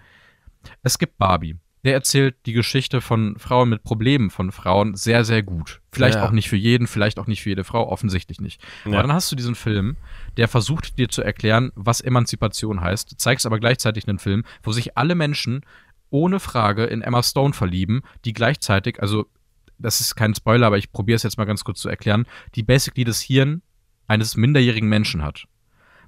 es 0.83 0.99
gibt 0.99 1.19
Barbie. 1.19 1.55
Der 1.87 1.95
erzählt 1.95 2.35
die 2.47 2.53
Geschichte 2.53 3.01
von 3.01 3.39
Frauen 3.39 3.69
mit 3.69 3.85
Problemen 3.85 4.31
von 4.31 4.51
Frauen 4.51 4.97
sehr, 4.97 5.25
sehr 5.25 5.45
gut. 5.45 5.81
Vielleicht 5.93 6.17
Ja. 6.17 6.27
auch 6.27 6.33
nicht 6.33 6.49
für 6.49 6.57
jeden, 6.57 6.89
vielleicht 6.89 7.21
auch 7.21 7.29
nicht 7.29 7.43
für 7.43 7.49
jede 7.51 7.63
Frau, 7.63 7.89
offensichtlich 7.89 8.41
nicht. 8.41 8.61
Ja. 8.85 8.93
Aber 8.95 9.03
dann 9.03 9.13
hast 9.13 9.31
du 9.31 9.37
diesen 9.37 9.55
Film, 9.55 9.97
der 10.37 10.49
versucht 10.49 10.99
dir 10.99 11.09
zu 11.09 11.23
erklären, 11.23 11.71
was 11.77 12.01
Emanzipation 12.01 12.81
heißt. 12.81 13.21
Zeigst 13.21 13.47
aber 13.47 13.61
gleichzeitig 13.61 14.09
einen 14.09 14.19
Film, 14.19 14.43
wo 14.65 14.73
sich 14.73 14.99
alle 14.99 15.15
Menschen 15.15 15.61
ohne 16.11 16.41
Frage 16.41 16.85
in 16.87 17.03
Emma 17.03 17.23
Stone 17.23 17.55
verlieben, 17.55 18.03
die 18.25 18.33
gleichzeitig, 18.33 19.01
also 19.01 19.27
das 19.79 20.01
ist 20.01 20.17
kein 20.17 20.35
Spoiler, 20.35 20.67
aber 20.67 20.79
ich 20.79 20.91
probiere 20.91 21.17
es 21.17 21.23
jetzt 21.23 21.39
mal 21.39 21.45
ganz 21.45 21.63
kurz 21.63 21.81
zu 21.81 21.89
erklären, 21.89 22.27
die 22.57 22.65
basically 22.65 23.05
das 23.05 23.21
Hirn 23.21 23.63
eines 24.09 24.37
minderjährigen 24.37 24.89
Menschen 24.89 25.23
hat. 25.23 25.45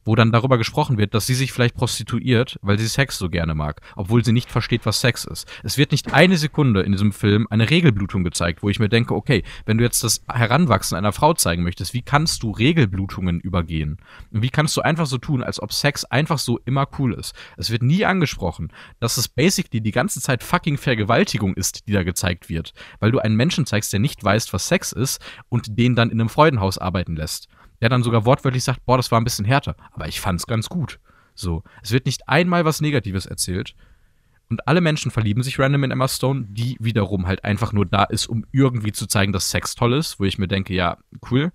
Wo 0.09 0.15
dann 0.15 0.33
darüber 0.33 0.57
gesprochen 0.57 0.97
wird, 0.97 1.13
dass 1.13 1.27
sie 1.27 1.35
sich 1.35 1.53
vielleicht 1.53 1.75
prostituiert, 1.75 2.59
weil 2.63 2.79
sie 2.79 2.87
Sex 2.87 3.19
so 3.19 3.29
gerne 3.29 3.55
mag, 3.55 3.83
obwohl 3.95 4.25
sie 4.25 4.33
nicht 4.33 4.51
versteht, 4.51 4.87
was 4.87 5.03
Sex 5.03 5.27
ist. 5.27 5.47
Es 5.63 5.77
wird 5.77 5.93
nicht 5.93 6.15
eine 6.15 6.39
Sekunde 6.39 6.81
in 6.81 6.93
diesem 6.93 7.13
Film 7.13 7.47
eine 7.51 7.69
Regelblutung 7.69 8.25
gezeigt, 8.25 8.63
wo 8.63 8.71
ich 8.71 8.79
mir 8.79 8.89
denke, 8.89 9.15
okay, 9.15 9.43
wenn 9.67 9.77
du 9.77 9.85
jetzt 9.85 10.03
das 10.03 10.25
Heranwachsen 10.27 10.97
einer 10.97 11.13
Frau 11.13 11.35
zeigen 11.35 11.63
möchtest, 11.63 11.93
wie 11.93 12.01
kannst 12.01 12.43
du 12.43 12.53
Regelblutungen 12.53 13.39
übergehen? 13.39 13.99
Und 14.33 14.41
wie 14.41 14.49
kannst 14.49 14.75
du 14.79 14.81
einfach 14.81 15.05
so 15.05 15.19
tun, 15.19 15.43
als 15.43 15.61
ob 15.61 15.75
Sex 15.75 16.07
einfach 16.07 16.39
so 16.39 16.59
immer 16.65 16.89
cool 16.99 17.13
ist? 17.13 17.35
Es 17.59 17.71
wird 17.71 17.83
nie 17.83 18.07
angesprochen, 18.07 18.73
dass 19.01 19.19
es 19.19 19.29
basically 19.29 19.83
die 19.83 19.91
ganze 19.91 20.23
Zeit 20.23 20.43
fucking 20.43 20.79
Vergewaltigung 20.79 21.53
ist, 21.53 21.87
die 21.87 21.93
da 21.93 22.03
gezeigt 22.03 22.49
wird, 22.49 22.73
weil 22.99 23.13
du 23.13 23.19
einen 23.19 23.37
Menschen 23.37 23.67
zeigst, 23.67 23.93
der 23.93 24.01
nicht 24.01 24.25
weiß, 24.25 24.55
was 24.55 24.69
Sex 24.69 24.93
ist 24.93 25.21
und 25.51 25.79
den 25.79 25.95
dann 25.95 26.09
in 26.09 26.19
einem 26.19 26.31
Freudenhaus 26.31 26.79
arbeiten 26.79 27.15
lässt. 27.15 27.51
Der 27.81 27.89
dann 27.89 28.03
sogar 28.03 28.25
wortwörtlich 28.25 28.65
sagt, 28.65 28.85
boah, 28.85 28.97
das 28.97 29.11
war 29.11 29.21
ein 29.21 29.25
bisschen 29.25 29.45
härter, 29.45 29.77
aber 29.93 30.09
ich 30.09 30.21
fand's 30.21 30.47
ganz 30.47 30.69
gut. 30.69 30.99
So, 31.35 31.63
es 31.83 31.93
wird 31.93 32.07
nicht 32.07 32.29
einmal 32.29 32.65
was 32.65 32.81
Negatives 32.81 33.27
erzählt. 33.27 33.75
Und 34.51 34.67
alle 34.67 34.81
Menschen 34.81 35.11
verlieben 35.11 35.43
sich 35.43 35.59
random 35.59 35.85
in 35.85 35.91
Emma 35.91 36.09
Stone, 36.09 36.47
die 36.49 36.77
wiederum 36.81 37.27
halt 37.27 37.45
einfach 37.45 37.73
nur 37.73 37.85
da 37.87 38.05
ist, 38.05 38.27
um 38.27 38.47
irgendwie 38.51 38.93
zu 38.93 39.07
zeigen, 39.07 39.33
dass 39.33 39.51
Sex 39.51 39.75
toll 39.75 39.93
ist, 39.93 40.19
wo 40.19 40.25
ich 40.25 40.39
mir 40.39 40.49
denke, 40.49 40.75
ja, 40.75 40.97
cool. 41.31 41.53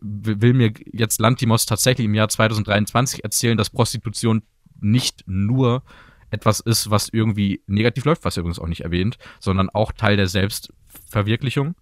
Will 0.00 0.54
mir 0.54 0.72
jetzt 0.92 1.20
Lantimos 1.20 1.66
tatsächlich 1.66 2.06
im 2.06 2.14
Jahr 2.14 2.30
2023 2.30 3.22
erzählen, 3.22 3.58
dass 3.58 3.68
Prostitution 3.68 4.42
nicht 4.80 5.24
nur 5.26 5.82
etwas 6.30 6.60
ist, 6.60 6.90
was 6.90 7.10
irgendwie 7.10 7.62
negativ 7.66 8.06
läuft, 8.06 8.24
was 8.24 8.36
er 8.36 8.40
übrigens 8.40 8.58
auch 8.58 8.68
nicht 8.68 8.80
erwähnt, 8.80 9.18
sondern 9.40 9.68
auch 9.68 9.92
Teil 9.92 10.16
der 10.16 10.26
Selbstverwirklichung. 10.26 11.74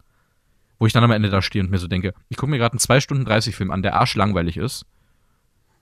Wo 0.79 0.87
ich 0.87 0.93
dann 0.93 1.05
am 1.05 1.11
Ende 1.11 1.29
da 1.31 1.43
stehe 1.43 1.65
und 1.65 1.71
mir 1.71 1.79
so 1.79 1.89
denke, 1.89 2.15
ich 2.29 2.37
gucke 2.37 2.51
mir 2.51 2.59
gerade 2.59 2.75
einen 2.75 2.79
2 2.79 3.01
Stunden 3.01 3.25
30 3.25 3.57
Film 3.57 3.71
an, 3.71 3.83
der 3.83 3.95
arschlangweilig 3.97 4.57
ist. 4.57 4.87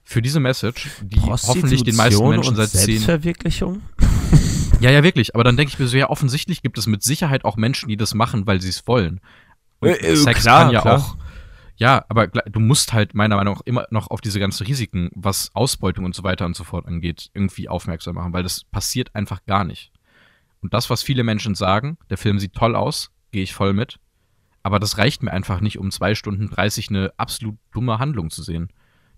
Für 0.03 0.21
diese 0.21 0.39
Message, 0.39 0.89
die 1.01 1.19
hoffentlich 1.19 1.83
den 1.83 1.95
meisten 1.97 2.27
Menschen 2.29 2.49
und 2.51 2.55
seit 2.55 2.69
zehn 2.69 2.85
Selbstverwirklichung? 2.85 3.81
ja, 4.79 4.89
ja, 4.89 5.03
wirklich. 5.03 5.35
Aber 5.35 5.43
dann 5.43 5.57
denke 5.57 5.73
ich 5.73 5.79
mir 5.79 5.87
so, 5.87 5.97
ja, 5.97 6.09
offensichtlich 6.09 6.61
gibt 6.61 6.77
es 6.77 6.87
mit 6.87 7.03
Sicherheit 7.03 7.43
auch 7.43 7.57
Menschen, 7.57 7.89
die 7.89 7.97
das 7.97 8.13
machen, 8.13 8.47
weil 8.47 8.61
sie 8.61 8.69
es 8.69 8.87
wollen. 8.87 9.19
Und 9.79 9.89
Äh, 9.89 9.97
äh, 9.97 10.15
Sex 10.15 10.41
klar, 10.41 10.63
kann 10.63 10.73
ja 10.73 10.81
klar. 10.81 10.97
auch. 10.97 11.17
Ja, 11.75 12.05
aber 12.09 12.27
du 12.27 12.59
musst 12.59 12.93
halt 12.93 13.13
meiner 13.13 13.35
Meinung 13.35 13.55
nach 13.55 13.61
immer 13.65 13.85
noch 13.91 14.09
auf 14.09 14.21
diese 14.21 14.39
ganzen 14.39 14.65
Risiken, 14.65 15.11
was 15.13 15.51
Ausbeutung 15.53 16.05
und 16.05 16.15
so 16.15 16.23
weiter 16.23 16.45
und 16.45 16.55
so 16.55 16.63
fort 16.63 16.87
angeht, 16.87 17.29
irgendwie 17.33 17.69
aufmerksam 17.69 18.15
machen, 18.15 18.33
weil 18.33 18.43
das 18.43 18.63
passiert 18.63 19.13
einfach 19.13 19.45
gar 19.45 19.63
nicht. 19.63 19.91
Und 20.61 20.73
das, 20.73 20.89
was 20.89 21.03
viele 21.03 21.23
Menschen 21.23 21.53
sagen, 21.53 21.97
der 22.09 22.17
Film 22.17 22.39
sieht 22.39 22.53
toll 22.53 22.75
aus, 22.75 23.11
gehe 23.31 23.43
ich 23.43 23.53
voll 23.53 23.73
mit. 23.73 23.99
Aber 24.67 24.79
das 24.79 24.97
reicht 24.97 25.23
mir 25.23 25.31
einfach 25.31 25.61
nicht, 25.61 25.79
um 25.79 25.89
zwei 25.91 26.13
Stunden 26.13 26.49
30 26.49 26.89
eine 26.89 27.13
absolut 27.17 27.55
dumme 27.73 27.97
Handlung 27.99 28.29
zu 28.29 28.43
sehen 28.43 28.69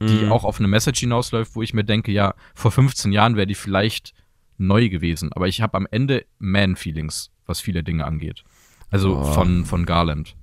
die 0.01 0.23
Mhm. 0.23 0.31
auch 0.31 0.45
auf 0.45 0.59
eine 0.59 0.69
Message 0.69 1.01
hinausläuft, 1.01 1.55
wo 1.57 1.61
ich 1.61 1.73
mir 1.73 1.83
denke, 1.83 2.13
ja, 2.13 2.33
vor 2.55 2.71
15 2.71 3.11
Jahren 3.11 3.35
wäre 3.35 3.47
die 3.47 3.53
vielleicht 3.53 4.13
neu 4.57 4.87
gewesen. 4.87 5.33
Aber 5.33 5.49
ich 5.49 5.61
habe 5.61 5.75
am 5.75 5.85
Ende 5.91 6.23
Man-Feelings, 6.37 7.31
was 7.45 7.59
viele 7.59 7.83
Dinge 7.83 8.05
angeht. 8.05 8.45
Also 8.89 9.17
Oh. 9.17 9.23
von, 9.25 9.65
von 9.65 9.85
Garland. 9.85 10.37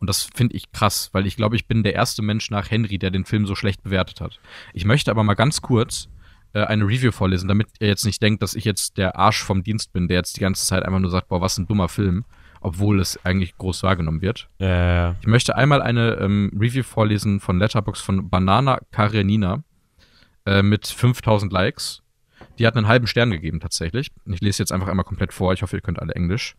Und 0.00 0.08
das 0.08 0.28
finde 0.34 0.56
ich 0.56 0.72
krass, 0.72 1.10
weil 1.12 1.26
ich 1.28 1.36
glaube, 1.36 1.54
ich 1.54 1.66
bin 1.68 1.84
der 1.84 1.94
erste 1.94 2.22
Mensch 2.22 2.50
nach 2.50 2.72
Henry, 2.72 2.98
der 2.98 3.12
den 3.12 3.24
Film 3.24 3.46
so 3.46 3.54
schlecht 3.54 3.84
bewertet 3.84 4.20
hat. 4.20 4.40
Ich 4.72 4.84
möchte 4.84 5.12
aber 5.12 5.22
mal 5.22 5.34
ganz 5.34 5.60
kurz 5.62 6.08
äh, 6.52 6.64
eine 6.64 6.84
Review 6.84 7.12
vorlesen, 7.12 7.46
damit 7.46 7.68
ihr 7.78 7.86
jetzt 7.86 8.04
nicht 8.04 8.20
denkt, 8.20 8.42
dass 8.42 8.54
ich 8.56 8.64
jetzt 8.64 8.96
der 8.98 9.14
Arsch 9.16 9.44
vom 9.44 9.62
Dienst 9.62 9.92
bin, 9.92 10.08
der 10.08 10.16
jetzt 10.16 10.36
die 10.36 10.40
ganze 10.40 10.66
Zeit 10.66 10.84
einfach 10.84 10.98
nur 10.98 11.10
sagt, 11.12 11.28
boah, 11.28 11.40
was 11.40 11.56
ein 11.58 11.68
dummer 11.68 11.88
Film, 11.88 12.24
obwohl 12.60 13.00
es 13.00 13.18
eigentlich 13.24 13.56
groß 13.56 13.82
wahrgenommen 13.82 14.20
wird. 14.22 14.48
Ja. 14.58 15.14
Ich 15.20 15.26
möchte 15.26 15.56
einmal 15.56 15.80
eine 15.82 16.14
ähm, 16.20 16.50
Review 16.58 16.82
vorlesen 16.82 17.40
von 17.40 17.58
Letterbox 17.58 18.00
von 18.00 18.28
Banana 18.28 18.80
Karenina 18.90 19.62
äh, 20.46 20.62
mit 20.62 20.86
5000 20.86 21.52
Likes. 21.52 22.02
Die 22.58 22.66
hat 22.66 22.76
einen 22.76 22.88
halben 22.88 23.06
Stern 23.06 23.30
gegeben 23.30 23.60
tatsächlich. 23.60 24.10
Ich 24.26 24.40
lese 24.40 24.62
jetzt 24.62 24.72
einfach 24.72 24.88
einmal 24.88 25.04
komplett 25.04 25.32
vor. 25.32 25.52
Ich 25.52 25.62
hoffe, 25.62 25.76
ihr 25.76 25.82
könnt 25.82 26.00
alle 26.00 26.14
Englisch. 26.14 26.56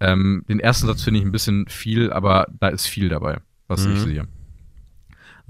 Ähm, 0.00 0.44
den 0.48 0.60
ersten 0.60 0.86
Satz 0.86 1.02
finde 1.02 1.20
ich 1.20 1.26
ein 1.26 1.32
bisschen 1.32 1.66
viel, 1.68 2.12
aber 2.12 2.46
da 2.58 2.68
ist 2.68 2.86
viel 2.86 3.08
dabei, 3.08 3.38
was 3.68 3.86
Mhm. 3.86 3.92
ich 3.94 4.00
sehe. 4.00 4.28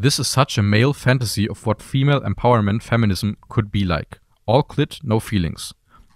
This 0.00 0.18
is 0.18 0.32
such 0.32 0.58
a 0.58 0.62
male 0.62 0.94
fantasy 0.94 1.48
of 1.48 1.66
what 1.66 1.82
female 1.82 2.22
empowerment 2.24 2.82
feminism 2.82 3.32
could 3.48 3.70
be 3.70 3.84
like. 3.84 4.20
All 4.46 4.62
clit, 4.64 5.00
no 5.02 5.20
feelings. 5.20 5.74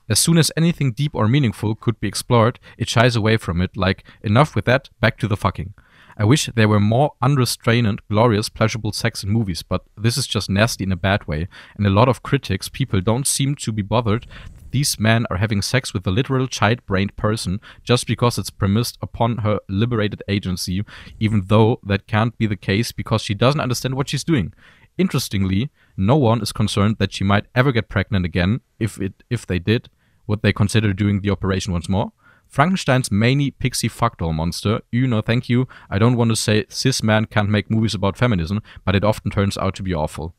As 0.08 0.20
soon 0.20 0.36
as 0.36 0.52
anything 0.56 0.92
deep 0.92 1.14
or 1.14 1.28
meaningful 1.28 1.74
could 1.74 1.98
be 1.98 2.08
explored, 2.08 2.58
it 2.76 2.88
shies 2.88 3.16
away 3.16 3.36
from 3.38 3.60
it, 3.60 3.76
like, 3.76 4.04
enough 4.22 4.54
with 4.54 4.66
that, 4.66 4.90
back 5.00 5.18
to 5.18 5.28
the 5.28 5.36
fucking. 5.36 5.74
I 6.16 6.24
wish 6.24 6.46
there 6.54 6.68
were 6.68 6.78
more 6.78 7.14
unrestrained, 7.22 8.00
glorious, 8.08 8.48
pleasurable 8.48 8.92
sex 8.92 9.24
in 9.24 9.30
movies, 9.30 9.62
but 9.62 9.82
this 9.96 10.16
is 10.16 10.26
just 10.28 10.48
nasty 10.48 10.84
in 10.84 10.92
a 10.92 10.96
bad 10.96 11.26
way, 11.26 11.48
and 11.76 11.86
a 11.86 11.90
lot 11.90 12.08
of 12.08 12.22
critics, 12.22 12.68
people 12.68 13.00
don't 13.00 13.26
seem 13.26 13.56
to 13.56 13.72
be 13.72 13.82
bothered 13.82 14.26
that 14.56 14.70
these 14.70 15.00
men 15.00 15.26
are 15.30 15.38
having 15.38 15.62
sex 15.62 15.92
with 15.92 16.06
a 16.06 16.12
literal 16.12 16.46
child-brained 16.46 17.16
person 17.16 17.60
just 17.82 18.06
because 18.06 18.38
it's 18.38 18.50
premised 18.50 18.98
upon 19.02 19.38
her 19.38 19.58
liberated 19.68 20.22
agency, 20.28 20.84
even 21.18 21.44
though 21.46 21.80
that 21.82 22.06
can't 22.06 22.36
be 22.38 22.46
the 22.46 22.56
case 22.56 22.92
because 22.92 23.22
she 23.22 23.34
doesn't 23.34 23.60
understand 23.60 23.94
what 23.94 24.08
she's 24.08 24.24
doing. 24.24 24.52
Interestingly, 24.96 25.70
no 25.96 26.16
one 26.16 26.42
is 26.42 26.52
concerned 26.52 26.96
that 26.98 27.12
she 27.12 27.24
might 27.24 27.46
ever 27.54 27.72
get 27.72 27.88
pregnant 27.88 28.24
again. 28.24 28.60
If 28.78 29.00
it 29.00 29.24
if 29.30 29.46
they 29.46 29.58
did, 29.58 29.88
would 30.26 30.42
they 30.42 30.52
consider 30.52 30.92
doing 30.92 31.22
the 31.22 31.30
operation 31.30 31.72
once 31.72 31.88
more? 31.88 32.12
Frankenstein's 32.48 33.10
many 33.10 33.50
pixie 33.50 33.88
fuckdoll 33.88 34.32
monster. 34.32 34.80
You 34.92 35.06
know, 35.06 35.22
thank 35.22 35.48
you. 35.48 35.66
I 35.90 35.98
don't 35.98 36.16
want 36.16 36.30
to 36.30 36.36
say 36.36 36.66
cis 36.68 37.02
men 37.02 37.26
can't 37.26 37.48
make 37.48 37.70
movies 37.70 37.94
about 37.94 38.16
feminism, 38.16 38.58
but 38.84 38.94
it 38.94 39.04
often 39.04 39.30
turns 39.30 39.58
out 39.58 39.74
to 39.76 39.82
be 39.82 39.94
awful. 39.94 40.34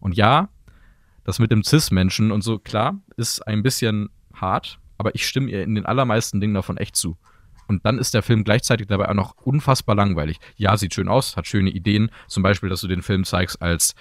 Und 0.00 0.16
ja, 0.16 0.48
das 1.24 1.38
mit 1.38 1.50
dem 1.50 1.62
Cis-Menschen 1.62 2.32
und 2.32 2.42
so, 2.42 2.58
klar, 2.58 3.00
ist 3.16 3.46
ein 3.46 3.62
bisschen 3.62 4.10
hart, 4.34 4.80
aber 4.98 5.14
ich 5.14 5.26
stimme 5.26 5.50
ihr 5.50 5.62
in 5.62 5.74
den 5.74 5.86
allermeisten 5.86 6.40
Dingen 6.40 6.54
davon 6.54 6.76
echt 6.76 6.96
zu. 6.96 7.16
Und 7.68 7.86
dann 7.86 7.98
ist 7.98 8.12
der 8.12 8.22
Film 8.22 8.44
gleichzeitig 8.44 8.88
dabei 8.88 9.08
auch 9.08 9.14
noch 9.14 9.36
unfassbar 9.36 9.94
langweilig. 9.94 10.38
Ja, 10.56 10.76
sieht 10.76 10.94
schön 10.94 11.08
aus, 11.08 11.36
hat 11.36 11.46
schöne 11.46 11.70
Ideen. 11.70 12.10
Zum 12.26 12.42
Beispiel, 12.42 12.68
dass 12.68 12.80
du 12.80 12.88
den 12.88 13.02
Film 13.02 13.24
zeigst 13.24 13.62
als 13.62 13.94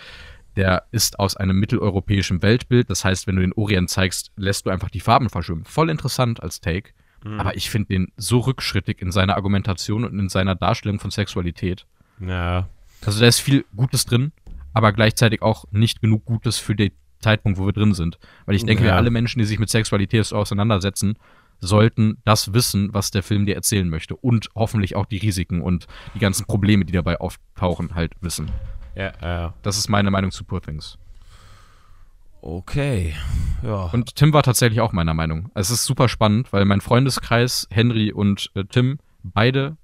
der 0.56 0.84
ist 0.92 1.20
aus 1.20 1.38
einem 1.38 1.60
mitteleuropäischen 1.60 2.42
Weltbild. 2.42 2.90
Das 2.90 3.06
heißt, 3.06 3.28
wenn 3.28 3.36
du 3.36 3.42
den 3.42 3.54
Orient 3.54 3.90
zeigst, 3.90 4.32
lässt 4.36 4.66
du 4.66 4.70
einfach 4.70 4.90
die 4.90 5.00
Farben 5.00 5.30
verschwimmen. 5.30 5.66
Voll 5.66 5.90
interessant 5.90 6.42
als 6.44 6.60
Take. 6.62 6.92
Aber 7.38 7.56
ich 7.56 7.70
finde 7.70 7.90
den 7.90 8.12
so 8.18 8.40
rückschrittig 8.40 9.00
in 9.00 9.12
seiner 9.12 9.36
Argumentation 9.36 10.06
und 10.06 10.18
in 10.18 10.28
seiner 10.28 10.56
Darstellung 10.56 11.00
von 11.00 11.12
Sexualität. 11.12 11.86
Ja. 12.20 12.68
Also 13.06 13.20
da 13.20 13.28
ist 13.28 13.40
viel 13.40 13.64
Gutes 13.76 14.06
drin, 14.06 14.32
aber 14.74 14.92
gleichzeitig 14.92 15.44
auch 15.44 15.66
nicht 15.70 16.02
genug 16.02 16.26
Gutes 16.26 16.58
für 16.58 16.76
den 16.76 16.92
Zeitpunkt, 17.20 17.60
wo 17.60 17.68
wir 17.68 17.74
drin 17.74 17.94
sind. 17.94 18.18
Weil 18.48 18.56
ich 18.56 18.66
denke, 18.66 18.86
Ja. 18.86 18.96
alle 18.96 19.12
Menschen, 19.12 19.38
die 19.38 19.46
sich 19.46 19.60
mit 19.60 19.70
Sexualität 19.70 20.34
auseinandersetzen, 20.34 21.16
sollten 21.60 22.18
das 22.26 22.56
wissen, 22.56 22.92
was 22.92 23.12
der 23.12 23.22
Film 23.22 23.46
dir 23.46 23.54
erzählen 23.54 23.88
möchte. 23.88 24.16
Und 24.16 24.50
hoffentlich 24.56 24.96
auch 24.96 25.06
die 25.06 25.18
Risiken 25.18 25.62
und 25.62 25.86
die 26.16 26.20
ganzen 26.20 26.48
Probleme, 26.48 26.86
die 26.86 26.94
dabei 26.94 27.20
auftauchen, 27.20 27.94
halt 27.94 28.14
wissen. 28.22 28.50
Ja, 28.96 29.12
ja. 29.22 29.54
Das 29.62 29.78
ist 29.78 29.90
meine 29.90 30.12
Meinung 30.12 30.32
zu 30.32 30.44
Poor 30.44 30.62
Things. 30.62 30.98
Okay. 32.42 33.14
Ja. 33.64 33.86
Und 33.94 34.16
Tim 34.16 34.34
war 34.34 34.44
tatsächlich 34.44 34.82
auch 34.82 34.94
meiner 34.94 35.14
Meinung. 35.14 35.52
Es 35.54 35.70
ist 35.70 35.86
super 35.86 36.10
spannend, 36.10 36.52
weil 36.52 36.66
mein 36.66 36.82
Freundeskreis, 36.82 37.68
Henry 37.70 38.12
und 38.12 38.50
äh, 38.56 38.64
Tim, 38.66 39.00
beide 39.24 39.78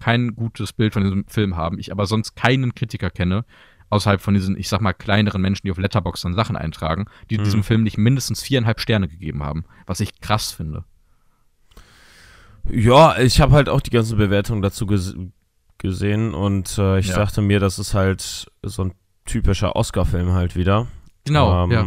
kein 0.00 0.34
gutes 0.34 0.72
Bild 0.72 0.94
von 0.94 1.02
diesem 1.02 1.26
Film 1.26 1.56
haben. 1.56 1.78
Ich 1.78 1.92
aber 1.92 2.06
sonst 2.06 2.34
keinen 2.34 2.74
Kritiker 2.74 3.10
kenne, 3.10 3.44
außerhalb 3.90 4.20
von 4.20 4.32
diesen, 4.32 4.56
ich 4.56 4.68
sag 4.68 4.80
mal, 4.80 4.92
kleineren 4.94 5.42
Menschen, 5.42 5.66
die 5.66 5.70
auf 5.70 5.78
Letterboxd 5.78 6.24
dann 6.24 6.34
Sachen 6.34 6.56
eintragen, 6.56 7.06
die 7.30 7.38
Mhm. 7.38 7.44
diesem 7.44 7.62
Film 7.64 7.82
nicht 7.82 7.98
mindestens 7.98 8.42
viereinhalb 8.42 8.80
Sterne 8.80 9.08
gegeben 9.08 9.42
haben. 9.42 9.64
Was 9.86 10.00
ich 10.00 10.20
krass 10.20 10.50
finde. 10.52 10.84
Ja, 12.70 13.18
ich 13.18 13.40
habe 13.40 13.52
halt 13.52 13.68
auch 13.68 13.80
die 13.80 13.90
ganzen 13.90 14.18
Bewertungen 14.18 14.62
dazu 14.62 14.86
gesehen 15.78 16.34
und 16.34 16.76
äh, 16.78 16.98
ich 16.98 17.08
Ja. 17.08 17.16
dachte 17.16 17.40
mir, 17.40 17.60
das 17.60 17.78
ist 17.78 17.94
halt 17.94 18.50
so 18.62 18.82
ein 18.84 18.92
typischer 19.24 19.76
Oscar-Film 19.76 20.32
halt 20.32 20.56
wieder. 20.56 20.86
Genau, 21.24 21.64
Ähm, 21.64 21.70
ja. 21.70 21.86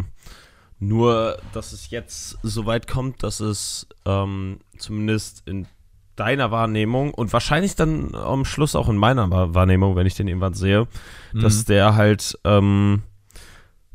Nur, 0.79 1.37
dass 1.53 1.73
es 1.73 1.91
jetzt 1.91 2.39
so 2.41 2.65
weit 2.65 2.87
kommt, 2.87 3.21
dass 3.21 3.39
es 3.39 3.87
ähm, 4.05 4.59
zumindest 4.77 5.43
in 5.47 5.67
deiner 6.15 6.49
Wahrnehmung 6.51 7.13
und 7.13 7.31
wahrscheinlich 7.33 7.75
dann 7.75 8.15
am 8.15 8.45
Schluss 8.45 8.75
auch 8.75 8.89
in 8.89 8.97
meiner 8.97 9.29
Wahr- 9.29 9.53
Wahrnehmung, 9.53 9.95
wenn 9.95 10.07
ich 10.07 10.15
den 10.15 10.27
irgendwann 10.27 10.53
sehe, 10.55 10.87
dass 11.33 11.59
Mhm. 11.59 11.65
der 11.65 11.95
halt 11.95 12.37
ähm, 12.45 13.03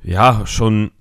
ja 0.03 0.47
schon 0.47 0.93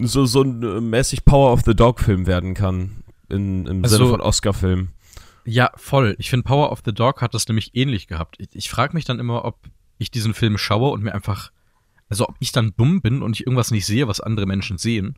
so, 0.00 0.24
so 0.26 0.42
ein 0.42 0.62
äh, 0.62 0.80
mäßig 0.80 1.24
Power 1.24 1.52
of 1.52 1.62
the 1.64 1.74
Dog-Film 1.74 2.26
werden 2.26 2.54
kann. 2.54 3.04
In, 3.28 3.66
Im 3.66 3.82
Also- 3.84 3.96
Sinne 3.98 4.10
von 4.10 4.20
Oscar-Film. 4.20 4.88
Ja, 5.50 5.72
voll. 5.74 6.14
Ich 6.18 6.30
finde, 6.30 6.44
Power 6.44 6.70
of 6.70 6.82
the 6.84 6.92
Dog 6.94 7.22
hat 7.22 7.34
das 7.34 7.48
nämlich 7.48 7.72
ähnlich 7.74 8.06
gehabt. 8.06 8.36
Ich, 8.38 8.48
ich 8.52 8.70
frage 8.70 8.94
mich 8.94 9.04
dann 9.04 9.18
immer, 9.18 9.44
ob 9.44 9.58
ich 9.98 10.12
diesen 10.12 10.32
Film 10.32 10.56
schaue 10.58 10.90
und 10.90 11.02
mir 11.02 11.12
einfach, 11.12 11.50
also 12.08 12.28
ob 12.28 12.36
ich 12.38 12.52
dann 12.52 12.72
dumm 12.76 13.00
bin 13.00 13.20
und 13.20 13.34
ich 13.34 13.46
irgendwas 13.46 13.72
nicht 13.72 13.84
sehe, 13.84 14.06
was 14.06 14.20
andere 14.20 14.46
Menschen 14.46 14.78
sehen. 14.78 15.16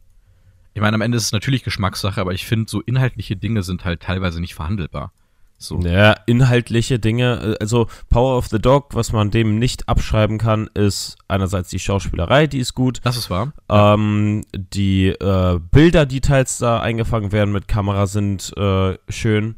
Ich 0.72 0.80
meine, 0.80 0.94
am 0.94 1.02
Ende 1.02 1.18
ist 1.18 1.24
es 1.24 1.32
natürlich 1.32 1.64
Geschmackssache, 1.64 2.18
aber 2.18 2.32
ich 2.32 2.46
finde, 2.46 2.70
so 2.70 2.80
inhaltliche 2.80 3.36
Dinge 3.36 3.62
sind 3.62 3.84
halt 3.84 4.00
teilweise 4.00 4.40
nicht 4.40 4.54
verhandelbar. 4.54 5.12
So. 5.58 5.78
Ja, 5.80 6.16
inhaltliche 6.26 6.98
Dinge, 6.98 7.56
äh, 7.56 7.56
also 7.60 7.88
Power 8.08 8.38
of 8.38 8.48
the 8.48 8.58
Dog, 8.58 8.94
was 8.94 9.12
man 9.12 9.30
dem 9.30 9.58
nicht 9.58 9.86
abschreiben 9.86 10.38
kann, 10.38 10.68
ist 10.72 11.18
einerseits 11.28 11.68
die 11.68 11.78
Schauspielerei, 11.78 12.46
die 12.46 12.58
ist 12.58 12.72
gut, 12.74 13.00
Das 13.04 13.18
ist 13.18 13.28
wahr. 13.28 13.52
ähm, 13.68 14.40
die 14.54 15.08
äh, 15.08 15.60
Bilder, 15.70 16.06
die 16.06 16.22
teils 16.22 16.56
da 16.56 16.80
eingefangen 16.80 17.32
werden 17.32 17.52
mit 17.52 17.68
Kamera, 17.68 18.06
sind 18.06 18.52
äh, 18.56 18.96
schön 19.10 19.56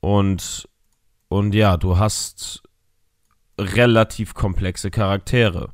und, 0.00 0.68
und 1.28 1.54
ja, 1.54 1.76
du 1.76 1.98
hast 1.98 2.62
relativ 3.58 4.34
komplexe 4.34 4.90
Charaktere. 4.90 5.70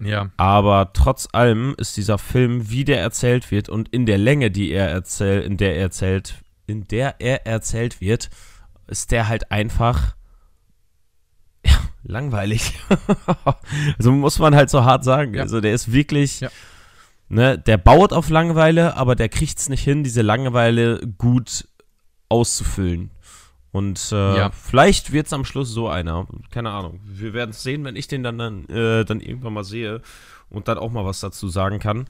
Ja. 0.00 0.30
Aber 0.36 0.92
trotz 0.92 1.28
allem 1.32 1.74
ist 1.78 1.96
dieser 1.96 2.18
Film, 2.18 2.68
wie 2.70 2.84
der 2.84 3.00
erzählt 3.00 3.50
wird 3.50 3.68
und 3.68 3.88
in 3.90 4.06
der 4.06 4.18
Länge, 4.18 4.50
die 4.50 4.70
er 4.70 4.88
erzählt, 4.90 5.44
in 5.46 5.56
der 5.56 5.76
er 5.76 5.82
erzählt, 5.82 6.34
in 6.66 6.84
der 6.84 7.20
er 7.20 7.46
erzählt 7.46 8.00
wird, 8.00 8.28
ist 8.86 9.12
der 9.12 9.28
halt 9.28 9.50
einfach 9.50 10.14
ja, 11.64 11.72
langweilig. 12.02 12.78
also 13.98 14.12
muss 14.12 14.38
man 14.38 14.54
halt 14.54 14.68
so 14.68 14.84
hart 14.84 15.04
sagen. 15.04 15.34
Ja. 15.34 15.42
Also 15.42 15.60
der 15.60 15.72
ist 15.72 15.92
wirklich, 15.92 16.40
Ja. 16.40 16.50
ne, 17.28 17.58
der 17.58 17.78
baut 17.78 18.12
auf 18.12 18.28
Langeweile, 18.28 18.96
aber 18.96 19.14
der 19.16 19.30
kriegt 19.30 19.58
es 19.58 19.68
nicht 19.70 19.84
hin, 19.84 20.04
diese 20.04 20.22
Langeweile 20.22 21.00
gut 21.16 21.66
auszufüllen. 22.28 23.10
Und 23.74 24.12
äh, 24.12 24.36
Ja. 24.36 24.50
vielleicht 24.52 25.10
wird 25.10 25.26
es 25.26 25.32
am 25.32 25.44
Schluss 25.44 25.68
so 25.68 25.88
einer. 25.88 26.28
Keine 26.52 26.70
Ahnung. 26.70 27.00
Wir 27.04 27.32
werden 27.32 27.50
es 27.50 27.64
sehen, 27.64 27.82
wenn 27.84 27.96
ich 27.96 28.06
den 28.06 28.22
dann, 28.22 28.38
dann, 28.38 28.66
äh, 28.68 29.04
dann 29.04 29.18
irgendwann 29.20 29.52
mal 29.52 29.64
sehe 29.64 30.00
und 30.48 30.68
dann 30.68 30.78
auch 30.78 30.92
mal 30.92 31.04
was 31.04 31.18
dazu 31.18 31.48
sagen 31.48 31.80
kann. 31.80 32.06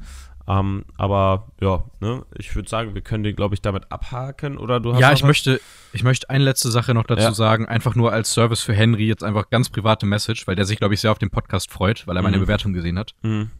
Ähm, 0.46 0.85
aber 0.98 1.48
ja, 1.62 1.85
ne, 2.00 2.22
ich 2.37 2.55
würde 2.55 2.68
sagen, 2.68 2.92
wir 2.94 3.00
können 3.00 3.24
den, 3.24 3.35
glaube 3.35 3.55
ich, 3.55 3.62
damit 3.62 3.90
abhaken. 3.90 4.59
Oder 4.59 4.79
du 4.79 4.92
hast 4.92 5.00
Ja, 5.00 5.12
ich 5.14 5.22
was? 5.22 5.27
möchte, 5.27 5.59
ich 5.94 6.03
möchte 6.03 6.29
eine 6.29 6.44
letzte 6.44 6.70
Sache 6.70 6.92
noch 6.92 7.05
dazu 7.05 7.22
Ja. 7.22 7.33
sagen, 7.33 7.64
einfach 7.66 7.94
nur 7.94 8.12
als 8.12 8.35
Service 8.35 8.61
für 8.61 8.74
Henry, 8.74 9.07
jetzt 9.07 9.24
einfach 9.24 9.48
ganz 9.48 9.70
private 9.70 10.05
Message, 10.05 10.46
weil 10.46 10.57
der 10.57 10.66
sich, 10.66 10.77
glaube 10.77 10.92
ich, 10.92 11.00
sehr 11.00 11.12
auf 11.12 11.18
den 11.18 11.31
Podcast 11.31 11.70
freut, 11.72 12.07
weil 12.07 12.14
er 12.16 12.22
meine 12.22 12.37
Mhm. 12.37 12.42
Bewertung 12.42 12.74
gesehen 12.74 12.98
hat. 12.98 13.14
Mhm. 13.22 13.50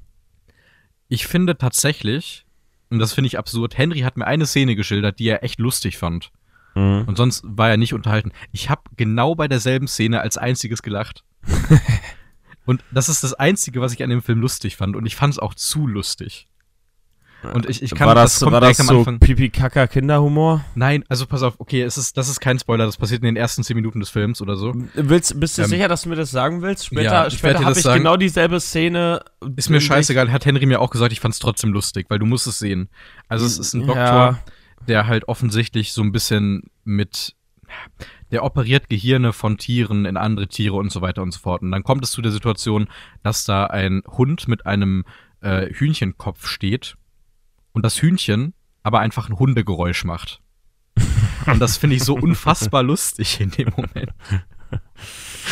Ich 1.09 1.27
finde 1.27 1.57
tatsächlich, 1.57 2.45
und 2.91 2.99
das 2.99 3.15
finde 3.15 3.29
ich 3.29 3.39
absurd, 3.39 3.79
Henry 3.79 4.01
hat 4.01 4.19
mir 4.19 4.27
eine 4.27 4.45
Szene 4.45 4.77
geschildert, 4.77 5.19
die 5.19 5.29
er 5.29 5.43
echt 5.43 5.59
lustig 5.61 5.97
fand. 5.97 6.31
Mhm. 6.75 7.05
Und 7.07 7.17
sonst 7.17 7.43
war 7.45 7.71
er 7.71 7.77
nicht 7.77 7.95
unterhalten. 7.95 8.33
Ich 8.53 8.71
habe 8.71 8.83
genau 8.97 9.35
bei 9.35 9.49
derselben 9.49 9.89
Szene 9.89 10.21
als 10.21 10.37
einziges 10.37 10.83
gelacht. 10.83 11.25
und 12.67 12.83
das 12.91 13.09
ist 13.09 13.23
das 13.23 13.35
Einzige, 13.35 13.81
was 13.81 13.93
ich 13.93 14.03
an 14.03 14.11
dem 14.11 14.23
Film 14.23 14.41
lustig 14.41 14.77
fand. 14.77 14.97
Und 14.97 15.07
ich 15.07 15.17
fand 15.17 15.35
es 15.35 15.39
auch 15.39 15.55
zu 15.55 15.87
lustig. 15.87 16.49
Und 17.53 17.69
ich, 17.69 17.83
ich 17.83 17.95
kann 17.95 18.09
war 18.09 18.15
das, 18.15 18.41
kommt 18.41 18.53
war 18.53 18.61
das 18.63 18.79
so 18.79 19.01
Anfang. 19.01 19.19
Pipi-Kaka-Kinderhumor? 19.19 20.65
Nein, 20.75 21.05
also 21.11 21.27
pass 21.27 21.43
auf, 21.43 21.55
okay, 21.59 21.83
es 21.83 21.99
ist, 21.99 22.17
das 22.17 22.29
ist 22.31 22.41
kein 22.41 22.59
Spoiler, 22.59 22.87
das 22.87 22.97
passiert 22.97 23.21
in 23.21 23.27
den 23.27 23.37
ersten 23.37 23.63
zehn 23.63 23.77
Minuten 23.77 24.01
des 24.01 24.09
Films 24.09 24.41
oder 24.41 24.57
so. 24.57 24.73
Willst, 24.95 25.39
bist 25.39 25.59
du 25.59 25.63
Ähm, 25.63 25.69
sicher, 25.69 25.89
dass 25.89 26.03
du 26.03 26.09
mir 26.09 26.17
das 26.17 26.31
sagen 26.31 26.63
willst? 26.63 26.87
Später, 26.87 27.03
ja, 27.03 27.27
ich 27.27 27.35
später 27.35 27.57
habe 27.57 27.67
das 27.67 27.79
ich 27.79 27.85
sagen. 27.85 27.99
genau 28.03 28.17
dieselbe 28.17 28.61
Szene. 28.61 29.23
Ist 29.57 29.69
mir 29.69 29.81
scheißegal, 29.83 30.33
hat 30.33 30.47
Henry 30.47 30.65
mir 30.67 30.81
auch 30.81 30.91
gesagt, 30.91 31.13
ich 31.13 31.21
fand's 31.21 31.39
trotzdem 31.39 31.73
lustig, 31.73 32.07
weil 32.09 32.19
du 32.19 32.27
musst 32.27 32.47
es 32.47 32.59
sehen. 32.59 32.89
Also 33.29 33.45
es 33.45 33.59
ist 33.59 33.75
ein 33.75 33.87
Doktor, 33.87 33.97
Ja. 33.97 34.39
Der 34.89 35.07
halt 35.07 35.29
offensichtlich 35.29 35.93
so 35.93 36.03
ein 36.03 36.13
bisschen 36.13 36.71
mit 36.85 37.35
der 38.31 38.45
operiert 38.45 38.89
Gehirne 38.89 39.33
von 39.33 39.59
Tieren 39.59 40.05
in 40.05 40.17
andere 40.17 40.49
Tiere 40.49 40.77
und 40.77 40.91
so 40.91 41.01
weiter 41.01 41.23
und 41.23 41.33
so 41.33 41.41
fort. 41.41 41.63
Und 41.63 41.71
dann 41.71 41.83
kommt 41.83 42.05
es 42.05 42.11
zu 42.11 42.23
der 42.23 42.33
Situation, 42.33 42.89
dass 43.23 43.45
da 43.45 43.67
ein 43.67 44.03
Hund 44.07 44.49
mit 44.49 44.67
einem 44.67 45.05
äh, 45.41 45.73
Hühnchenkopf 45.73 46.47
steht 46.47 46.97
und 47.73 47.85
das 47.85 48.01
Hühnchen 48.01 48.55
aber 48.83 49.01
einfach 49.01 49.29
ein 49.29 49.39
Hundegeräusch 49.39 50.05
macht. 50.05 50.41
Und 51.47 51.59
das 51.59 51.77
finde 51.77 51.97
ich 51.97 52.05
so 52.05 52.15
unfassbar 52.21 52.83
lustig 52.83 53.41
in 53.41 53.51
dem 53.51 53.73
Moment. 53.77 54.13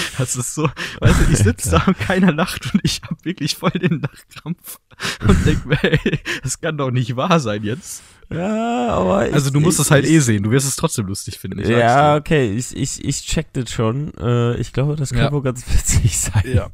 Das 0.19 0.37
ist 0.37 0.55
so, 0.55 0.69
weißt 1.01 1.21
du, 1.21 1.33
ich 1.33 1.39
sitze 1.39 1.71
da 1.71 1.83
und 1.87 1.99
keiner 1.99 2.33
lacht 2.33 2.73
und 2.75 2.81
ich 2.85 3.01
habe 3.03 3.17
wirklich 3.25 3.57
voll 3.57 3.71
den 3.71 4.01
Lachkrampf 4.01 4.79
und 5.29 5.47
denk 5.47 5.67
mir, 5.67 5.83
ey, 5.83 6.21
das 6.43 6.61
kann 6.61 6.77
doch 6.77 6.91
nicht 6.91 7.17
wahr 7.17 7.41
sein 7.41 7.63
jetzt. 7.65 8.03
Ja, 8.31 8.89
aber. 8.91 9.29
Ich, 9.29 9.35
Also 9.35 9.51
du 9.51 9.61
musst 9.61 9.79
ich, 9.79 9.87
es 9.87 9.91
halt 9.91 10.05
ich, 10.05 10.13
eh 10.13 10.19
sehen, 10.21 10.43
du 10.43 10.51
wirst 10.51 10.67
es 10.67 10.77
trotzdem 10.77 11.07
lustig 11.07 11.39
finden. 11.39 11.59
ich 11.61 11.69
Ja, 11.69 12.17
okay, 12.17 12.53
ich, 12.53 12.75
ich, 12.77 13.05
ich 13.05 13.23
check 13.27 13.53
das 13.53 13.71
schon. 13.71 14.13
Äh, 14.19 14.57
ich 14.57 14.73
glaube, 14.73 14.97
das 14.97 15.11
kann 15.11 15.19
Ja. 15.25 15.33
wohl 15.33 15.43
ganz 15.43 15.67
witzig 15.73 16.19
sein. 16.19 16.43
Ja. 16.47 16.69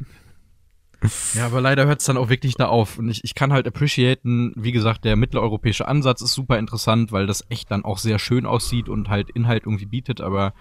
Ja, 1.34 1.46
aber 1.46 1.60
leider 1.60 1.86
hört 1.86 2.00
es 2.00 2.06
dann 2.06 2.16
auch 2.16 2.28
wirklich 2.28 2.56
da 2.56 2.66
auf. 2.66 2.98
Und 2.98 3.08
ich, 3.08 3.22
ich 3.22 3.36
kann 3.36 3.52
halt 3.52 3.68
appreciaten, 3.68 4.52
wie 4.56 4.72
gesagt, 4.72 5.04
der 5.04 5.14
mitteleuropäische 5.14 5.86
Ansatz 5.86 6.22
ist 6.22 6.34
super 6.34 6.58
interessant, 6.58 7.12
weil 7.12 7.26
das 7.28 7.44
echt 7.50 7.70
dann 7.70 7.84
auch 7.84 7.98
sehr 7.98 8.18
schön 8.18 8.46
aussieht 8.46 8.88
und 8.88 9.08
halt 9.08 9.30
Inhalt 9.30 9.62
irgendwie 9.64 9.86
bietet, 9.86 10.20
aber 10.20 10.54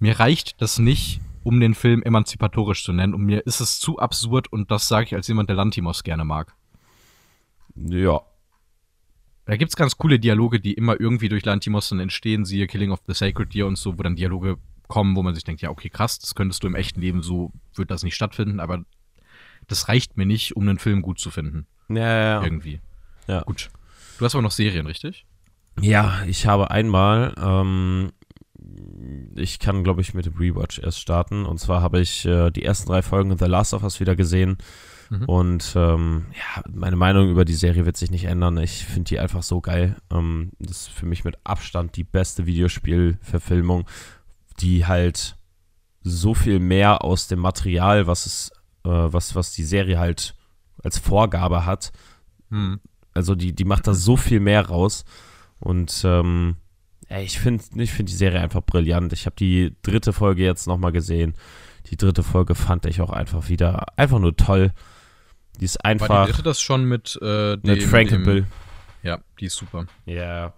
mir 0.00 0.18
reicht 0.18 0.60
das 0.60 0.78
nicht, 0.80 1.20
um 1.46 1.60
den 1.60 1.74
Film 1.74 2.02
emanzipatorisch 2.02 2.82
zu 2.82 2.92
nennen. 2.92 3.14
Und 3.14 3.22
mir 3.22 3.46
ist 3.46 3.60
es 3.60 3.78
zu 3.78 4.00
absurd 4.00 4.52
und 4.52 4.72
das 4.72 4.88
sage 4.88 5.06
ich 5.06 5.14
als 5.14 5.28
jemand, 5.28 5.48
der 5.48 5.54
Lantimos 5.54 6.02
gerne 6.02 6.24
mag. 6.24 6.52
Ja. 7.76 8.20
Da 9.44 9.56
gibt's 9.56 9.76
ganz 9.76 9.96
coole 9.96 10.18
Dialoge, 10.18 10.58
die 10.58 10.74
immer 10.74 11.00
irgendwie 11.00 11.28
durch 11.28 11.44
Lantimos 11.44 11.88
dann 11.88 12.00
entstehen, 12.00 12.44
siehe 12.44 12.66
Killing 12.66 12.90
of 12.90 12.98
the 13.06 13.14
Sacred 13.14 13.54
Deer 13.54 13.68
und 13.68 13.78
so, 13.78 13.96
wo 13.96 14.02
dann 14.02 14.16
Dialoge 14.16 14.56
kommen, 14.88 15.14
wo 15.14 15.22
man 15.22 15.36
sich 15.36 15.44
denkt, 15.44 15.62
ja, 15.62 15.70
okay, 15.70 15.88
krass, 15.88 16.18
das 16.18 16.34
könntest 16.34 16.64
du 16.64 16.66
im 16.66 16.74
echten 16.74 17.00
Leben, 17.00 17.22
so 17.22 17.52
wird 17.76 17.92
das 17.92 18.02
nicht 18.02 18.16
stattfinden, 18.16 18.58
aber 18.58 18.84
das 19.68 19.88
reicht 19.88 20.16
mir 20.16 20.26
nicht, 20.26 20.56
um 20.56 20.64
einen 20.64 20.80
Film 20.80 21.00
gut 21.00 21.20
zu 21.20 21.30
finden. 21.30 21.68
Ja, 21.88 21.96
ja, 21.96 22.22
ja. 22.22 22.42
Irgendwie. 22.42 22.80
Ja. 23.28 23.42
Gut. 23.42 23.70
Du 24.18 24.24
hast 24.24 24.34
aber 24.34 24.42
noch 24.42 24.50
Serien, 24.50 24.86
richtig? 24.86 25.26
Ja, 25.80 26.24
ich 26.26 26.44
habe 26.48 26.72
einmal, 26.72 27.34
ähm, 27.40 28.10
ich 29.34 29.58
kann, 29.58 29.84
glaube 29.84 30.00
ich, 30.00 30.14
mit 30.14 30.26
dem 30.26 30.36
Rewatch 30.36 30.78
erst 30.78 31.00
starten. 31.00 31.46
Und 31.46 31.58
zwar 31.58 31.82
habe 31.82 32.00
ich 32.00 32.24
äh, 32.24 32.50
die 32.50 32.64
ersten 32.64 32.88
drei 32.88 33.02
Folgen 33.02 33.36
The 33.36 33.44
Last 33.46 33.74
of 33.74 33.82
Us 33.82 34.00
wieder 34.00 34.16
gesehen. 34.16 34.58
Mhm. 35.10 35.24
Und 35.24 35.72
ähm, 35.76 36.26
ja, 36.32 36.62
meine 36.72 36.96
Meinung 36.96 37.30
über 37.30 37.44
die 37.44 37.54
Serie 37.54 37.86
wird 37.86 37.96
sich 37.96 38.10
nicht 38.10 38.24
ändern. 38.24 38.58
Ich 38.58 38.84
finde 38.84 39.08
die 39.08 39.18
einfach 39.20 39.42
so 39.42 39.60
geil. 39.60 39.96
Ähm, 40.10 40.50
das 40.58 40.82
ist 40.82 40.88
für 40.88 41.06
mich 41.06 41.24
mit 41.24 41.36
Abstand 41.44 41.96
die 41.96 42.04
beste 42.04 42.46
Videospielverfilmung, 42.46 43.86
die 44.60 44.86
halt 44.86 45.36
so 46.02 46.34
viel 46.34 46.58
mehr 46.60 47.04
aus 47.04 47.28
dem 47.28 47.40
Material, 47.40 48.06
was 48.06 48.26
es, 48.26 48.50
äh, 48.84 48.88
was, 48.90 49.34
was 49.34 49.52
die 49.52 49.64
Serie 49.64 49.98
halt 49.98 50.34
als 50.82 50.98
Vorgabe 50.98 51.66
hat, 51.66 51.92
Hm. 52.50 52.80
also 53.12 53.34
die, 53.34 53.52
die 53.52 53.64
macht 53.64 53.86
da 53.86 53.94
so 53.94 54.16
viel 54.16 54.40
mehr 54.40 54.66
raus. 54.66 55.04
Und 55.58 56.02
ähm, 56.04 56.56
ey, 57.08 57.24
ich 57.24 57.38
finde 57.38 57.64
ich 57.76 57.92
find 57.92 58.08
die 58.08 58.14
Serie 58.14 58.40
einfach 58.40 58.62
brillant. 58.62 59.12
Ich 59.12 59.26
habe 59.26 59.36
die 59.36 59.74
dritte 59.82 60.12
Folge 60.12 60.44
jetzt 60.44 60.66
nochmal 60.66 60.92
gesehen. 60.92 61.34
Die 61.90 61.96
dritte 61.96 62.22
Folge 62.22 62.54
fand 62.54 62.86
ich 62.86 63.00
auch 63.00 63.10
einfach 63.10 63.48
wieder 63.48 63.86
einfach 63.96 64.18
nur 64.18 64.36
toll. 64.36 64.72
Die 65.60 65.64
ist 65.64 65.76
War 65.82 65.94
die 65.94 66.00
einfach 66.02 66.26
dritte 66.26 66.42
das 66.42 66.60
schon 66.60 66.84
mit, 66.84 67.18
äh, 67.22 67.56
dem, 67.56 67.60
mit 67.62 67.82
Frank 67.82 68.08
dem, 68.08 68.16
and 68.16 68.24
Bill. 68.24 68.46
Ja, 69.02 69.20
die 69.40 69.46
ist 69.46 69.56
super. 69.56 69.86
Ja. 70.04 70.54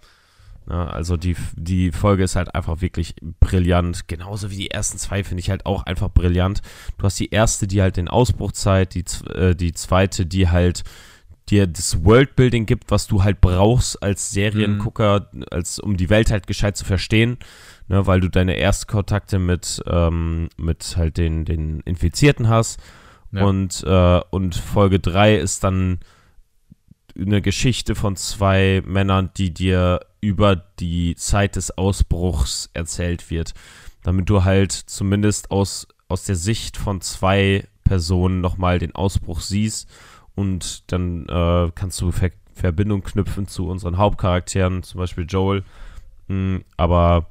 Ja, 0.68 0.86
also 0.86 1.16
die, 1.16 1.34
die 1.54 1.92
Folge 1.92 2.24
ist 2.24 2.36
halt 2.36 2.54
einfach 2.54 2.82
wirklich 2.82 3.14
brillant. 3.40 4.06
Genauso 4.06 4.50
wie 4.50 4.56
die 4.56 4.70
ersten 4.70 4.98
zwei 4.98 5.24
finde 5.24 5.40
ich 5.40 5.48
halt 5.48 5.64
auch 5.64 5.84
einfach 5.84 6.10
brillant. 6.10 6.60
Du 6.98 7.04
hast 7.04 7.18
die 7.18 7.30
erste, 7.30 7.66
die 7.66 7.80
halt 7.80 7.96
den 7.96 8.08
Ausbruch 8.08 8.52
zeigt, 8.52 8.94
die, 8.94 9.04
äh, 9.30 9.54
die 9.54 9.72
zweite, 9.72 10.26
die 10.26 10.50
halt 10.50 10.84
dir 11.50 11.66
das 11.66 12.04
Worldbuilding 12.04 12.66
gibt, 12.66 12.90
was 12.90 13.06
du 13.06 13.22
halt 13.22 13.40
brauchst 13.40 14.02
als 14.02 14.30
Seriengucker, 14.30 15.30
als 15.50 15.78
um 15.78 15.96
die 15.96 16.10
Welt 16.10 16.30
halt 16.30 16.46
gescheit 16.46 16.76
zu 16.76 16.84
verstehen, 16.84 17.38
ne, 17.88 18.06
weil 18.06 18.20
du 18.20 18.28
deine 18.28 18.54
Erstkontakte 18.56 19.38
mit, 19.38 19.82
ähm, 19.86 20.48
mit 20.56 20.96
halt 20.96 21.16
den, 21.16 21.44
den 21.44 21.80
Infizierten 21.80 22.48
hast. 22.48 22.80
Ja. 23.32 23.44
Und, 23.44 23.82
äh, 23.84 24.20
und 24.30 24.54
Folge 24.54 25.00
3 25.00 25.36
ist 25.36 25.64
dann 25.64 26.00
eine 27.18 27.42
Geschichte 27.42 27.94
von 27.94 28.16
zwei 28.16 28.82
Männern, 28.86 29.30
die 29.36 29.52
dir 29.52 30.00
über 30.20 30.56
die 30.56 31.14
Zeit 31.16 31.56
des 31.56 31.76
Ausbruchs 31.76 32.70
erzählt 32.74 33.30
wird. 33.30 33.54
Damit 34.02 34.30
du 34.30 34.44
halt 34.44 34.72
zumindest 34.72 35.50
aus 35.50 35.88
aus 36.08 36.24
der 36.24 36.36
Sicht 36.36 36.76
von 36.76 37.00
zwei 37.00 37.68
Personen 37.84 38.40
nochmal 38.40 38.78
den 38.78 38.94
Ausbruch 38.94 39.40
siehst 39.40 39.88
und 40.38 40.92
dann 40.92 41.26
äh, 41.28 41.72
kannst 41.74 42.00
du 42.00 42.12
Ver 42.12 42.30
Verbindung 42.54 43.02
knüpfen 43.02 43.46
zu 43.46 43.68
unseren 43.68 43.98
Hauptcharakteren, 43.98 44.82
zum 44.82 44.98
Beispiel 44.98 45.26
Joel. 45.28 45.64
Mhm, 46.26 46.64
aber 46.76 47.26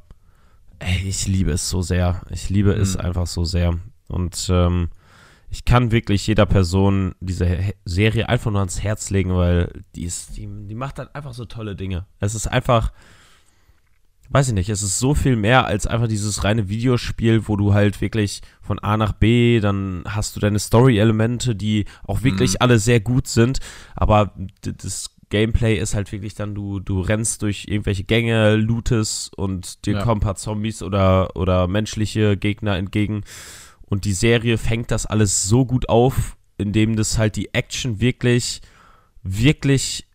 ey, 0.79 1.03
ich 1.05 1.27
liebe 1.27 1.51
es 1.51 1.69
so 1.69 1.81
sehr. 1.81 2.21
Ich 2.29 2.49
liebe 2.49 2.75
mhm. 2.75 2.81
es 2.81 2.95
einfach 2.95 3.27
so 3.27 3.43
sehr. 3.43 3.77
Und 4.07 4.47
ähm, 4.49 4.89
ich 5.49 5.65
kann 5.65 5.91
wirklich 5.91 6.27
jeder 6.27 6.45
Person 6.45 7.13
diese 7.19 7.73
Serie 7.83 8.29
einfach 8.29 8.51
nur 8.51 8.59
ans 8.59 8.81
Herz 8.81 9.09
legen, 9.09 9.35
weil 9.35 9.83
die 9.95 10.03
ist, 10.03 10.37
die, 10.37 10.47
die 10.47 10.75
macht 10.75 10.99
dann 10.99 11.09
einfach 11.13 11.33
so 11.33 11.45
tolle 11.45 11.75
Dinge. 11.75 12.05
Es 12.19 12.33
ist 12.33 12.47
einfach, 12.47 12.93
weiß 14.29 14.49
ich 14.49 14.53
nicht, 14.53 14.69
es 14.69 14.81
ist 14.81 14.99
so 14.99 15.13
viel 15.13 15.35
mehr 15.35 15.65
als 15.65 15.87
einfach 15.87 16.07
dieses 16.07 16.43
reine 16.43 16.69
Videospiel, 16.69 17.47
wo 17.47 17.55
du 17.55 17.73
halt 17.73 18.01
wirklich 18.01 18.41
von 18.61 18.79
A 18.79 18.97
nach 18.97 19.13
B, 19.13 19.59
dann 19.59 20.03
hast 20.05 20.35
du 20.35 20.39
deine 20.39 20.59
Story-Elemente, 20.59 21.55
die 21.55 21.85
auch 22.03 22.23
wirklich 22.23 22.53
mhm. 22.53 22.57
alle 22.59 22.79
sehr 22.79 22.99
gut 22.99 23.27
sind, 23.27 23.59
aber 23.95 24.33
das 24.61 25.11
Gameplay 25.29 25.77
ist 25.77 25.93
halt 25.93 26.11
wirklich 26.11 26.35
dann, 26.35 26.55
du, 26.55 26.79
du 26.79 27.01
rennst 27.01 27.41
durch 27.41 27.65
irgendwelche 27.67 28.03
Gänge, 28.03 28.55
lootest 28.55 29.37
und 29.37 29.85
dir 29.85 29.95
ja. 29.95 30.01
kommen 30.01 30.19
ein 30.19 30.25
paar 30.25 30.35
Zombies 30.35 30.81
oder, 30.81 31.35
oder 31.35 31.67
menschliche 31.67 32.37
Gegner 32.37 32.77
entgegen. 32.77 33.23
Und 33.81 34.05
die 34.05 34.13
Serie 34.13 34.57
fängt 34.57 34.91
das 34.91 35.05
alles 35.05 35.43
so 35.43 35.65
gut 35.65 35.89
auf, 35.89 36.37
indem 36.57 36.95
das 36.95 37.17
halt 37.17 37.35
die 37.35 37.53
Action 37.53 37.99
wirklich, 37.99 38.61
wirklich 39.21 40.05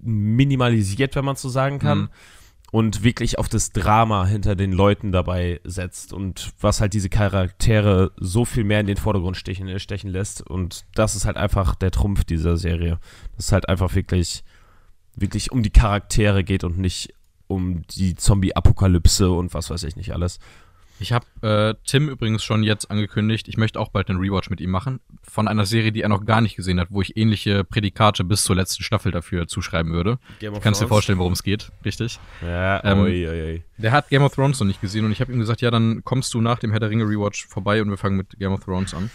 minimalisiert, 0.00 1.16
wenn 1.16 1.24
man 1.24 1.36
so 1.36 1.48
sagen 1.48 1.78
kann. 1.78 1.98
Mhm 1.98 2.08
und 2.70 3.02
wirklich 3.02 3.38
auf 3.38 3.48
das 3.48 3.72
Drama 3.72 4.26
hinter 4.26 4.54
den 4.54 4.72
Leuten 4.72 5.10
dabei 5.10 5.60
setzt 5.64 6.12
und 6.12 6.52
was 6.60 6.80
halt 6.80 6.92
diese 6.92 7.08
Charaktere 7.08 8.12
so 8.16 8.44
viel 8.44 8.64
mehr 8.64 8.80
in 8.80 8.86
den 8.86 8.98
Vordergrund 8.98 9.36
stechen, 9.36 9.78
stechen 9.78 10.10
lässt. 10.10 10.42
Und 10.42 10.84
das 10.94 11.16
ist 11.16 11.24
halt 11.24 11.36
einfach 11.36 11.74
der 11.74 11.90
Trumpf 11.90 12.24
dieser 12.24 12.56
Serie. 12.56 12.98
Dass 13.36 13.46
es 13.46 13.52
halt 13.52 13.68
einfach 13.68 13.94
wirklich, 13.94 14.44
wirklich 15.14 15.50
um 15.50 15.62
die 15.62 15.70
Charaktere 15.70 16.44
geht 16.44 16.62
und 16.62 16.78
nicht 16.78 17.14
um 17.46 17.82
die 17.96 18.14
Zombie-Apokalypse 18.14 19.30
und 19.30 19.54
was 19.54 19.70
weiß 19.70 19.84
ich 19.84 19.96
nicht 19.96 20.12
alles. 20.12 20.38
Ich 21.00 21.12
habe 21.12 21.26
äh, 21.42 21.74
Tim 21.86 22.08
übrigens 22.08 22.42
schon 22.42 22.62
jetzt 22.62 22.90
angekündigt, 22.90 23.48
ich 23.48 23.56
möchte 23.56 23.78
auch 23.78 23.90
bald 23.90 24.10
einen 24.10 24.18
Rewatch 24.18 24.50
mit 24.50 24.60
ihm 24.60 24.70
machen. 24.70 25.00
Von 25.22 25.46
einer 25.46 25.64
Serie, 25.64 25.92
die 25.92 26.02
er 26.02 26.08
noch 26.08 26.24
gar 26.24 26.40
nicht 26.40 26.56
gesehen 26.56 26.80
hat, 26.80 26.88
wo 26.90 27.02
ich 27.02 27.16
ähnliche 27.16 27.62
Prädikate 27.64 28.24
bis 28.24 28.42
zur 28.42 28.56
letzten 28.56 28.82
Staffel 28.82 29.12
dafür 29.12 29.46
zuschreiben 29.46 29.92
würde. 29.92 30.18
Game 30.40 30.54
of 30.54 30.60
Kannst 30.60 30.80
Thrones? 30.80 30.88
dir 30.88 30.88
vorstellen, 30.88 31.18
worum 31.18 31.32
es 31.32 31.42
geht, 31.42 31.70
richtig? 31.84 32.18
Ja, 32.42 32.82
ähm, 32.84 33.00
oi, 33.00 33.28
oi, 33.28 33.42
oi. 33.42 33.62
Der 33.76 33.92
hat 33.92 34.08
Game 34.08 34.22
of 34.22 34.34
Thrones 34.34 34.58
noch 34.58 34.66
nicht 34.66 34.80
gesehen 34.80 35.04
und 35.04 35.12
ich 35.12 35.20
habe 35.20 35.32
ihm 35.32 35.38
gesagt, 35.38 35.60
ja, 35.60 35.70
dann 35.70 36.02
kommst 36.04 36.34
du 36.34 36.40
nach 36.40 36.58
dem 36.58 36.70
Herr 36.70 36.80
der 36.80 36.90
Ringe 36.90 37.04
Rewatch 37.04 37.46
vorbei 37.46 37.80
und 37.80 37.90
wir 37.90 37.98
fangen 37.98 38.16
mit 38.16 38.38
Game 38.38 38.52
of 38.52 38.64
Thrones 38.64 38.92
an. 38.94 39.10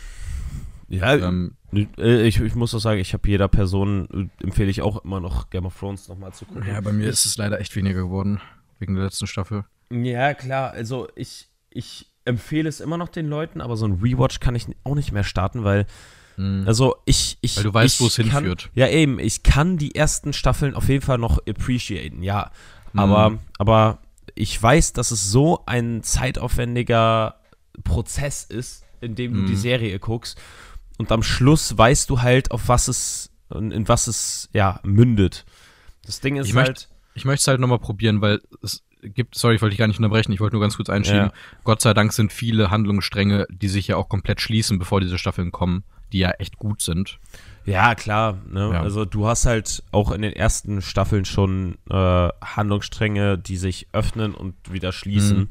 Ja, 0.89 1.15
ähm, 1.15 1.55
äh, 1.97 2.27
ich, 2.27 2.39
ich 2.39 2.55
muss 2.55 2.73
auch 2.75 2.79
sagen, 2.79 2.99
ich 2.99 3.13
habe 3.13 3.27
jeder 3.27 3.47
Person, 3.47 4.29
äh, 4.39 4.43
empfehle 4.43 4.69
ich 4.69 4.81
auch 4.81 5.03
immer 5.03 5.19
noch 5.19 5.49
Game 5.49 5.65
of 5.65 5.77
Thrones 5.77 6.07
nochmal 6.07 6.33
zu 6.33 6.45
gucken. 6.45 6.65
Ja, 6.67 6.79
bei 6.81 6.91
mir 6.91 7.09
ist 7.09 7.25
es 7.25 7.37
leider 7.37 7.59
echt 7.59 7.75
weniger 7.75 8.01
geworden, 8.03 8.39
wegen 8.79 8.95
der 8.95 9.05
letzten 9.05 9.27
Staffel. 9.27 9.65
Ja, 9.89 10.33
klar, 10.33 10.71
also 10.71 11.07
ich, 11.15 11.49
ich 11.73 12.11
empfehle 12.25 12.69
es 12.69 12.79
immer 12.79 12.97
noch 12.97 13.09
den 13.09 13.27
Leuten, 13.27 13.61
aber 13.61 13.75
so 13.75 13.85
ein 13.85 13.99
Rewatch 14.01 14.39
kann 14.39 14.55
ich 14.55 14.67
auch 14.83 14.95
nicht 14.95 15.11
mehr 15.11 15.23
starten, 15.23 15.63
weil 15.63 15.85
mhm. 16.37 16.63
also 16.65 16.95
ich, 17.05 17.37
ich 17.41 17.57
weil 17.57 17.63
du 17.63 17.73
weißt, 17.73 18.01
wo 18.01 18.07
es 18.07 18.15
hinführt. 18.15 18.69
Ja, 18.75 18.87
eben, 18.87 19.19
ich 19.19 19.43
kann 19.43 19.77
die 19.77 19.95
ersten 19.95 20.33
Staffeln 20.33 20.73
auf 20.73 20.87
jeden 20.87 21.03
Fall 21.03 21.17
noch 21.17 21.39
appreciaten, 21.47 22.23
ja, 22.23 22.51
mhm. 22.93 22.99
aber 22.99 23.39
aber 23.57 23.99
ich 24.35 24.61
weiß, 24.61 24.93
dass 24.93 25.11
es 25.11 25.29
so 25.29 25.63
ein 25.65 26.01
zeitaufwendiger 26.01 27.35
Prozess 27.83 28.43
ist, 28.45 28.85
in 29.01 29.15
dem 29.15 29.33
du 29.33 29.41
mhm. 29.41 29.47
die 29.47 29.55
Serie 29.55 29.99
guckst 29.99 30.39
und 30.97 31.11
am 31.11 31.23
Schluss 31.23 31.77
weißt 31.77 32.09
du 32.09 32.21
halt, 32.21 32.51
auf 32.51 32.67
was 32.67 32.87
es 32.87 33.31
in, 33.53 33.87
was 33.87 34.07
es 34.07 34.49
ja 34.53 34.79
mündet. 34.83 35.45
Das 36.05 36.21
Ding 36.21 36.37
ist 36.37 36.47
ich 36.47 36.55
halt 36.55 36.89
ich 37.15 37.25
möchte 37.25 37.41
es 37.41 37.47
halt 37.47 37.59
nochmal 37.59 37.79
probieren, 37.79 38.21
weil 38.21 38.41
es 38.63 38.83
gibt, 39.03 39.35
sorry, 39.35 39.55
ich 39.55 39.61
wollte 39.61 39.71
dich 39.71 39.79
gar 39.79 39.87
nicht 39.87 39.97
unterbrechen, 39.97 40.31
ich 40.31 40.39
wollte 40.39 40.55
nur 40.55 40.61
ganz 40.61 40.77
kurz 40.77 40.89
einschieben. 40.89 41.27
Ja. 41.27 41.33
Gott 41.63 41.81
sei 41.81 41.93
Dank 41.93 42.13
sind 42.13 42.31
viele 42.31 42.71
Handlungsstränge, 42.71 43.47
die 43.49 43.67
sich 43.67 43.87
ja 43.87 43.97
auch 43.97 44.09
komplett 44.09 44.41
schließen, 44.41 44.79
bevor 44.79 45.01
diese 45.01 45.17
Staffeln 45.17 45.51
kommen, 45.51 45.83
die 46.11 46.19
ja 46.19 46.31
echt 46.31 46.57
gut 46.57 46.81
sind. 46.81 47.19
Ja, 47.65 47.95
klar. 47.95 48.39
Ne? 48.49 48.71
Ja. 48.73 48.81
Also 48.81 49.05
du 49.05 49.27
hast 49.27 49.45
halt 49.45 49.83
auch 49.91 50.11
in 50.11 50.21
den 50.21 50.33
ersten 50.33 50.81
Staffeln 50.81 51.25
schon 51.25 51.77
äh, 51.89 52.29
Handlungsstränge, 52.43 53.37
die 53.37 53.57
sich 53.57 53.87
öffnen 53.93 54.35
und 54.35 54.55
wieder 54.71 54.91
schließen. 54.91 55.39
Mhm. 55.39 55.49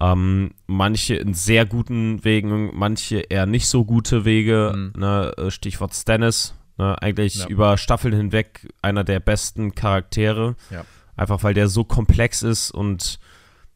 Ähm, 0.00 0.50
manche 0.66 1.14
in 1.14 1.34
sehr 1.34 1.66
guten 1.66 2.24
Wegen, 2.24 2.70
manche 2.76 3.18
eher 3.18 3.46
nicht 3.46 3.68
so 3.68 3.84
gute 3.84 4.24
Wege. 4.24 4.72
Mhm. 4.74 5.00
Ne? 5.00 5.32
Äh, 5.36 5.50
Stichwort 5.50 5.94
Stannis. 5.94 6.54
Ne? 6.78 7.00
Eigentlich 7.00 7.36
ja. 7.36 7.46
über 7.46 7.76
Staffeln 7.76 8.14
hinweg 8.14 8.68
einer 8.82 9.04
der 9.04 9.20
besten 9.20 9.74
Charaktere. 9.74 10.56
Ja. 10.70 10.84
Einfach 11.16 11.42
weil 11.42 11.54
der 11.54 11.68
so 11.68 11.84
komplex 11.84 12.42
ist 12.42 12.70
und 12.70 13.18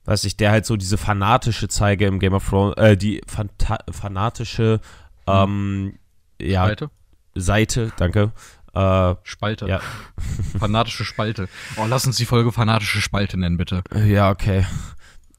weiß 0.05 0.25
ich, 0.25 0.37
der 0.37 0.51
halt 0.51 0.67
so 0.67 0.77
diese 0.77 0.97
fanatische 0.97 1.69
Zeige 1.69 2.07
im 2.07 2.19
Game 2.19 2.33
of 2.33 2.49
Thrones, 2.49 2.77
äh, 2.79 2.97
die 2.97 3.21
Fanta 3.27 3.79
fanatische 3.91 4.81
ähm, 5.27 5.99
ja, 6.41 6.65
Spalte? 6.65 6.91
Seite, 7.35 7.93
danke. 7.97 8.33
Äh, 8.75 9.15
Spalte. 9.23 9.67
Ja. 9.67 9.81
Fanatische 10.59 11.05
Spalte. 11.05 11.49
Oh, 11.77 11.87
lass 11.89 12.07
uns 12.07 12.17
die 12.17 12.25
Folge 12.25 12.53
fanatische 12.53 13.01
Spalte 13.01 13.39
nennen, 13.39 13.57
bitte. 13.57 13.83
Ja, 13.95 14.31
okay. 14.31 14.67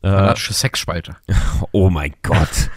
Äh, 0.01 0.09
fanatische 0.09 0.51
äh, 0.51 0.55
Sexspalte. 0.55 1.17
Oh 1.71 1.89
mein 1.89 2.13
Gott. 2.21 2.69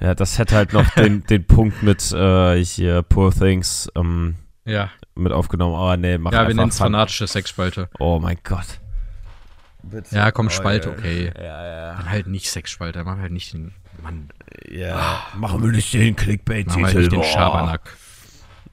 ja, 0.00 0.14
das 0.14 0.38
hätte 0.38 0.56
halt 0.56 0.72
noch 0.72 0.88
den, 0.94 1.24
den 1.26 1.46
Punkt 1.46 1.82
mit 1.82 2.12
äh, 2.12 2.62
hier 2.64 3.02
Poor 3.02 3.32
Things 3.32 3.88
ähm, 3.96 4.36
ja 4.64 4.90
mit 5.14 5.32
aufgenommen. 5.32 5.74
Aber 5.74 5.96
nee, 5.96 6.18
mach 6.18 6.32
Ja, 6.32 6.46
wir 6.46 6.54
nennen 6.54 6.70
es 6.70 6.78
fanatische 6.78 7.26
Sexspalte. 7.26 7.88
Oh 7.98 8.18
mein 8.20 8.38
Gott. 8.44 8.80
Bitte. 9.82 10.14
Ja, 10.14 10.30
komm, 10.30 10.46
oh, 10.46 10.50
Spalte, 10.50 10.90
okay. 10.90 11.32
Ja, 11.36 11.66
ja. 11.66 11.94
Dann 11.96 12.10
halt 12.10 12.26
nicht 12.26 12.50
Sexspalte, 12.50 13.02
machen 13.04 13.18
wir 13.18 13.22
halt 13.22 13.32
nicht 13.32 13.52
den. 13.52 13.72
Mann. 14.02 14.30
Ja, 14.70 14.96
ah, 14.96 15.36
machen 15.36 15.62
wir 15.62 15.70
nicht 15.72 15.92
den 15.92 16.16
Clickbait-Titel. 16.16 16.80
Machen 16.80 16.94
wir 16.94 17.00
nicht 17.00 17.12
den 17.12 17.24
Schabernack. 17.24 17.96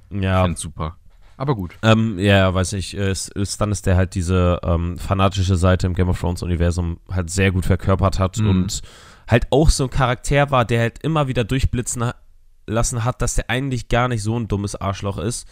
Ja. 0.10 0.47
Ich 0.47 0.58
super. 0.58 0.97
Aber 1.38 1.56
gut. 1.56 1.78
Ähm, 1.84 2.17
ja, 2.17 2.54
weiß 2.54 2.73
ich. 2.73 2.95
Ist, 2.95 3.30
ist, 3.30 3.62
dann 3.62 3.71
ist 3.71 3.86
der 3.86 3.95
halt 3.95 4.15
diese 4.15 4.60
ähm, 4.63 4.97
fanatische 4.97 5.56
Seite 5.56 5.86
im 5.86 5.93
Game 5.93 6.10
of 6.10 6.19
Thrones-Universum 6.19 7.00
halt 7.12 7.30
sehr 7.30 7.52
gut 7.52 7.65
verkörpert 7.65 8.19
hat 8.19 8.38
mhm. 8.38 8.50
und 8.50 8.82
halt 9.28 9.47
auch 9.52 9.69
so 9.69 9.84
ein 9.84 9.89
Charakter 9.89 10.50
war, 10.50 10.65
der 10.65 10.82
halt 10.82 11.04
immer 11.04 11.28
wieder 11.28 11.43
durchblitzen 11.43 12.12
lassen 12.65 13.04
hat, 13.04 13.21
dass 13.21 13.36
der 13.36 13.50
eigentlich 13.50 13.88
gar 13.88 14.08
nicht 14.08 14.23
so 14.23 14.38
ein 14.38 14.47
dummes 14.47 14.76
Arschloch 14.76 15.17
ist. 15.17 15.47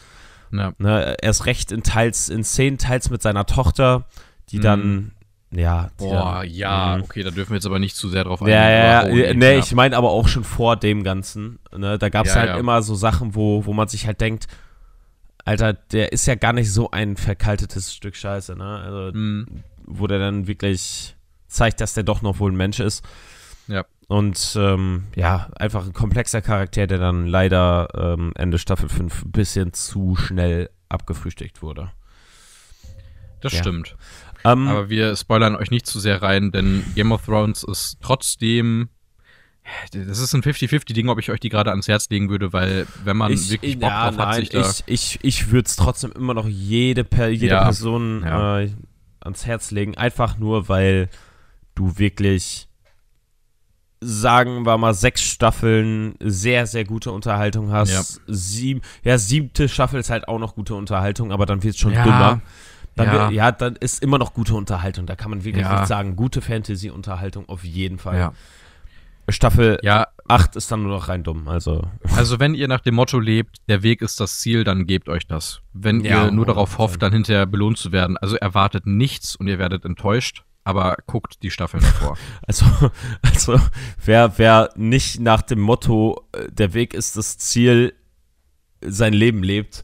Ja. 0.51 0.73
Ne, 0.77 1.15
ist 1.21 1.45
recht 1.45 1.71
in 1.71 1.83
teils, 1.83 2.29
in 2.29 2.43
Szenen, 2.43 2.77
teils 2.77 3.09
mit 3.09 3.21
seiner 3.21 3.45
Tochter, 3.45 4.07
die 4.49 4.57
mhm. 4.57 4.61
dann, 4.61 5.11
ja. 5.51 5.89
Boah, 5.97 6.41
dann, 6.41 6.49
ja, 6.49 6.97
mh. 6.97 7.03
okay, 7.03 7.23
da 7.23 7.31
dürfen 7.31 7.51
wir 7.51 7.55
jetzt 7.55 7.65
aber 7.65 7.79
nicht 7.79 7.95
zu 7.95 8.09
sehr 8.09 8.23
drauf 8.23 8.41
eingehen. 8.41 8.55
Ja, 8.57 8.69
ja, 8.69 9.07
ja, 9.07 9.33
nee, 9.33 9.57
ich 9.57 9.73
meine 9.73 9.97
aber 9.97 10.11
auch 10.11 10.27
schon 10.27 10.43
vor 10.43 10.75
dem 10.75 11.03
Ganzen. 11.03 11.59
Ne, 11.75 11.97
da 11.97 12.09
gab 12.09 12.25
es 12.25 12.33
ja, 12.33 12.41
halt 12.41 12.49
ja. 12.49 12.57
immer 12.57 12.81
so 12.81 12.95
Sachen, 12.95 13.35
wo, 13.35 13.65
wo 13.65 13.73
man 13.73 13.87
sich 13.87 14.07
halt 14.07 14.21
denkt, 14.21 14.47
Alter, 15.45 15.73
der 15.73 16.11
ist 16.11 16.25
ja 16.25 16.35
gar 16.35 16.53
nicht 16.53 16.71
so 16.71 16.89
ein 16.89 17.17
verkaltetes 17.17 17.93
Stück 17.93 18.15
Scheiße, 18.15 18.55
ne? 18.55 18.81
Also, 18.83 19.17
mhm. 19.17 19.45
wo 19.85 20.07
der 20.07 20.17
dann 20.17 20.47
wirklich 20.47 21.15
zeigt, 21.47 21.81
dass 21.81 21.93
der 21.93 22.03
doch 22.03 22.23
noch 22.23 22.39
wohl 22.39 22.51
ein 22.51 22.57
Mensch 22.57 22.79
ist. 22.79 23.05
Ja. 23.67 23.85
Und 24.07 24.55
ähm, 24.59 25.05
ja, 25.15 25.49
einfach 25.55 25.85
ein 25.85 25.93
komplexer 25.93 26.41
Charakter, 26.41 26.85
der 26.85 26.99
dann 26.99 27.25
leider 27.25 27.87
ähm, 27.95 28.33
Ende 28.35 28.59
Staffel 28.59 28.87
5 28.87 29.25
ein 29.25 29.31
bisschen 29.31 29.73
zu 29.73 30.15
schnell 30.15 30.69
abgefrühstückt 30.89 31.61
wurde. 31.61 31.91
Das 33.41 33.53
ja. 33.53 33.59
stimmt. 33.59 33.95
Um, 34.43 34.51
ähm, 34.51 34.67
Aber 34.67 34.89
wir 34.89 35.15
spoilern 35.15 35.55
euch 35.55 35.71
nicht 35.71 35.87
zu 35.87 35.99
sehr 35.99 36.21
rein, 36.21 36.51
denn 36.51 36.83
Game 36.93 37.11
of 37.11 37.25
Thrones 37.25 37.63
ist 37.63 37.97
trotzdem. 38.01 38.89
Das 39.91 40.19
ist 40.19 40.35
ein 40.35 40.43
50-50-Ding, 40.43 41.09
ob 41.09 41.17
ich 41.17 41.31
euch 41.31 41.39
die 41.39 41.49
gerade 41.49 41.71
ans 41.71 41.87
Herz 41.87 42.07
legen 42.09 42.29
würde, 42.29 42.53
weil 42.53 42.85
wenn 43.03 43.17
man 43.17 43.31
ich, 43.31 43.49
wirklich 43.49 43.79
Bock 43.79 43.89
ja, 43.89 44.11
drauf 44.11 44.17
nein, 44.17 44.27
hat, 44.27 44.35
sich 44.35 44.49
da 44.49 44.59
Ich, 44.59 44.83
ich, 44.85 45.19
ich 45.23 45.51
würde 45.51 45.65
es 45.65 45.75
trotzdem 45.75 46.11
immer 46.11 46.35
noch 46.35 46.47
jede, 46.47 47.03
per, 47.03 47.29
jede 47.29 47.47
ja, 47.47 47.63
Person. 47.63 48.21
Äh, 48.21 48.69
ans 49.21 49.45
Herz 49.47 49.71
legen, 49.71 49.97
einfach 49.97 50.37
nur, 50.37 50.69
weil 50.69 51.09
du 51.73 51.97
wirklich 51.97 52.67
sagen 54.01 54.65
wir 54.65 54.77
mal, 54.77 54.93
sechs 54.93 55.21
Staffeln 55.21 56.15
sehr, 56.19 56.67
sehr 56.67 56.85
gute 56.85 57.11
Unterhaltung 57.11 57.71
hast. 57.71 57.91
Ja. 57.91 58.01
Sieb, 58.27 58.83
ja, 59.03 59.17
siebte 59.17 59.69
Staffel 59.69 59.99
ist 59.99 60.09
halt 60.09 60.27
auch 60.27 60.39
noch 60.39 60.55
gute 60.55 60.75
Unterhaltung, 60.75 61.31
aber 61.31 61.45
dann 61.45 61.63
wird 61.63 61.75
es 61.75 61.79
schon 61.79 61.93
ja. 61.93 62.03
dünner. 62.03 62.41
Dann 62.95 63.07
ja. 63.07 63.13
Wird, 63.13 63.31
ja, 63.31 63.51
dann 63.51 63.75
ist 63.75 64.01
immer 64.01 64.17
noch 64.17 64.33
gute 64.33 64.55
Unterhaltung. 64.55 65.05
Da 65.05 65.15
kann 65.15 65.29
man 65.29 65.43
wirklich 65.43 65.65
ja. 65.65 65.79
nicht 65.79 65.87
sagen. 65.87 66.15
Gute 66.15 66.41
Fantasy-Unterhaltung 66.41 67.49
auf 67.49 67.63
jeden 67.63 67.97
Fall. 67.97 68.17
Ja. 68.17 68.33
Staffel 69.27 69.79
ja. 69.81 70.07
8 70.27 70.55
ist 70.55 70.71
dann 70.71 70.83
nur 70.83 70.91
noch 70.91 71.09
rein 71.09 71.23
dumm. 71.23 71.47
Also. 71.47 71.87
also, 72.15 72.39
wenn 72.39 72.53
ihr 72.53 72.67
nach 72.67 72.79
dem 72.79 72.95
Motto 72.95 73.19
lebt, 73.19 73.57
der 73.67 73.83
Weg 73.83 74.01
ist 74.01 74.19
das 74.19 74.39
Ziel, 74.39 74.63
dann 74.63 74.85
gebt 74.85 75.09
euch 75.09 75.27
das. 75.27 75.61
Wenn 75.73 76.01
ja, 76.01 76.25
ihr 76.25 76.31
nur 76.31 76.45
darauf 76.45 76.77
hofft, 76.77 77.01
dann 77.01 77.11
hinterher 77.11 77.45
belohnt 77.45 77.77
zu 77.77 77.91
werden, 77.91 78.17
also 78.17 78.35
erwartet 78.35 78.85
nichts 78.85 79.35
und 79.35 79.47
ihr 79.47 79.59
werdet 79.59 79.83
enttäuscht. 79.85 80.43
Aber 80.65 80.97
guckt 81.07 81.41
die 81.43 81.51
Staffeln 81.51 81.81
davor. 81.81 82.17
Also, 82.47 82.65
also 83.21 83.59
wer, 84.03 84.37
wer 84.37 84.71
nicht 84.75 85.19
nach 85.21 85.41
dem 85.41 85.59
Motto, 85.61 86.27
äh, 86.33 86.51
der 86.51 86.73
Weg 86.73 86.93
ist 86.93 87.15
das 87.15 87.37
Ziel, 87.37 87.93
sein 88.81 89.13
Leben 89.13 89.41
lebt, 89.43 89.83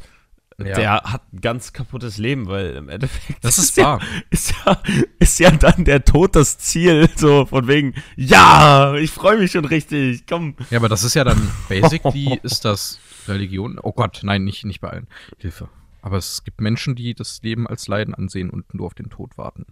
Ja. 0.60 0.76
der 0.76 1.02
hat 1.04 1.34
ein 1.34 1.42
ganz 1.42 1.72
kaputtes 1.74 2.18
Leben, 2.18 2.48
weil 2.48 2.76
im 2.76 2.90
Endeffekt 2.90 3.44
Das 3.44 3.58
ist 3.58 3.78
ja, 3.78 3.84
wahr. 3.86 4.02
ist 4.30 4.54
ja, 4.66 4.82
ist 5.20 5.40
ja 5.40 5.52
dann 5.52 5.86
der 5.86 6.04
Tod 6.04 6.36
das 6.36 6.58
Ziel, 6.60 7.10
so 7.16 7.46
von 7.46 7.68
wegen, 7.68 7.94
ja, 8.16 8.94
ich 8.96 9.10
freue 9.12 9.38
mich 9.38 9.52
schon 9.52 9.66
richtig, 9.66 10.26
komm. 10.28 10.56
Ja, 10.70 10.78
aber 10.80 10.90
das 10.90 11.04
ist 11.04 11.14
ja 11.16 11.24
dann 11.24 11.42
basically, 11.70 12.40
ist 12.44 12.66
das 12.66 13.00
Religion? 13.28 13.80
Oh 13.82 13.92
Gott, 13.92 14.20
nein, 14.24 14.44
nicht, 14.44 14.66
nicht 14.66 14.82
bei 14.82 14.90
allen. 14.90 15.08
Hilfe. 15.38 15.70
Aber 16.02 16.18
es 16.18 16.44
gibt 16.44 16.62
Menschen, 16.62 16.96
die 16.96 17.14
das 17.14 17.42
Leben 17.44 17.68
als 17.68 17.88
Leiden 17.88 18.16
ansehen 18.16 18.50
und 18.50 18.74
nur 18.74 18.88
auf 18.88 18.94
den 18.96 19.10
Tod 19.10 19.38
warten. 19.38 19.66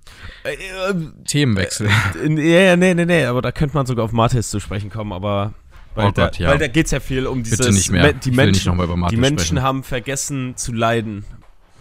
Äh, 0.44 0.54
äh, 0.54 0.94
Themenwechsel. 1.26 1.90
Ja, 2.28 2.60
ja, 2.62 2.76
nee, 2.76 2.94
nee, 2.94 3.06
nee, 3.06 3.26
aber 3.26 3.42
da 3.42 3.52
könnte 3.52 3.76
man 3.76 3.86
sogar 3.88 4.06
auf 4.06 4.12
Mathis 4.12 4.50
zu 4.50 4.60
sprechen 4.60 4.90
kommen, 4.92 5.12
aber 5.12 5.54
weil, 5.96 6.06
Oh 6.10 6.12
Gott, 6.12 6.18
da, 6.40 6.44
ja. 6.44 6.50
weil 6.52 6.60
da 6.60 6.68
geht 6.68 6.86
es 6.86 6.92
ja 6.92 7.00
viel 7.00 7.26
um 7.26 7.42
dieses, 7.42 7.58
Bitte 7.58 7.72
nicht 7.74 7.92
mehr. 7.92 8.04
Me- 8.04 8.14
die 8.14 8.30
ich 8.30 8.36
Menschen, 8.36 8.78
die 9.10 9.18
Menschen 9.18 9.40
sprechen. 9.40 9.64
haben 9.64 9.84
vergessen 9.84 10.56
zu 10.56 10.72
leiden. 10.72 11.26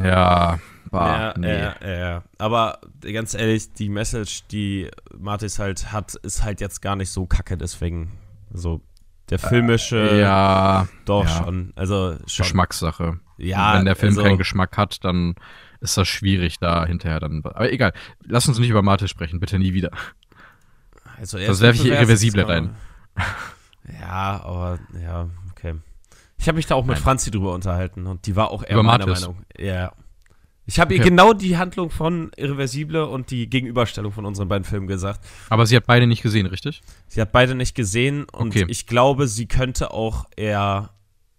Ja, 0.02 0.58
bah, 0.90 1.18
ja, 1.20 1.34
nee. 1.38 1.58
ja, 1.58 1.74
ja. 1.82 2.22
Aber 2.38 2.78
ganz 3.02 3.34
ehrlich, 3.34 3.72
die 3.74 3.88
Message, 3.90 4.44
die 4.50 4.88
Mathis 5.18 5.58
halt 5.58 5.92
hat, 5.92 6.14
ist 6.14 6.42
halt 6.42 6.60
jetzt 6.62 6.80
gar 6.80 6.96
nicht 6.96 7.10
so 7.10 7.26
kacke, 7.26 7.58
deswegen 7.58 8.12
so 8.50 8.80
der 9.30 9.38
filmische, 9.38 10.10
Äh, 10.10 10.20
ja, 10.20 10.88
doch 11.04 11.24
ja. 11.24 11.44
schon, 11.44 11.72
also 11.76 12.16
schon. 12.26 12.44
Geschmackssache. 12.44 13.20
Ja, 13.36 13.74
Wenn 13.78 13.84
der 13.84 13.96
Film 13.96 14.10
also, 14.10 14.22
keinen 14.22 14.38
Geschmack 14.38 14.76
hat, 14.76 15.04
dann 15.04 15.34
ist 15.80 15.96
das 15.96 16.08
schwierig, 16.08 16.58
da 16.58 16.84
hinterher 16.86 17.20
dann. 17.20 17.42
Aber 17.44 17.70
egal, 17.72 17.92
lass 18.24 18.48
uns 18.48 18.58
nicht 18.58 18.70
über 18.70 18.82
Mathe 18.82 19.06
sprechen, 19.08 19.38
bitte 19.40 19.58
nie 19.58 19.74
wieder. 19.74 19.90
also 21.18 21.38
das 21.38 21.60
werf 21.60 21.76
ich 21.76 21.82
hier 21.82 21.94
Irreversible 21.94 22.48
rein. 22.48 22.70
Ja, 24.00 24.42
aber 24.44 24.78
ja, 25.02 25.28
okay. 25.52 25.74
Ich 26.36 26.46
habe 26.48 26.56
mich 26.56 26.66
da 26.66 26.74
auch 26.74 26.84
mit 26.84 26.96
Nein. 26.96 27.02
Franzi 27.02 27.30
drüber 27.30 27.52
unterhalten 27.52 28.06
und 28.06 28.26
die 28.26 28.36
war 28.36 28.50
auch 28.50 28.62
eher 28.62 28.72
Über 28.72 28.82
meiner 28.82 29.06
Mathis? 29.06 29.22
Meinung. 29.22 29.44
Ja. 29.56 29.92
Ich 30.70 30.78
habe 30.78 30.92
ihr 30.94 31.00
Okay. 31.00 31.08
genau 31.08 31.32
die 31.32 31.56
Handlung 31.56 31.88
von 31.88 32.30
Irreversible 32.36 33.06
und 33.06 33.30
die 33.30 33.48
Gegenüberstellung 33.48 34.12
von 34.12 34.26
unseren 34.26 34.48
beiden 34.48 34.64
Filmen 34.64 34.86
gesagt. 34.86 35.24
Aber 35.48 35.64
sie 35.64 35.74
hat 35.74 35.86
beide 35.86 36.06
nicht 36.06 36.22
gesehen, 36.22 36.44
richtig? 36.44 36.82
Sie 37.06 37.22
hat 37.22 37.32
beide 37.32 37.54
nicht 37.54 37.74
gesehen 37.74 38.26
und 38.32 38.48
Okay. 38.54 38.66
ich 38.68 38.86
glaube, 38.86 39.28
sie 39.28 39.46
könnte 39.46 39.92
auch 39.92 40.26
eher 40.36 40.90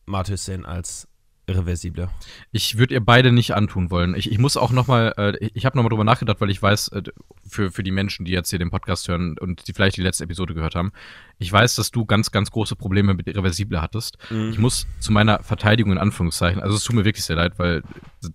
Mathis 0.07 0.45
sehen 0.45 0.65
als 0.65 1.07
Irreversible. 1.49 2.09
Ich 2.51 2.77
würde 2.77 2.93
ihr 2.93 3.03
beide 3.03 3.31
nicht 3.31 3.53
antun 3.55 3.91
wollen. 3.91 4.15
Ich, 4.15 4.31
ich 4.31 4.37
muss 4.37 4.55
auch 4.57 4.71
noch 4.71 4.87
mal, 4.87 5.13
äh, 5.17 5.49
ich- 5.53 5.65
habe 5.65 5.77
noch 5.77 5.83
mal 5.83 5.89
drüber 5.89 6.03
nachgedacht, 6.03 6.39
weil 6.41 6.49
ich 6.49 6.61
weiß, 6.61 6.89
äh, 6.89 7.03
für, 7.47 7.71
für 7.71 7.83
die 7.83 7.91
Menschen, 7.91 8.25
die 8.25 8.31
jetzt 8.31 8.49
hier 8.49 8.59
den 8.59 8.69
Podcast 8.69 9.07
hören 9.07 9.37
und 9.39 9.67
die 9.67 9.73
vielleicht 9.73 9.97
die 9.97 10.01
letzte 10.01 10.23
Episode 10.23 10.53
gehört 10.53 10.75
haben, 10.75 10.91
ich 11.37 11.51
weiß, 11.51 11.75
dass 11.75 11.91
du 11.91 12.05
ganz, 12.05 12.31
ganz 12.31 12.51
große 12.51 12.75
Probleme 12.75 13.13
mit 13.13 13.27
Irreversible 13.27 13.81
hattest. 13.81 14.17
Mhm. 14.29 14.49
Ich 14.51 14.59
muss 14.59 14.87
zu 14.99 15.11
meiner 15.11 15.41
Verteidigung 15.43 15.91
in 15.91 15.97
Anführungszeichen, 15.97 16.61
also 16.61 16.75
es 16.75 16.83
tut 16.83 16.95
mir 16.95 17.05
wirklich 17.05 17.25
sehr 17.25 17.35
leid, 17.35 17.53
weil 17.57 17.83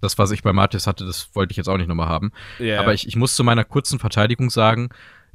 das, 0.01 0.19
was 0.19 0.31
ich 0.31 0.43
bei 0.43 0.53
Matthias 0.53 0.87
hatte, 0.87 1.07
das 1.07 1.31
wollte 1.35 1.53
ich 1.53 1.57
jetzt 1.57 1.69
auch 1.69 1.77
nicht 1.79 1.89
nochmal 1.89 2.09
haben. 2.09 2.33
Ja. 2.59 2.81
Aber 2.81 2.93
ich, 2.95 3.07
ich 3.07 3.17
muss 3.17 3.35
zu 3.35 3.45
meiner 3.45 3.65
kurzen 3.65 3.99
Verteidigung 3.99 4.51
sagen, 4.51 4.89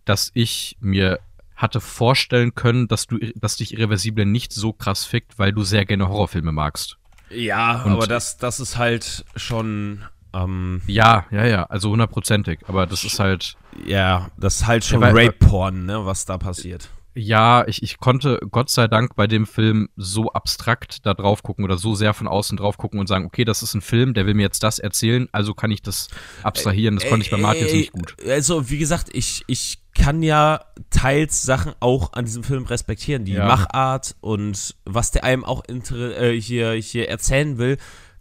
dass 0.05 0.31
ich 0.33 0.77
mir 0.79 1.19
hatte 1.55 1.81
vorstellen 1.81 2.55
können, 2.55 2.87
dass 2.87 3.05
du, 3.05 3.17
dass 3.35 3.57
dich 3.57 3.73
Irreversible 3.73 4.25
nicht 4.25 4.53
so 4.53 4.71
krass 4.71 5.03
fickt, 5.03 5.37
weil 5.37 5.51
du 5.51 5.63
sehr 5.63 5.85
gerne 5.85 6.07
Horrorfilme 6.07 6.53
magst. 6.53 6.97
Ja, 7.29 7.83
Und- 7.83 7.91
aber 7.93 8.07
das, 8.07 8.37
das 8.37 8.59
ist 8.59 8.77
halt 8.77 9.25
schon, 9.35 10.03
ähm, 10.33 10.81
Ja, 10.87 11.25
ja, 11.31 11.45
ja, 11.45 11.63
also 11.65 11.89
hundertprozentig. 11.91 12.59
Aber 12.67 12.85
das 12.85 13.03
ist 13.03 13.19
halt, 13.19 13.55
ja, 13.85 14.29
das 14.37 14.57
ist 14.61 14.67
halt 14.67 14.85
schon 14.85 15.01
Ja, 15.01 15.09
Rape-Porn, 15.09 15.85
ne, 15.85 16.05
was 16.05 16.25
da 16.25 16.37
passiert. 16.37 16.89
ja, 17.15 17.67
ich, 17.67 17.81
ich 17.83 17.97
konnte 17.99 18.39
Gott 18.51 18.69
sei 18.69 18.87
Dank 18.87 19.15
bei 19.15 19.27
dem 19.27 19.45
Film 19.47 19.89
so 19.97 20.31
abstrakt 20.31 21.05
da 21.05 21.13
drauf 21.13 21.43
gucken 21.43 21.65
oder 21.65 21.77
so 21.77 21.95
sehr 21.95 22.13
von 22.13 22.27
außen 22.27 22.57
drauf 22.57 22.77
gucken 22.77 22.99
und 22.99 23.07
sagen, 23.07 23.25
okay, 23.25 23.43
das 23.43 23.61
ist 23.63 23.73
ein 23.73 23.81
Film, 23.81 24.13
der 24.13 24.25
will 24.25 24.35
mir 24.35 24.43
jetzt 24.43 24.63
das 24.63 24.79
erzählen, 24.79 25.27
also 25.31 25.53
kann 25.53 25.71
ich 25.71 25.81
das 25.81 26.07
abstrahieren. 26.43 26.95
Das 26.95 27.07
konnte 27.09 27.25
ich 27.25 27.31
bei 27.31 27.37
Martin 27.37 27.67
Ey, 27.67 27.77
nicht 27.77 27.91
gut. 27.91 28.15
Also, 28.27 28.69
wie 28.69 28.77
gesagt, 28.77 29.09
ich, 29.13 29.43
ich 29.47 29.78
kann 29.99 30.23
ja 30.23 30.61
teils 30.89 31.41
Sachen 31.43 31.73
auch 31.81 32.13
an 32.13 32.25
diesem 32.25 32.43
Film 32.43 32.63
respektieren. 32.65 33.25
Die 33.25 33.33
Ja. 33.33 33.45
Machart 33.45 34.15
und 34.21 34.75
was 34.85 35.11
der 35.11 35.23
einem 35.23 35.43
auch 35.43 35.63
äh, 35.67 36.39
hier, 36.39 36.71
hier 36.73 37.09
erzählen 37.09 37.57
will, 37.57 37.77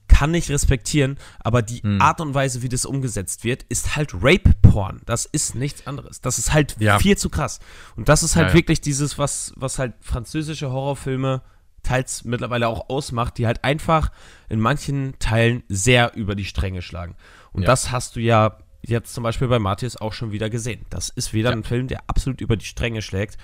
kann 0.09 0.35
ich 0.35 0.51
respektieren. 0.51 1.19
Aber 1.41 1.63
die 1.63 1.83
Hm. 1.83 2.01
Art 2.01 2.21
und 2.21 2.35
Weise, 2.35 2.63
wie 2.63 2.69
das 2.69 2.85
umgesetzt 2.85 3.45
wird, 3.45 3.63
ist 3.69 3.95
halt 3.97 4.13
Rape-Porn. 4.15 5.01
Das 5.07 5.25
ist 5.27 5.55
nichts 5.55 5.87
anderes. 5.87 6.21
Das 6.21 6.39
ist 6.39 6.53
halt 6.53 6.77
Ja. 6.81 6.99
viel 6.99 7.17
zu 7.17 7.31
krass. 7.31 7.61
Und 7.97 8.09
das 8.09 8.23
ist 8.23 8.35
halt 8.35 8.49
Ja, 8.49 8.55
wirklich 8.55 8.81
dieses, 8.81 9.19
was, 9.19 9.53
was 9.57 9.79
halt 9.79 9.95
französische 10.01 10.71
Horrorfilme 10.71 11.43
teils 11.85 12.25
mittlerweile 12.25 12.69
auch 12.69 12.89
ausmacht, 12.91 13.39
die 13.39 13.47
halt 13.47 13.63
einfach 13.65 14.11
in 14.49 14.61
manchen 14.61 15.15
Teilen 15.21 15.63
sehr 15.69 16.15
über 16.17 16.35
die 16.35 16.45
Stränge 16.45 16.83
schlagen. 16.83 17.15
Und 17.53 17.67
das 17.69 17.91
hast 17.93 18.17
du 18.17 18.21
ja 18.21 18.59
jetzt 18.89 19.15
zum 19.15 19.23
Beispiel 19.25 19.49
bei 19.49 19.59
Matthias 19.59 19.97
auch 19.97 20.13
schon 20.13 20.33
wieder 20.33 20.51
gesehen. 20.51 20.85
Das 20.91 21.09
ist 21.09 21.33
wieder 21.35 21.51
Ja. 21.51 21.57
ein 21.57 21.65
Film, 21.65 21.89
der 21.89 22.03
absolut 22.07 22.41
über 22.41 22.57
die 22.57 22.65
Stränge 22.67 23.03
schlägt, 23.03 23.37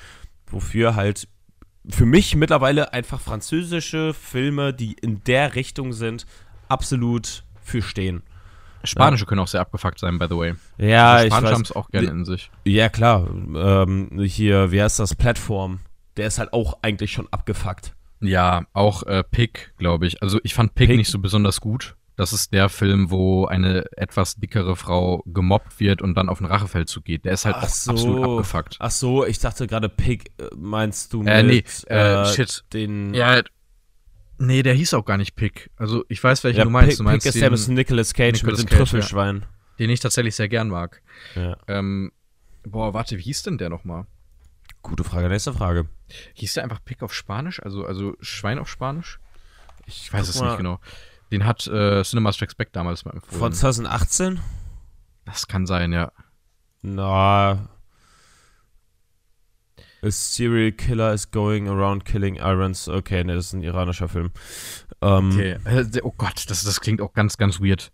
wofür 0.47 0.95
halt 0.97 1.29
für 1.89 2.07
mich 2.07 2.35
mittlerweile 2.37 2.93
einfach 2.93 3.21
französische 3.21 4.15
Filme, 4.15 4.73
die 4.73 4.95
in 4.95 5.23
der 5.25 5.55
Richtung 5.55 5.93
sind, 5.93 6.27
absolut 6.69 7.45
für 7.63 7.83
stehen. 7.83 8.23
Spanische 8.85 9.25
können 9.25 9.41
auch 9.41 9.49
sehr 9.49 9.61
abgefuckt 9.63 9.99
sein, 9.99 10.19
by 10.19 10.27
the 10.29 10.37
way. 10.37 10.55
Ja, 10.77 11.13
also 11.15 11.27
ich 11.27 11.33
Spanische 11.33 11.51
weiß. 11.51 11.55
haben 11.55 11.63
es 11.65 11.73
auch 11.73 11.89
gerne 11.91 12.09
in 12.09 12.25
sich. 12.27 12.51
Ja, 12.65 12.89
klar. 12.91 13.27
Ähm, 13.31 14.11
hier, 14.25 14.73
wie 14.73 14.83
heißt 14.83 14.99
das? 15.01 15.15
Plattform. 15.15 15.81
Der 16.19 16.27
ist 16.27 16.39
halt 16.39 16.53
auch 16.53 16.79
eigentlich 16.83 17.13
schon 17.13 17.27
abgefuckt. 17.31 17.95
Ja, 18.21 18.67
auch 18.75 19.03
äh, 19.05 19.25
Pick, 19.25 19.73
glaube 19.79 20.07
ich. 20.07 20.23
Also 20.23 20.39
ich 20.45 20.55
fand 20.55 20.75
Pick, 20.75 20.89
Pick? 20.89 20.97
nicht 20.99 21.11
so 21.11 21.19
besonders 21.19 21.61
gut. 21.61 21.97
Das 22.17 22.33
ist 22.33 22.53
der 22.53 22.69
Film, 22.69 23.11
wo 23.11 23.47
eine 23.47 23.87
etwas 23.97 24.37
dickere 24.37 24.77
Frau 24.77 25.23
gemobbt 25.27 25.81
wird 25.81 26.01
und 26.01 26.15
dann 26.15 26.29
auf 26.29 26.39
den 26.39 26.47
Rachefeldzug 26.47 27.05
geht. 27.05 27.25
Der 27.25 27.33
ist 27.33 27.45
halt 27.45 27.57
so. 27.69 27.91
absolut 27.91 28.25
abgefuckt. 28.25 28.77
Ach 28.79 28.91
so, 28.91 29.27
ich 29.27 29.41
dachte 29.41 29.67
gerade 29.67 29.89
Pig, 29.89 30.31
äh, 30.39 30.45
meinst 30.57 31.13
du 31.13 31.25
Äh, 31.25 31.43
nee, 31.43 31.55
mit, 31.57 31.91
äh, 31.91 32.25
shit. 32.27 32.65
den 32.73 33.15
Ja, 33.15 33.43
nee, 34.39 34.63
der 34.63 34.75
hieß 34.75 34.95
auch 34.95 35.05
gar 35.05 35.17
nicht 35.17 35.35
Pick. 35.35 35.71
Also 35.77 36.05
ich 36.09 36.23
weiß, 36.23 36.45
welchen 36.45 36.59
ja, 36.59 36.65
du 36.65 36.71
meinst. 36.71 36.91
Pig, 36.91 36.99
du 36.99 37.03
meinst 37.05 37.25
Pig 37.25 37.35
ist 37.35 37.41
der 37.41 37.51
mit 37.51 37.69
Nicolas 37.69 38.15
Cage 38.15 38.35
Nicolas 38.43 38.61
mit 38.61 38.71
dem 38.71 38.77
Trüffelschwein. 38.79 39.47
den 39.81 39.91
ich 39.91 39.99
tatsächlich 39.99 40.37
sehr 40.37 40.49
gern 40.49 40.69
mag. 40.69 41.03
Ja. 41.35 41.57
Ähm, 41.67 42.13
boah, 42.65 42.95
warte, 42.95 43.19
wie 43.19 43.23
hieß 43.23 43.43
denn 43.43 43.59
der 43.59 43.71
nochmal? 43.71 44.07
Gute 44.83 45.03
Frage, 45.03 45.29
nächste 45.29 45.53
Frage. 45.53 45.89
Hieß 46.35 46.55
der 46.55 46.63
einfach 46.63 46.85
Pick 46.85 47.03
auf 47.03 47.13
Spanisch? 47.13 47.61
Also, 47.61 47.85
also 47.85 48.15
Schwein 48.21 48.59
auf 48.61 48.69
Spanisch? 48.69 49.19
Ich 49.87 50.13
weiß 50.13 50.27
guck 50.27 50.35
es 50.35 50.41
mal. 50.41 50.49
nicht 50.49 50.59
genau. 50.59 50.79
Den 51.35 51.45
hat 51.47 51.67
äh, 51.67 52.03
Cinema 52.05 52.33
Strikes 52.33 52.55
Back 52.55 52.73
damals 52.73 53.05
mal 53.05 53.11
empfohlen. 53.15 53.39
Von 53.41 53.53
2018? 53.53 54.39
das 55.25 55.49
kann 55.49 55.67
sein, 55.67 55.93
ja. 55.93 56.13
Na. 56.83 57.69
A 60.03 60.11
serial 60.11 60.71
killer 60.71 61.13
is 61.13 61.31
going 61.31 61.67
around 61.69 62.05
killing 62.05 62.37
Irons. 62.37 62.89
Okay, 62.89 63.25
ne, 63.25 63.35
das 63.35 63.47
ist 63.47 63.53
ein 63.55 63.63
iranischer 63.63 64.09
Film. 64.09 64.31
Ähm, 65.01 65.31
Okay. 65.33 65.57
Äh, 65.65 65.87
oh 66.05 66.13
Gott, 66.17 66.45
das, 66.49 66.63
das 66.63 66.81
klingt 66.81 67.01
auch 67.01 67.15
ganz, 67.15 67.37
ganz 67.37 67.61
weird. 67.61 67.91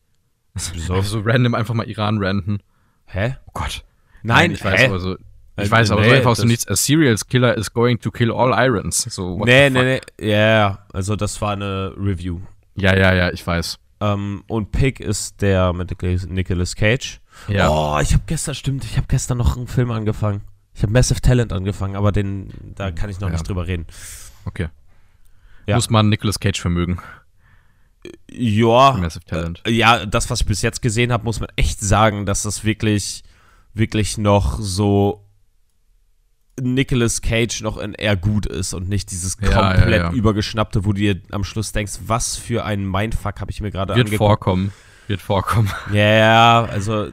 Einfach 0.55 1.05
so 1.05 1.21
random 1.25 1.55
einfach 1.55 1.73
mal 1.75 1.89
Iran 1.89 2.23
ranten. 2.23 2.59
Hä? 3.07 3.37
Oh 3.47 3.51
Gott. 3.55 3.85
Nein, 4.23 4.51
ich 4.51 4.63
weiß 4.63 4.81
hä? 4.81 4.87
aber 4.87 4.99
so. 5.01 5.17
Ich 5.57 5.67
Äh, 5.67 5.71
weiß 5.71 5.93
aber 5.93 6.05
so 6.05 6.11
nee, 6.11 6.17
einfach 6.17 6.37
so 6.37 6.45
nichts. 6.45 6.69
A 6.69 6.77
serial 6.77 7.17
killer 7.29 7.57
is 7.57 7.73
going 7.73 7.99
to 8.01 8.11
kill 8.11 8.33
all 8.33 8.53
irons. 8.53 9.03
So, 9.09 9.39
Nee, 9.47 9.71
nee, 9.71 9.83
nee. 10.19 10.29
Ja, 10.29 10.37
ja, 10.59 10.87
also 10.93 11.17
das 11.17 11.41
war 11.41 11.53
eine 11.53 11.95
Review. 11.97 12.41
Ja, 12.81 12.97
ja, 12.97 13.15
ja, 13.15 13.31
ich 13.33 13.47
weiß. 13.47 13.79
Ähm, 14.01 14.45
und 14.49 14.73
Pig 14.73 15.01
ist 15.01 15.43
der 15.43 15.73
mit 15.73 15.91
Nicolas- 16.29 16.75
Cage. 16.77 17.21
Ja. 17.49 17.69
Oh, 17.69 17.99
ich 18.01 18.13
habe 18.15 18.23
gestern, 18.27 18.55
stimmt, 18.55 18.85
ich 18.85 18.97
habe 18.97 19.07
gestern 19.09 19.39
noch 19.39 19.57
einen 19.57 19.67
Film 19.67 19.91
angefangen. 19.91 20.43
Ich 20.75 20.83
habe 20.83 20.93
Massive 20.93 21.21
Talent 21.21 21.53
angefangen, 21.53 21.97
aber 21.97 22.13
den, 22.13 22.49
da 22.75 22.91
kann 22.91 23.11
ich 23.11 23.21
noch 23.21 23.29
Ja. 23.29 23.33
nicht 23.35 23.49
drüber 23.49 23.67
reden. 23.67 23.87
Okay. 24.47 24.69
Ja. 25.67 25.75
Muss 25.77 25.91
man 25.91 26.09
Nicolas 26.09 26.41
Cage 26.41 26.61
vermögen. 26.61 26.99
Ja, 28.31 28.93
Massive 28.99 29.25
Talent. 29.25 29.63
Äh, 29.67 29.71
Ja, 29.73 30.07
das, 30.07 30.31
was 30.31 30.41
ich 30.41 30.47
bis 30.47 30.63
jetzt 30.63 30.81
gesehen 30.81 31.13
habe, 31.13 31.25
muss 31.25 31.41
man 31.41 31.51
echt 31.57 31.81
sagen, 31.81 32.25
dass 32.25 32.43
das 32.43 32.65
wirklich, 32.65 33.23
wirklich 33.75 34.17
noch 34.17 34.59
so 34.61 35.27
Nicolas 36.61 37.23
Cage 37.23 37.63
noch 37.63 37.79
in 37.79 37.95
eher 37.95 38.17
gut 38.17 38.47
ist 38.47 38.75
und 38.75 38.89
nicht 38.89 39.11
dieses 39.11 39.37
Ja, 39.41 39.51
ja, 39.51 39.75
komplett 39.75 40.03
ja. 40.03 40.13
übergeschnappte, 40.13 40.85
wo 40.85 40.93
du 40.93 41.01
dir 41.01 41.21
am 41.31 41.45
Schluss 41.45 41.73
denkst, 41.73 42.01
was 42.07 42.37
für 42.37 42.65
ein 42.65 42.85
Mindfuck 42.91 43.41
habe 43.41 43.51
ich 43.51 43.61
mir 43.61 43.71
gerade 43.71 43.95
Wird 43.95 44.07
angeguckt. 44.09 44.29
vorkommen. 44.29 44.73
Wird 45.07 45.21
vorkommen. 45.21 45.71
Ja, 45.93 46.03
ja, 46.03 46.65
also, 46.65 47.09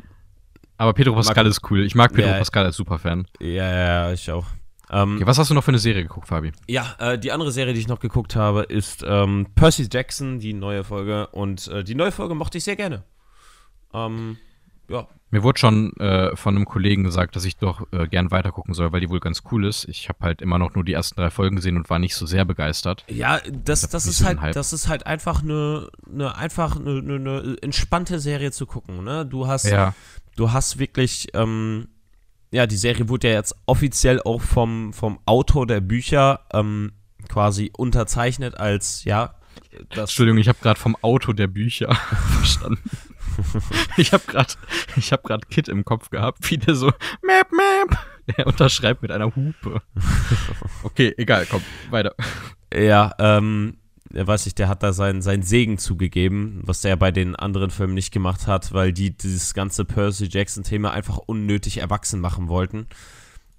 Aber 0.77 0.93
Pedro 0.93 1.15
Pascal 1.15 1.43
Mag- 1.45 1.51
ist 1.51 1.61
cool. 1.71 1.83
Ich 1.85 1.95
mag 1.95 2.13
Pedro 2.13 2.29
Ja. 2.29 2.37
Pascal 2.37 2.65
als 2.65 2.75
Superfan. 2.75 3.25
ja, 3.39 3.47
ja, 4.07 4.11
ich 4.11 4.29
auch. 4.31 4.45
Ähm, 4.89 5.15
Okay, 5.15 5.25
was 5.27 5.37
hast 5.37 5.49
du 5.49 5.53
noch 5.53 5.63
für 5.65 5.71
eine 5.71 5.79
Serie 5.79 6.03
geguckt, 6.03 6.27
Fabi? 6.29 6.51
Ja, 6.67 6.95
äh, 6.99 7.19
die 7.19 7.31
andere 7.31 7.51
Serie, 7.51 7.73
die 7.73 7.79
ich 7.81 7.87
noch 7.89 7.99
geguckt 7.99 8.35
habe, 8.37 8.63
ist 8.63 9.03
ähm, 9.07 9.47
Percy 9.55 9.87
Jackson, 9.91 10.39
die 10.39 10.53
neue 10.53 10.83
Folge. 10.85 11.27
Und 11.27 11.67
äh, 11.67 11.83
die 11.83 11.95
neue 11.95 12.11
Folge 12.13 12.35
mochte 12.35 12.57
ich 12.57 12.63
sehr 12.63 12.75
gerne. 12.77 13.03
Ähm, 13.93 14.37
ja. 14.89 15.07
Mir 15.29 15.43
wurde 15.43 15.59
schon 15.59 15.93
äh, 15.97 16.35
von 16.37 16.55
einem 16.55 16.65
Kollegen 16.65 17.03
gesagt, 17.03 17.35
dass 17.35 17.43
ich 17.43 17.57
doch 17.57 17.85
äh, 17.91 18.07
gern 18.07 18.31
weitergucken 18.31 18.73
soll, 18.73 18.93
weil 18.93 19.01
die 19.01 19.09
wohl 19.09 19.19
ganz 19.19 19.43
cool 19.51 19.65
ist. 19.65 19.85
Ich 19.89 20.07
habe 20.07 20.19
halt 20.21 20.41
immer 20.41 20.57
noch 20.57 20.73
nur 20.73 20.85
die 20.85 20.93
ersten 20.93 21.19
drei 21.19 21.29
Folgen 21.29 21.57
gesehen 21.57 21.75
und 21.75 21.89
war 21.89 21.99
nicht 21.99 22.15
so 22.15 22.25
sehr 22.25 22.45
begeistert. 22.45 23.03
Ja, 23.09 23.41
das, 23.51 23.81
das, 23.89 24.05
ist 24.05 24.23
halt, 24.23 24.55
das 24.55 24.71
ist 24.71 24.87
halt 24.87 25.05
einfach 25.05 25.43
eine, 25.43 25.89
eine 26.09 26.37
einfach 26.37 26.77
eine, 26.77 26.99
eine, 26.99 27.57
entspannte 27.61 28.19
Serie 28.19 28.51
zu 28.51 28.65
gucken. 28.65 29.03
Ne? 29.03 29.25
Du 29.25 29.47
hast, 29.47 29.65
ja. 29.65 29.93
du 30.37 30.53
hast 30.53 30.79
wirklich, 30.79 31.27
ähm, 31.33 31.89
ja, 32.51 32.65
die 32.65 32.77
Serie 32.77 33.09
wurde 33.09 33.27
ja 33.27 33.33
jetzt 33.33 33.53
offiziell 33.65 34.21
auch 34.21 34.41
vom, 34.41 34.93
vom 34.93 35.19
Autor 35.25 35.67
der 35.67 35.81
Bücher 35.81 36.39
ähm, 36.53 36.93
quasi 37.27 37.69
unterzeichnet 37.75 38.55
als, 38.55 39.03
ja, 39.03 39.33
das 39.89 40.11
Entschuldigung, 40.11 40.39
ich 40.39 40.47
habe 40.47 40.59
gerade 40.61 40.79
vom 40.79 40.95
Auto 41.01 41.33
der 41.33 41.47
Bücher 41.47 41.93
verstanden. 42.37 42.89
ich 43.97 44.13
habe 44.13 44.23
gerade 44.27 44.53
ich 44.95 45.11
habe 45.11 45.23
gerade 45.23 45.47
Kit 45.47 45.67
im 45.67 45.85
Kopf 45.85 46.09
gehabt, 46.09 46.49
wie 46.49 46.57
der 46.57 46.75
so 46.75 46.87
Map 47.21 47.51
Map. 47.51 47.97
Er 48.35 48.47
unterschreibt 48.47 49.01
mit 49.01 49.11
einer 49.11 49.35
Hupe. 49.35 49.81
Okay, 50.83 51.13
egal, 51.17 51.45
komm, 51.49 51.61
weiter. 51.89 52.15
Ja, 52.73 53.13
ähm 53.19 53.77
weiß 54.11 54.45
ich, 54.47 54.55
der 54.55 54.69
hat 54.69 54.83
da 54.83 54.93
seinen, 54.93 55.21
seinen 55.21 55.43
Segen 55.43 55.77
zugegeben, 55.77 56.61
was 56.63 56.81
der 56.81 56.95
bei 56.95 57.11
den 57.11 57.35
anderen 57.35 57.71
Filmen 57.71 57.93
nicht 57.93 58.11
gemacht 58.11 58.47
hat, 58.47 58.73
weil 58.73 58.93
die 58.93 59.15
dieses 59.15 59.53
ganze 59.53 59.85
Percy 59.85 60.27
Jackson-Thema 60.29 60.91
einfach 60.91 61.17
unnötig 61.17 61.79
erwachsen 61.79 62.19
machen 62.19 62.47
wollten. 62.47 62.87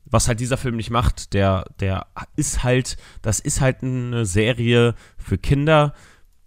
Was 0.06 0.26
halt 0.26 0.40
dieser 0.40 0.56
Film 0.56 0.76
nicht 0.76 0.90
macht, 0.90 1.34
der, 1.34 1.66
der 1.80 2.06
ist 2.36 2.62
halt, 2.64 2.96
das 3.20 3.40
ist 3.40 3.60
halt 3.60 3.82
eine 3.82 4.24
Serie 4.24 4.94
für 5.18 5.36
Kinder, 5.36 5.92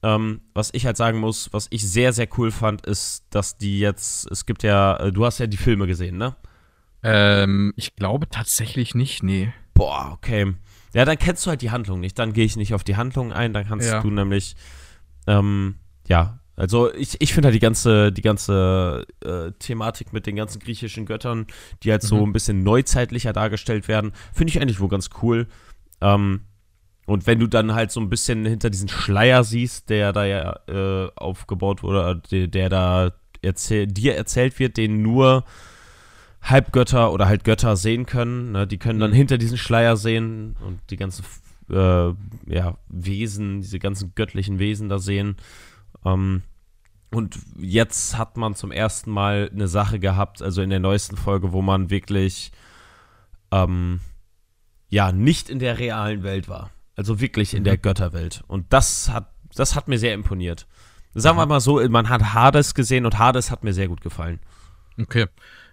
ähm, 0.03 0.41
was 0.53 0.69
ich 0.73 0.85
halt 0.85 0.97
sagen 0.97 1.19
muss, 1.19 1.49
was 1.53 1.67
ich 1.69 1.87
sehr, 1.87 2.13
sehr 2.13 2.27
cool 2.37 2.51
fand, 2.51 2.85
ist, 2.85 3.25
dass 3.29 3.57
die 3.57 3.79
jetzt, 3.79 4.29
es 4.31 4.45
gibt 4.45 4.63
ja, 4.63 4.97
äh, 4.97 5.11
du 5.11 5.25
hast 5.25 5.39
ja 5.39 5.47
die 5.47 5.57
Filme 5.57 5.87
gesehen, 5.87 6.17
ne? 6.17 6.35
Ähm, 7.03 7.73
ich 7.75 7.95
glaube 7.95 8.29
tatsächlich 8.29 8.95
nicht, 8.95 9.23
nee. 9.23 9.53
Boah, 9.73 10.11
okay. 10.13 10.53
Ja, 10.93 11.05
dann 11.05 11.17
kennst 11.17 11.45
du 11.45 11.49
halt 11.49 11.61
die 11.61 11.71
Handlung 11.71 11.99
nicht. 11.99 12.19
Dann 12.19 12.33
gehe 12.33 12.45
ich 12.45 12.57
nicht 12.57 12.73
auf 12.73 12.83
die 12.83 12.95
Handlung 12.95 13.31
ein, 13.31 13.53
dann 13.53 13.67
kannst 13.67 13.89
ja. 13.89 14.01
du 14.01 14.09
nämlich, 14.09 14.55
ähm, 15.27 15.75
ja, 16.07 16.39
also 16.55 16.93
ich, 16.93 17.19
ich 17.19 17.33
finde 17.33 17.47
halt 17.47 17.55
die 17.55 17.59
ganze, 17.59 18.11
die 18.11 18.21
ganze 18.21 19.05
äh, 19.23 19.51
Thematik 19.57 20.13
mit 20.13 20.27
den 20.27 20.35
ganzen 20.35 20.59
griechischen 20.59 21.05
Göttern, 21.05 21.47
die 21.83 21.91
halt 21.91 22.03
mhm. 22.03 22.07
so 22.07 22.25
ein 22.25 22.33
bisschen 22.33 22.63
neuzeitlicher 22.63 23.33
dargestellt 23.33 23.87
werden, 23.87 24.11
finde 24.33 24.51
ich 24.51 24.61
eigentlich 24.61 24.79
wohl 24.79 24.89
ganz 24.89 25.09
cool. 25.21 25.47
Ähm, 26.01 26.41
und 27.11 27.27
wenn 27.27 27.39
du 27.39 27.47
dann 27.47 27.73
halt 27.73 27.91
so 27.91 27.99
ein 27.99 28.09
bisschen 28.09 28.45
hinter 28.45 28.69
diesen 28.69 28.87
Schleier 28.87 29.43
siehst, 29.43 29.89
der 29.89 30.13
da 30.13 30.23
ja 30.23 30.57
äh, 30.69 31.11
aufgebaut 31.17 31.83
wurde, 31.83 32.21
der, 32.31 32.47
der 32.47 32.69
da 32.69 33.11
erzähl 33.41 33.85
dir 33.85 34.15
erzählt 34.15 34.59
wird, 34.59 34.77
den 34.77 35.01
nur 35.01 35.43
Halbgötter 36.41 37.11
oder 37.11 37.27
halt 37.27 37.43
Götter 37.43 37.75
sehen 37.75 38.05
können, 38.05 38.53
ne? 38.53 38.65
die 38.65 38.77
können 38.77 39.01
dann 39.01 39.11
mhm. 39.11 39.15
hinter 39.15 39.37
diesen 39.37 39.57
Schleier 39.57 39.97
sehen 39.97 40.55
und 40.65 40.79
die 40.89 40.95
ganzen 40.95 41.25
äh, 41.69 42.13
ja, 42.47 42.77
Wesen, 42.87 43.59
diese 43.59 43.79
ganzen 43.79 44.13
göttlichen 44.15 44.57
Wesen 44.57 44.87
da 44.87 44.97
sehen. 44.97 45.35
Ähm, 46.05 46.43
und 47.13 47.37
jetzt 47.59 48.17
hat 48.17 48.37
man 48.37 48.55
zum 48.55 48.71
ersten 48.71 49.11
Mal 49.11 49.51
eine 49.53 49.67
Sache 49.67 49.99
gehabt, 49.99 50.41
also 50.41 50.61
in 50.61 50.69
der 50.69 50.79
neuesten 50.79 51.17
Folge, 51.17 51.51
wo 51.51 51.61
man 51.61 51.89
wirklich 51.89 52.53
ähm, 53.51 53.99
ja 54.87 55.11
nicht 55.11 55.49
in 55.49 55.59
der 55.59 55.77
realen 55.77 56.23
Welt 56.23 56.47
war. 56.47 56.71
Also 56.95 57.19
wirklich 57.19 57.53
in 57.53 57.63
der 57.63 57.75
mhm. 57.75 57.81
Götterwelt. 57.81 58.43
Und 58.47 58.71
das 58.73 59.09
hat, 59.09 59.31
das 59.55 59.75
hat 59.75 59.87
mir 59.87 59.97
sehr 59.97 60.13
imponiert. 60.13 60.67
Sagen 61.13 61.37
wir 61.37 61.45
mal 61.45 61.59
so, 61.59 61.85
man 61.89 62.09
hat 62.09 62.33
Hades 62.33 62.73
gesehen 62.73 63.05
und 63.05 63.19
Hades 63.19 63.51
hat 63.51 63.63
mir 63.63 63.73
sehr 63.73 63.87
gut 63.87 64.01
gefallen. 64.01 64.39
Okay. 64.99 65.27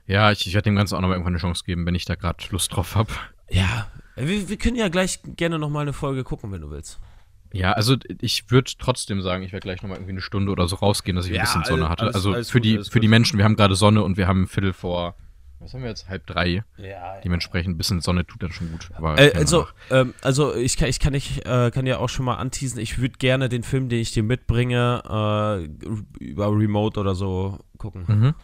Ja, 0.06 0.32
ich, 0.32 0.46
ich 0.46 0.54
werde 0.54 0.70
dem 0.70 0.76
Ganzen 0.76 0.96
auch 0.96 1.00
noch 1.00 1.08
mal 1.08 1.14
irgendwann 1.14 1.34
eine 1.34 1.40
Chance 1.40 1.64
geben, 1.64 1.86
wenn 1.86 1.94
ich 1.94 2.06
da 2.06 2.14
gerade 2.14 2.42
Lust 2.50 2.74
drauf 2.74 2.96
habe. 2.96 3.12
Ja, 3.50 3.88
wir, 4.16 4.48
wir, 4.48 4.56
können 4.56 4.76
ja 4.76 4.88
gleich 4.88 5.20
gerne 5.36 5.58
noch 5.58 5.68
mal 5.68 5.82
eine 5.82 5.92
Folge 5.92 6.24
gucken, 6.24 6.50
wenn 6.50 6.62
du 6.62 6.70
willst. 6.70 6.98
Ja, 7.52 7.72
also 7.72 7.96
ich 8.20 8.50
würde 8.50 8.72
trotzdem 8.78 9.22
sagen, 9.22 9.42
ich 9.42 9.52
werde 9.52 9.64
gleich 9.64 9.82
noch 9.82 9.88
mal 9.88 9.96
irgendwie 9.96 10.12
eine 10.12 10.20
Stunde 10.20 10.50
oder 10.50 10.66
so 10.66 10.76
rausgehen, 10.76 11.16
dass 11.16 11.26
ich 11.26 11.32
ja, 11.32 11.40
ein 11.40 11.44
bisschen 11.44 11.64
Sonne 11.64 11.88
hatte. 11.88 12.04
Alles, 12.04 12.14
also 12.14 12.32
alles 12.32 12.50
für 12.50 12.58
gut, 12.58 12.64
die 12.64 12.84
für 12.90 13.00
die 13.00 13.08
Menschen, 13.08 13.38
wir 13.38 13.44
haben 13.44 13.56
gerade 13.56 13.74
Sonne 13.74 14.02
und 14.02 14.16
wir 14.16 14.26
haben 14.26 14.42
ein 14.42 14.48
Viertel 14.48 14.72
vor 14.72 15.14
was 15.60 15.74
haben 15.74 15.82
wir 15.82 15.88
jetzt? 15.88 16.08
Halb 16.08 16.26
drei. 16.26 16.62
Ja, 16.76 17.20
Dementsprechend 17.20 17.74
ein 17.74 17.78
bisschen 17.78 18.00
Sonne 18.00 18.26
tut 18.26 18.42
dann 18.42 18.52
schon 18.52 18.70
gut. 18.70 18.90
Äh, 19.16 19.32
also, 19.34 19.66
ähm, 19.90 20.14
also 20.22 20.54
ich 20.54 20.76
kann, 20.76 20.88
ich 20.88 21.00
kann, 21.00 21.12
nicht, 21.12 21.44
äh, 21.46 21.70
kann 21.70 21.86
ja 21.86 21.98
auch 21.98 22.08
schon 22.08 22.24
mal 22.24 22.36
anteasen, 22.36 22.78
ich 22.78 22.98
würde 22.98 23.16
gerne 23.18 23.48
den 23.48 23.62
Film, 23.62 23.88
den 23.88 24.00
ich 24.00 24.12
dir 24.12 24.22
mitbringe, 24.22 25.02
äh, 25.08 26.24
über 26.24 26.50
Remote 26.50 27.00
oder 27.00 27.14
so 27.14 27.58
gucken. 27.76 28.04
Mhm. 28.06 28.34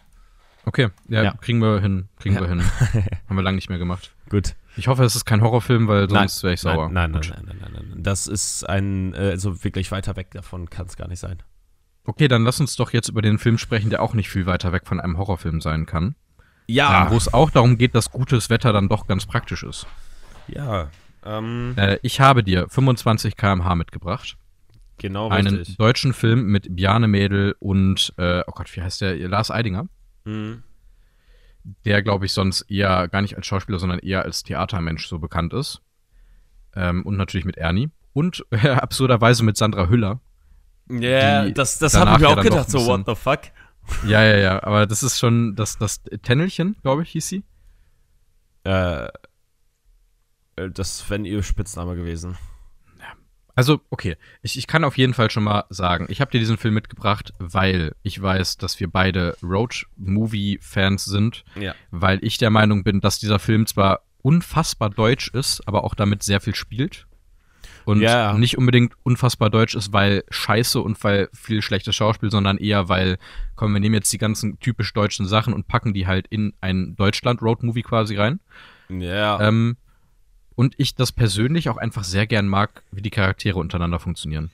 Okay, 0.65 0.89
ja, 1.07 1.23
ja, 1.23 1.33
kriegen 1.33 1.59
wir 1.59 1.79
hin. 1.79 2.09
Kriegen 2.19 2.35
ja. 2.35 2.41
wir 2.41 2.49
hin. 2.49 2.63
haben 3.29 3.35
wir 3.35 3.43
lange 3.43 3.55
nicht 3.55 3.69
mehr 3.69 3.77
gemacht. 3.77 4.15
Gut. 4.29 4.55
Ich 4.77 4.87
hoffe, 4.87 5.03
es 5.03 5.15
ist 5.15 5.25
kein 5.25 5.41
Horrorfilm, 5.41 5.87
weil 5.87 6.09
sonst 6.09 6.43
wäre 6.43 6.53
ich 6.53 6.61
sauer. 6.61 6.89
Nein, 6.89 7.11
nein, 7.11 7.21
nein, 7.29 7.43
nein, 7.45 7.57
nein, 7.61 7.71
nein, 7.71 7.85
nein. 7.91 8.03
Das 8.03 8.27
ist 8.27 8.67
ein, 8.67 9.13
äh, 9.13 9.29
also 9.29 9.63
wirklich 9.63 9.91
weiter 9.91 10.15
weg 10.15 10.31
davon 10.31 10.69
kann 10.69 10.87
es 10.87 10.97
gar 10.97 11.07
nicht 11.07 11.19
sein. 11.19 11.43
Okay, 12.03 12.27
dann 12.27 12.43
lass 12.43 12.59
uns 12.59 12.75
doch 12.75 12.93
jetzt 12.93 13.09
über 13.09 13.21
den 13.21 13.37
Film 13.37 13.57
sprechen, 13.57 13.89
der 13.89 14.01
auch 14.01 14.13
nicht 14.13 14.29
viel 14.29 14.45
weiter 14.45 14.71
weg 14.71 14.85
von 14.85 14.99
einem 14.99 15.17
Horrorfilm 15.17 15.61
sein 15.61 15.85
kann. 15.85 16.15
Ja. 16.67 17.09
Wo 17.11 17.17
es 17.17 17.33
auch 17.33 17.51
darum 17.51 17.77
geht, 17.77 17.95
dass 17.95 18.11
gutes 18.11 18.49
Wetter 18.49 18.73
dann 18.73 18.89
doch 18.89 19.07
ganz 19.07 19.25
praktisch 19.25 19.63
ist. 19.63 19.87
Ja. 20.47 20.89
Ähm, 21.23 21.73
äh, 21.77 21.97
ich 22.01 22.19
habe 22.19 22.43
dir 22.43 22.67
25 22.69 23.35
km/h 23.35 23.75
mitgebracht. 23.75 24.37
Genau, 24.97 25.29
Einen 25.29 25.57
richtig. 25.57 25.77
deutschen 25.77 26.13
Film 26.13 26.45
mit 26.45 26.75
Bjarne 26.75 27.07
Mädel 27.07 27.55
und, 27.59 28.13
äh, 28.17 28.43
oh 28.47 28.51
Gott, 28.53 28.73
wie 28.75 28.81
heißt 28.81 29.01
der? 29.01 29.15
Lars 29.27 29.51
Eidinger. 29.51 29.87
Mhm. 30.23 30.63
Der, 31.83 32.01
glaube 32.01 32.25
ich, 32.25 32.33
sonst 32.33 32.61
eher 32.69 33.07
gar 33.07 33.21
nicht 33.21 33.35
als 33.35 33.45
Schauspieler, 33.45 33.79
sondern 33.79 33.99
eher 33.99 34.23
als 34.23 34.43
Theatermensch 34.43 35.07
so 35.07 35.19
bekannt 35.19 35.53
ist. 35.53 35.81
Ähm, 36.75 37.03
und 37.05 37.17
natürlich 37.17 37.45
mit 37.45 37.57
Ernie. 37.57 37.89
Und 38.13 38.45
äh, 38.51 38.69
absurderweise 38.69 39.43
mit 39.43 39.57
Sandra 39.57 39.89
Hüller. 39.89 40.21
Ja, 40.87 40.99
yeah, 40.99 41.49
das, 41.49 41.79
das 41.79 41.95
habe 41.95 42.11
ich 42.11 42.19
mir 42.19 42.29
auch 42.29 42.41
gedacht, 42.41 42.69
so, 42.69 42.85
what 42.85 43.05
the 43.07 43.15
fuck? 43.15 43.39
Ja, 44.05 44.23
ja, 44.23 44.37
ja, 44.37 44.63
aber 44.63 44.85
das 44.85 45.03
ist 45.03 45.19
schon 45.19 45.55
das, 45.55 45.77
das 45.77 46.03
Tennelchen, 46.23 46.75
glaube 46.81 47.03
ich, 47.03 47.11
hieß 47.11 47.27
sie. 47.27 47.43
Äh, 48.63 49.05
äh 50.55 50.69
das 50.71 51.09
wäre 51.09 51.21
ihr 51.21 51.43
Spitzname 51.43 51.95
gewesen. 51.95 52.37
Also, 53.57 53.79
okay, 53.89 54.17
ich, 54.41 54.57
ich 54.57 54.67
kann 54.67 54.83
auf 54.83 54.97
jeden 54.97 55.13
Fall 55.13 55.31
schon 55.31 55.43
mal 55.43 55.63
sagen, 55.69 56.07
ich 56.09 56.19
habe 56.19 56.29
dir 56.29 56.39
diesen 56.39 56.57
Film 56.57 56.73
mitgebracht, 56.73 57.33
weil 57.39 57.95
ich 58.03 58.21
weiß, 58.21 58.57
dass 58.57 58.77
wir 58.81 58.89
beide 58.89 59.37
Road-Movie-Fans 59.41 61.05
sind. 61.05 61.45
Ja. 61.55 61.73
Weil 61.89 62.19
ich 62.21 62.37
der 62.37 62.49
Meinung 62.49 62.83
bin, 62.83 62.99
dass 62.99 63.17
dieser 63.17 63.39
Film 63.39 63.65
zwar 63.65 64.01
unfassbar 64.21 64.89
deutsch 64.89 65.29
ist, 65.29 65.65
aber 65.67 65.85
auch 65.85 65.95
damit 65.95 66.21
sehr 66.21 66.41
viel 66.41 66.53
spielt 66.53 67.07
und 67.85 68.01
ja. 68.01 68.33
nicht 68.33 68.57
unbedingt 68.57 68.93
unfassbar 69.03 69.49
deutsch 69.49 69.75
ist, 69.75 69.93
weil 69.93 70.23
scheiße 70.29 70.81
und 70.81 71.01
weil 71.03 71.29
viel 71.33 71.61
schlechtes 71.61 71.95
Schauspiel, 71.95 72.31
sondern 72.31 72.57
eher, 72.57 72.89
weil, 72.89 73.17
komm, 73.55 73.73
wir 73.73 73.79
nehmen 73.79 73.95
jetzt 73.95 74.11
die 74.11 74.17
ganzen 74.17 74.59
typisch 74.59 74.93
deutschen 74.93 75.25
Sachen 75.25 75.53
und 75.53 75.67
packen 75.67 75.93
die 75.93 76.07
halt 76.07 76.27
in 76.27 76.53
ein 76.61 76.95
Deutschland-Road-Movie 76.95 77.83
quasi 77.83 78.15
rein. 78.15 78.39
Ja. 78.89 79.39
Ähm, 79.39 79.77
und 80.55 80.73
ich 80.77 80.95
das 80.95 81.11
persönlich 81.11 81.69
auch 81.69 81.77
einfach 81.77 82.03
sehr 82.03 82.27
gern 82.27 82.47
mag, 82.47 82.83
wie 82.91 83.01
die 83.01 83.09
Charaktere 83.09 83.59
untereinander 83.59 83.99
funktionieren. 83.99 84.51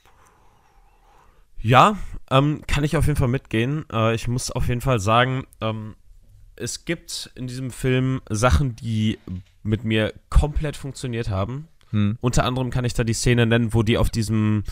Ja, 1.59 1.97
ähm, 2.31 2.61
kann 2.67 2.83
ich 2.83 2.97
auf 2.97 3.05
jeden 3.05 3.17
Fall 3.17 3.27
mitgehen. 3.27 3.85
Äh, 3.91 4.15
ich 4.15 4.27
muss 4.27 4.51
auf 4.51 4.67
jeden 4.67 4.81
Fall 4.81 4.99
sagen, 4.99 5.45
ähm, 5.61 5.95
es 6.55 6.85
gibt 6.85 7.31
in 7.35 7.47
diesem 7.47 7.71
Film 7.71 8.21
Sachen, 8.29 8.75
die 8.75 9.19
mit 9.63 9.83
mir 9.83 10.13
komplett 10.29 10.75
funktioniert 10.75 11.29
haben. 11.29 11.67
Hm. 11.91 12.17
Unter 12.21 12.45
anderem 12.45 12.69
kann 12.69 12.85
ich 12.85 12.93
da 12.93 13.03
die 13.03 13.13
Szene 13.13 13.45
nennen, 13.45 13.73
wo 13.73 13.83
die 13.83 13.97
auf 13.97 14.09
diesem 14.09 14.63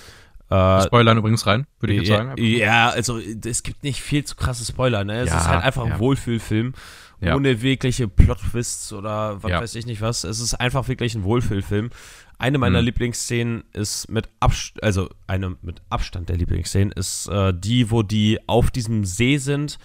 äh, 0.49 0.81
Spoilern 0.81 1.17
übrigens 1.17 1.45
rein, 1.45 1.67
würde 1.79 1.93
ich 1.93 1.99
jetzt 1.99 2.09
ja, 2.09 2.17
sagen. 2.17 2.33
Ja, 2.37 2.89
also 2.89 3.19
es 3.19 3.63
gibt 3.63 3.83
nicht 3.83 4.01
viel 4.01 4.23
zu 4.23 4.35
krasse 4.35 4.65
Spoiler, 4.65 5.03
ne? 5.03 5.21
Es 5.21 5.29
ja, 5.29 5.37
ist 5.37 5.47
halt 5.47 5.63
einfach 5.63 5.85
ja. 5.85 5.93
ein 5.93 5.99
Wohlfühlfilm. 5.99 6.73
Ohne 7.21 7.61
wirkliche 7.61 8.07
Plot-Twists 8.07 8.93
oder 8.93 9.43
was 9.43 9.51
weiß 9.51 9.75
ich 9.75 9.85
nicht 9.85 10.01
was. 10.01 10.23
Es 10.23 10.39
ist 10.39 10.53
einfach 10.53 10.87
wirklich 10.87 11.15
ein 11.15 11.23
Wohlfühlfilm. 11.23 11.89
Eine 12.37 12.57
meiner 12.57 12.79
mhm. 12.79 12.85
Lieblingsszenen 12.85 13.63
ist 13.73 14.09
mit 14.09 14.29
Abstand, 14.39 14.81
also 14.81 15.09
eine 15.27 15.57
mit 15.61 15.81
Abstand 15.89 16.29
der 16.29 16.37
Lieblingsszenen 16.37 16.93
ist 16.93 17.27
äh, 17.27 17.53
die, 17.53 17.91
wo 17.91 18.03
die 18.03 18.39
auf 18.47 18.71
diesem 18.71 19.03
See 19.03 19.37
sind 19.37 19.77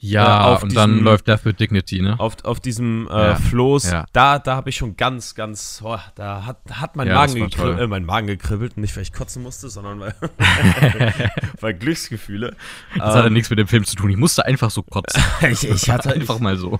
ja, 0.00 0.52
äh, 0.52 0.62
und 0.62 0.70
diesem, 0.70 0.74
dann 0.76 1.00
läuft 1.00 1.26
Death 1.26 1.44
with 1.44 1.56
Dignity, 1.56 2.00
ne? 2.00 2.18
Auf, 2.20 2.44
auf 2.44 2.60
diesem 2.60 3.08
äh, 3.10 3.30
ja, 3.30 3.34
Floß, 3.34 3.90
ja. 3.90 4.06
da, 4.12 4.38
da 4.38 4.54
habe 4.54 4.70
ich 4.70 4.76
schon 4.76 4.96
ganz, 4.96 5.34
ganz, 5.34 5.80
oh, 5.82 5.98
da 6.14 6.46
hat, 6.46 6.58
hat 6.70 6.94
mein, 6.94 7.08
ja, 7.08 7.14
Magen 7.14 7.34
gekribbelt, 7.34 7.80
äh, 7.80 7.86
mein 7.88 8.04
Magen 8.04 8.28
gekribbelt, 8.28 8.76
nicht 8.76 8.94
weil 8.94 9.02
ich 9.02 9.12
kotzen 9.12 9.42
musste, 9.42 9.68
sondern 9.68 9.98
weil, 9.98 10.14
weil 11.60 11.74
Glücksgefühle. 11.74 12.54
Das 12.96 13.14
ähm, 13.14 13.18
hatte 13.18 13.30
nichts 13.30 13.50
mit 13.50 13.58
dem 13.58 13.66
Film 13.66 13.84
zu 13.84 13.96
tun, 13.96 14.10
ich 14.10 14.16
musste 14.16 14.46
einfach 14.46 14.70
so 14.70 14.82
kotzen. 14.82 15.22
ich, 15.50 15.68
ich 15.68 15.90
hatte 15.90 16.12
einfach 16.12 16.36
ich, 16.36 16.40
mal 16.40 16.56
so. 16.56 16.78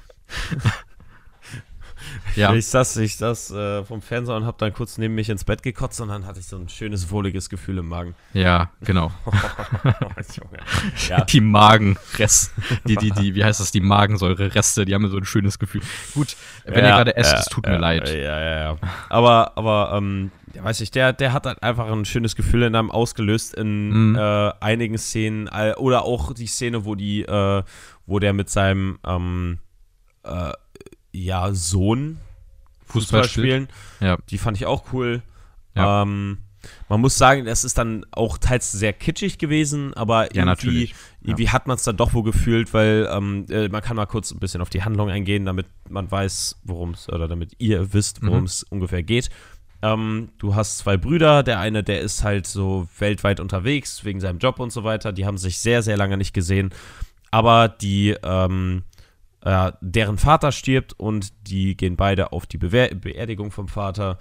Ja. 2.36 2.52
Ich 2.58 2.66
saß, 2.66 2.96
ich 2.98 3.16
saß 3.16 3.50
äh, 3.52 3.84
vom 3.84 4.02
Fernseher 4.02 4.36
und 4.36 4.44
habe 4.44 4.56
dann 4.58 4.72
kurz 4.72 4.98
neben 4.98 5.14
mich 5.14 5.28
ins 5.28 5.44
Bett 5.44 5.62
gekotzt 5.62 6.00
und 6.00 6.08
dann 6.08 6.26
hatte 6.26 6.40
ich 6.40 6.46
so 6.46 6.56
ein 6.56 6.68
schönes, 6.68 7.10
wohliges 7.10 7.48
Gefühl 7.48 7.78
im 7.78 7.88
Magen. 7.88 8.14
Ja, 8.32 8.70
genau. 8.80 9.12
ja. 11.08 11.24
Die 11.28 11.40
Magenreste, 11.40 12.50
die, 12.86 12.96
die, 12.96 13.10
die, 13.10 13.34
wie 13.34 13.44
heißt 13.44 13.60
das, 13.60 13.70
die 13.70 13.80
Magensäure-Reste, 13.80 14.84
die 14.84 14.94
haben 14.94 15.08
so 15.08 15.16
ein 15.16 15.24
schönes 15.24 15.58
Gefühl. 15.58 15.82
Gut, 16.14 16.36
wenn 16.64 16.84
ja, 16.84 16.90
ihr 16.90 16.96
gerade 16.96 17.16
esst, 17.16 17.34
es 17.34 17.44
tut 17.46 17.66
mir 17.66 17.78
leid. 17.78 18.08
Ja, 18.08 18.40
ja, 18.40 18.60
ja. 18.60 18.76
Aber, 19.08 19.56
aber, 19.56 19.92
ähm, 19.96 20.30
ja, 20.54 20.64
weiß 20.64 20.80
ich, 20.80 20.90
der, 20.90 21.12
der 21.12 21.32
hat 21.32 21.46
halt 21.46 21.62
einfach 21.62 21.90
ein 21.90 22.04
schönes 22.04 22.34
Gefühl 22.36 22.62
in 22.62 22.74
einem 22.74 22.90
ausgelöst 22.90 23.54
in 23.54 24.10
mhm. 24.10 24.16
äh, 24.16 24.52
einigen 24.60 24.98
Szenen 24.98 25.48
oder 25.76 26.04
auch 26.04 26.32
die 26.32 26.46
Szene, 26.46 26.84
wo 26.84 26.94
die, 26.94 27.22
äh, 27.22 27.62
wo 28.06 28.18
der 28.18 28.32
mit 28.32 28.50
seinem, 28.50 28.98
ähm, 29.06 29.58
äh, 30.24 30.52
ja, 31.12 31.52
Sohn 31.52 32.18
Fußball, 32.86 33.24
spielen. 33.24 33.68
Ja. 34.00 34.18
Die 34.30 34.38
fand 34.38 34.56
ich 34.56 34.66
auch 34.66 34.92
cool. 34.92 35.22
Ja. 35.74 36.02
Ähm, 36.02 36.38
man 36.88 37.00
muss 37.00 37.16
sagen, 37.16 37.46
es 37.46 37.64
ist 37.64 37.78
dann 37.78 38.04
auch 38.10 38.38
teils 38.38 38.72
sehr 38.72 38.92
kitschig 38.92 39.38
gewesen, 39.38 39.94
aber 39.94 40.34
ja, 40.34 40.44
irgendwie, 40.44 40.92
irgendwie 41.22 41.50
hat 41.50 41.66
man 41.66 41.76
es 41.76 41.84
dann 41.84 41.96
doch 41.96 42.14
wohl 42.14 42.24
gefühlt, 42.24 42.74
weil 42.74 43.08
ähm, 43.12 43.46
äh, 43.48 43.68
man 43.68 43.82
kann 43.82 43.96
mal 43.96 44.06
kurz 44.06 44.32
ein 44.32 44.40
bisschen 44.40 44.60
auf 44.60 44.70
die 44.70 44.82
Handlung 44.82 45.08
eingehen, 45.08 45.44
damit 45.44 45.66
man 45.88 46.10
weiß, 46.10 46.60
worum 46.64 46.90
es, 46.90 47.08
oder 47.08 47.28
damit 47.28 47.52
ihr 47.58 47.92
wisst, 47.92 48.26
worum 48.26 48.44
es 48.44 48.64
mhm. 48.64 48.76
ungefähr 48.76 49.02
geht. 49.02 49.30
Ähm, 49.80 50.30
du 50.38 50.56
hast 50.56 50.78
zwei 50.78 50.96
Brüder, 50.96 51.42
der 51.42 51.60
eine, 51.60 51.84
der 51.84 52.00
ist 52.00 52.24
halt 52.24 52.46
so 52.46 52.88
weltweit 52.98 53.38
unterwegs, 53.38 54.04
wegen 54.04 54.20
seinem 54.20 54.38
Job 54.38 54.58
und 54.58 54.72
so 54.72 54.82
weiter. 54.82 55.12
Die 55.12 55.24
haben 55.24 55.38
sich 55.38 55.58
sehr, 55.58 55.82
sehr 55.82 55.96
lange 55.96 56.16
nicht 56.16 56.34
gesehen. 56.34 56.70
Aber 57.30 57.68
die, 57.68 58.16
ähm, 58.22 58.82
äh, 59.42 59.72
deren 59.80 60.18
Vater 60.18 60.52
stirbt 60.52 60.98
und 60.98 61.32
die 61.46 61.76
gehen 61.76 61.96
beide 61.96 62.32
auf 62.32 62.46
die 62.46 62.58
Bewehr 62.58 62.94
Beerdigung 62.94 63.50
vom 63.50 63.68
Vater. 63.68 64.18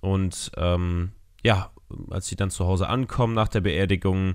Und 0.00 0.50
ähm, 0.56 1.12
ja, 1.44 1.70
als 2.10 2.26
sie 2.26 2.36
dann 2.36 2.50
zu 2.50 2.66
Hause 2.66 2.88
ankommen 2.88 3.34
nach 3.34 3.48
der 3.48 3.60
Beerdigung, 3.60 4.34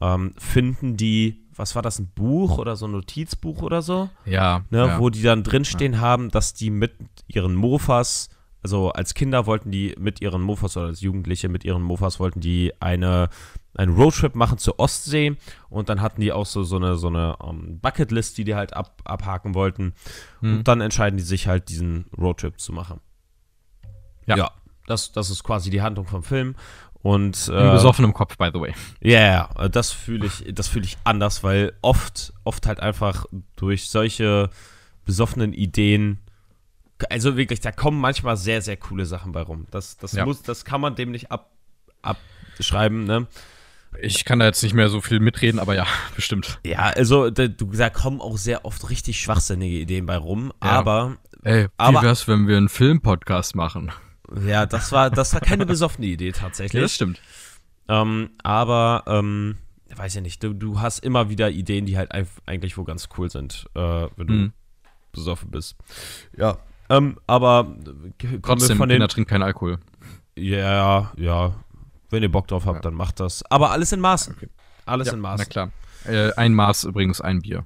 ähm, 0.00 0.34
finden 0.38 0.96
die, 0.96 1.42
was 1.54 1.74
war 1.74 1.82
das, 1.82 1.98
ein 1.98 2.10
Buch 2.14 2.58
oder 2.58 2.76
so 2.76 2.86
ein 2.86 2.92
Notizbuch 2.92 3.62
oder 3.62 3.82
so? 3.82 4.08
Ja. 4.24 4.64
Ne, 4.70 4.86
ja. 4.86 4.98
Wo 4.98 5.10
die 5.10 5.22
dann 5.22 5.42
drinstehen 5.42 5.94
ja. 5.94 6.00
haben, 6.00 6.30
dass 6.30 6.54
die 6.54 6.70
mit 6.70 6.94
ihren 7.28 7.54
Mofas, 7.54 8.28
also 8.62 8.90
als 8.90 9.14
Kinder 9.14 9.46
wollten 9.46 9.70
die 9.70 9.94
mit 9.98 10.20
ihren 10.20 10.42
Mofas 10.42 10.76
oder 10.76 10.86
als 10.86 11.00
Jugendliche 11.00 11.48
mit 11.48 11.64
ihren 11.64 11.82
Mofas 11.82 12.18
wollten 12.18 12.40
die 12.40 12.72
eine 12.80 13.28
einen 13.74 13.94
Roadtrip 13.94 14.34
machen 14.34 14.58
zur 14.58 14.78
Ostsee 14.78 15.36
und 15.68 15.88
dann 15.88 16.00
hatten 16.00 16.20
die 16.20 16.32
auch 16.32 16.46
so, 16.46 16.64
so 16.64 16.76
eine, 16.76 16.96
so 16.96 17.06
eine 17.06 17.36
um, 17.36 17.60
ähm, 17.60 17.80
Bucketlist, 17.80 18.36
die 18.38 18.44
die 18.44 18.54
halt 18.54 18.74
ab, 18.74 19.00
abhaken 19.04 19.54
wollten. 19.54 19.94
Hm. 20.40 20.58
Und 20.58 20.68
dann 20.68 20.80
entscheiden 20.80 21.16
die 21.16 21.22
sich 21.22 21.46
halt, 21.46 21.68
diesen 21.68 22.06
Roadtrip 22.18 22.60
zu 22.60 22.72
machen. 22.72 23.00
Ja. 24.26 24.36
ja. 24.36 24.50
das, 24.86 25.12
das 25.12 25.30
ist 25.30 25.44
quasi 25.44 25.70
die 25.70 25.82
Handlung 25.82 26.06
vom 26.06 26.22
Film. 26.22 26.56
Und, 27.02 27.48
äh, 27.48 27.66
Im 27.66 27.72
besoffenen 27.72 28.12
Kopf, 28.12 28.36
by 28.36 28.50
the 28.52 28.60
way. 28.60 28.74
Ja, 29.00 29.48
yeah, 29.56 29.68
das 29.68 29.90
fühle 29.90 30.26
ich, 30.26 30.44
das 30.52 30.68
fühle 30.68 30.84
ich 30.84 30.98
anders, 31.04 31.42
weil 31.42 31.72
oft, 31.80 32.34
oft 32.44 32.66
halt 32.66 32.80
einfach 32.80 33.24
durch 33.56 33.88
solche 33.88 34.50
besoffenen 35.06 35.54
Ideen, 35.54 36.18
also 37.08 37.38
wirklich, 37.38 37.60
da 37.60 37.72
kommen 37.72 37.98
manchmal 37.98 38.36
sehr, 38.36 38.60
sehr 38.60 38.76
coole 38.76 39.06
Sachen 39.06 39.32
bei 39.32 39.40
rum. 39.40 39.66
Das, 39.70 39.96
das 39.96 40.12
ja. 40.12 40.26
muss, 40.26 40.42
das 40.42 40.66
kann 40.66 40.82
man 40.82 40.94
dem 40.94 41.10
nicht 41.10 41.32
ab, 41.32 41.50
abschreiben, 42.02 43.04
ne? 43.04 43.26
Ich 44.00 44.24
kann 44.24 44.38
da 44.38 44.46
jetzt 44.46 44.62
nicht 44.62 44.74
mehr 44.74 44.88
so 44.88 45.00
viel 45.00 45.20
mitreden, 45.20 45.58
aber 45.58 45.74
ja, 45.74 45.86
bestimmt. 46.16 46.58
Ja, 46.64 46.90
also 46.90 47.30
da, 47.30 47.48
du 47.48 47.66
da 47.66 47.90
kommen 47.90 48.20
auch 48.20 48.38
sehr 48.38 48.64
oft 48.64 48.88
richtig 48.90 49.20
schwachsinnige 49.20 49.78
Ideen 49.78 50.06
bei 50.06 50.16
rum, 50.16 50.52
ja. 50.62 50.70
aber 50.70 51.16
Ey, 51.42 51.64
wie 51.64 51.68
aber, 51.76 52.02
wär's, 52.02 52.28
wenn 52.28 52.46
wir 52.46 52.56
einen 52.56 52.68
Filmpodcast 52.68 53.56
machen? 53.56 53.92
Ja, 54.46 54.66
das 54.66 54.92
war 54.92 55.10
das 55.10 55.34
war 55.34 55.40
keine 55.40 55.66
besoffene 55.66 56.06
Idee 56.06 56.32
tatsächlich. 56.32 56.74
Ja, 56.74 56.82
das 56.82 56.94
stimmt. 56.94 57.20
Ähm, 57.88 58.30
aber 58.42 59.04
ähm, 59.06 59.58
weiß 59.94 60.14
ja 60.14 60.20
nicht, 60.20 60.42
du, 60.42 60.52
du 60.52 60.80
hast 60.80 61.00
immer 61.00 61.28
wieder 61.28 61.50
Ideen, 61.50 61.86
die 61.86 61.96
halt 61.96 62.10
eigentlich 62.46 62.76
wo 62.76 62.84
ganz 62.84 63.08
cool 63.18 63.30
sind, 63.30 63.66
äh, 63.74 64.06
wenn 64.16 64.26
du 64.26 64.32
mhm. 64.32 64.52
besoffen 65.12 65.50
bist. 65.50 65.76
Ja, 66.36 66.58
ähm, 66.88 67.18
aber 67.26 67.76
trotzdem, 68.42 68.76
von 68.76 68.88
den, 68.88 68.96
Kinder 68.96 69.08
trinken 69.08 69.30
keinen 69.30 69.42
Alkohol. 69.42 69.78
Ja, 70.36 71.12
ja, 71.16 71.54
wenn 72.10 72.22
ihr 72.22 72.30
Bock 72.30 72.48
drauf 72.48 72.66
habt, 72.66 72.76
ja. 72.76 72.82
dann 72.82 72.94
macht 72.94 73.20
das. 73.20 73.42
Aber 73.50 73.70
alles 73.70 73.92
in 73.92 74.00
Maßen. 74.00 74.34
Okay. 74.36 74.48
Alles 74.86 75.08
ja, 75.08 75.14
in 75.14 75.20
Maßen. 75.20 75.46
Na 75.46 75.50
klar. 75.50 75.70
Äh, 76.04 76.32
ein 76.34 76.54
Maß 76.54 76.84
übrigens 76.84 77.20
ein 77.20 77.42
Bier. 77.42 77.64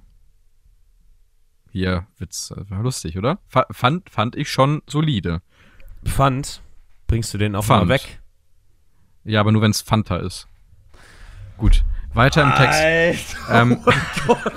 Hier 1.71 2.07
Witz. 2.19 2.53
War 2.69 2.83
lustig, 2.83 3.19
oder? 3.19 3.39
F 3.53 3.65
fand, 3.71 4.09
fand 4.11 4.37
ich 4.37 4.51
schon 4.51 4.83
solide. 4.87 5.43
Pfand? 6.05 6.63
Bringst 7.07 7.35
du 7.35 7.39
den 7.39 7.57
auch 7.57 7.65
Pfand. 7.65 7.89
mal 7.89 7.95
weg? 7.95 8.21
Ja, 9.25 9.41
aber 9.41 9.53
nur 9.53 9.63
wenn 9.63 9.71
es 9.71 9.81
Fanta 9.81 10.17
ist. 10.17 10.47
Gut. 11.57 11.85
Weiter 12.13 12.43
im 12.43 12.55
Text. 12.55 13.37
Alter, 13.49 13.63
ähm, 13.63 13.81
oh 13.85 13.93
Gott. 14.27 14.53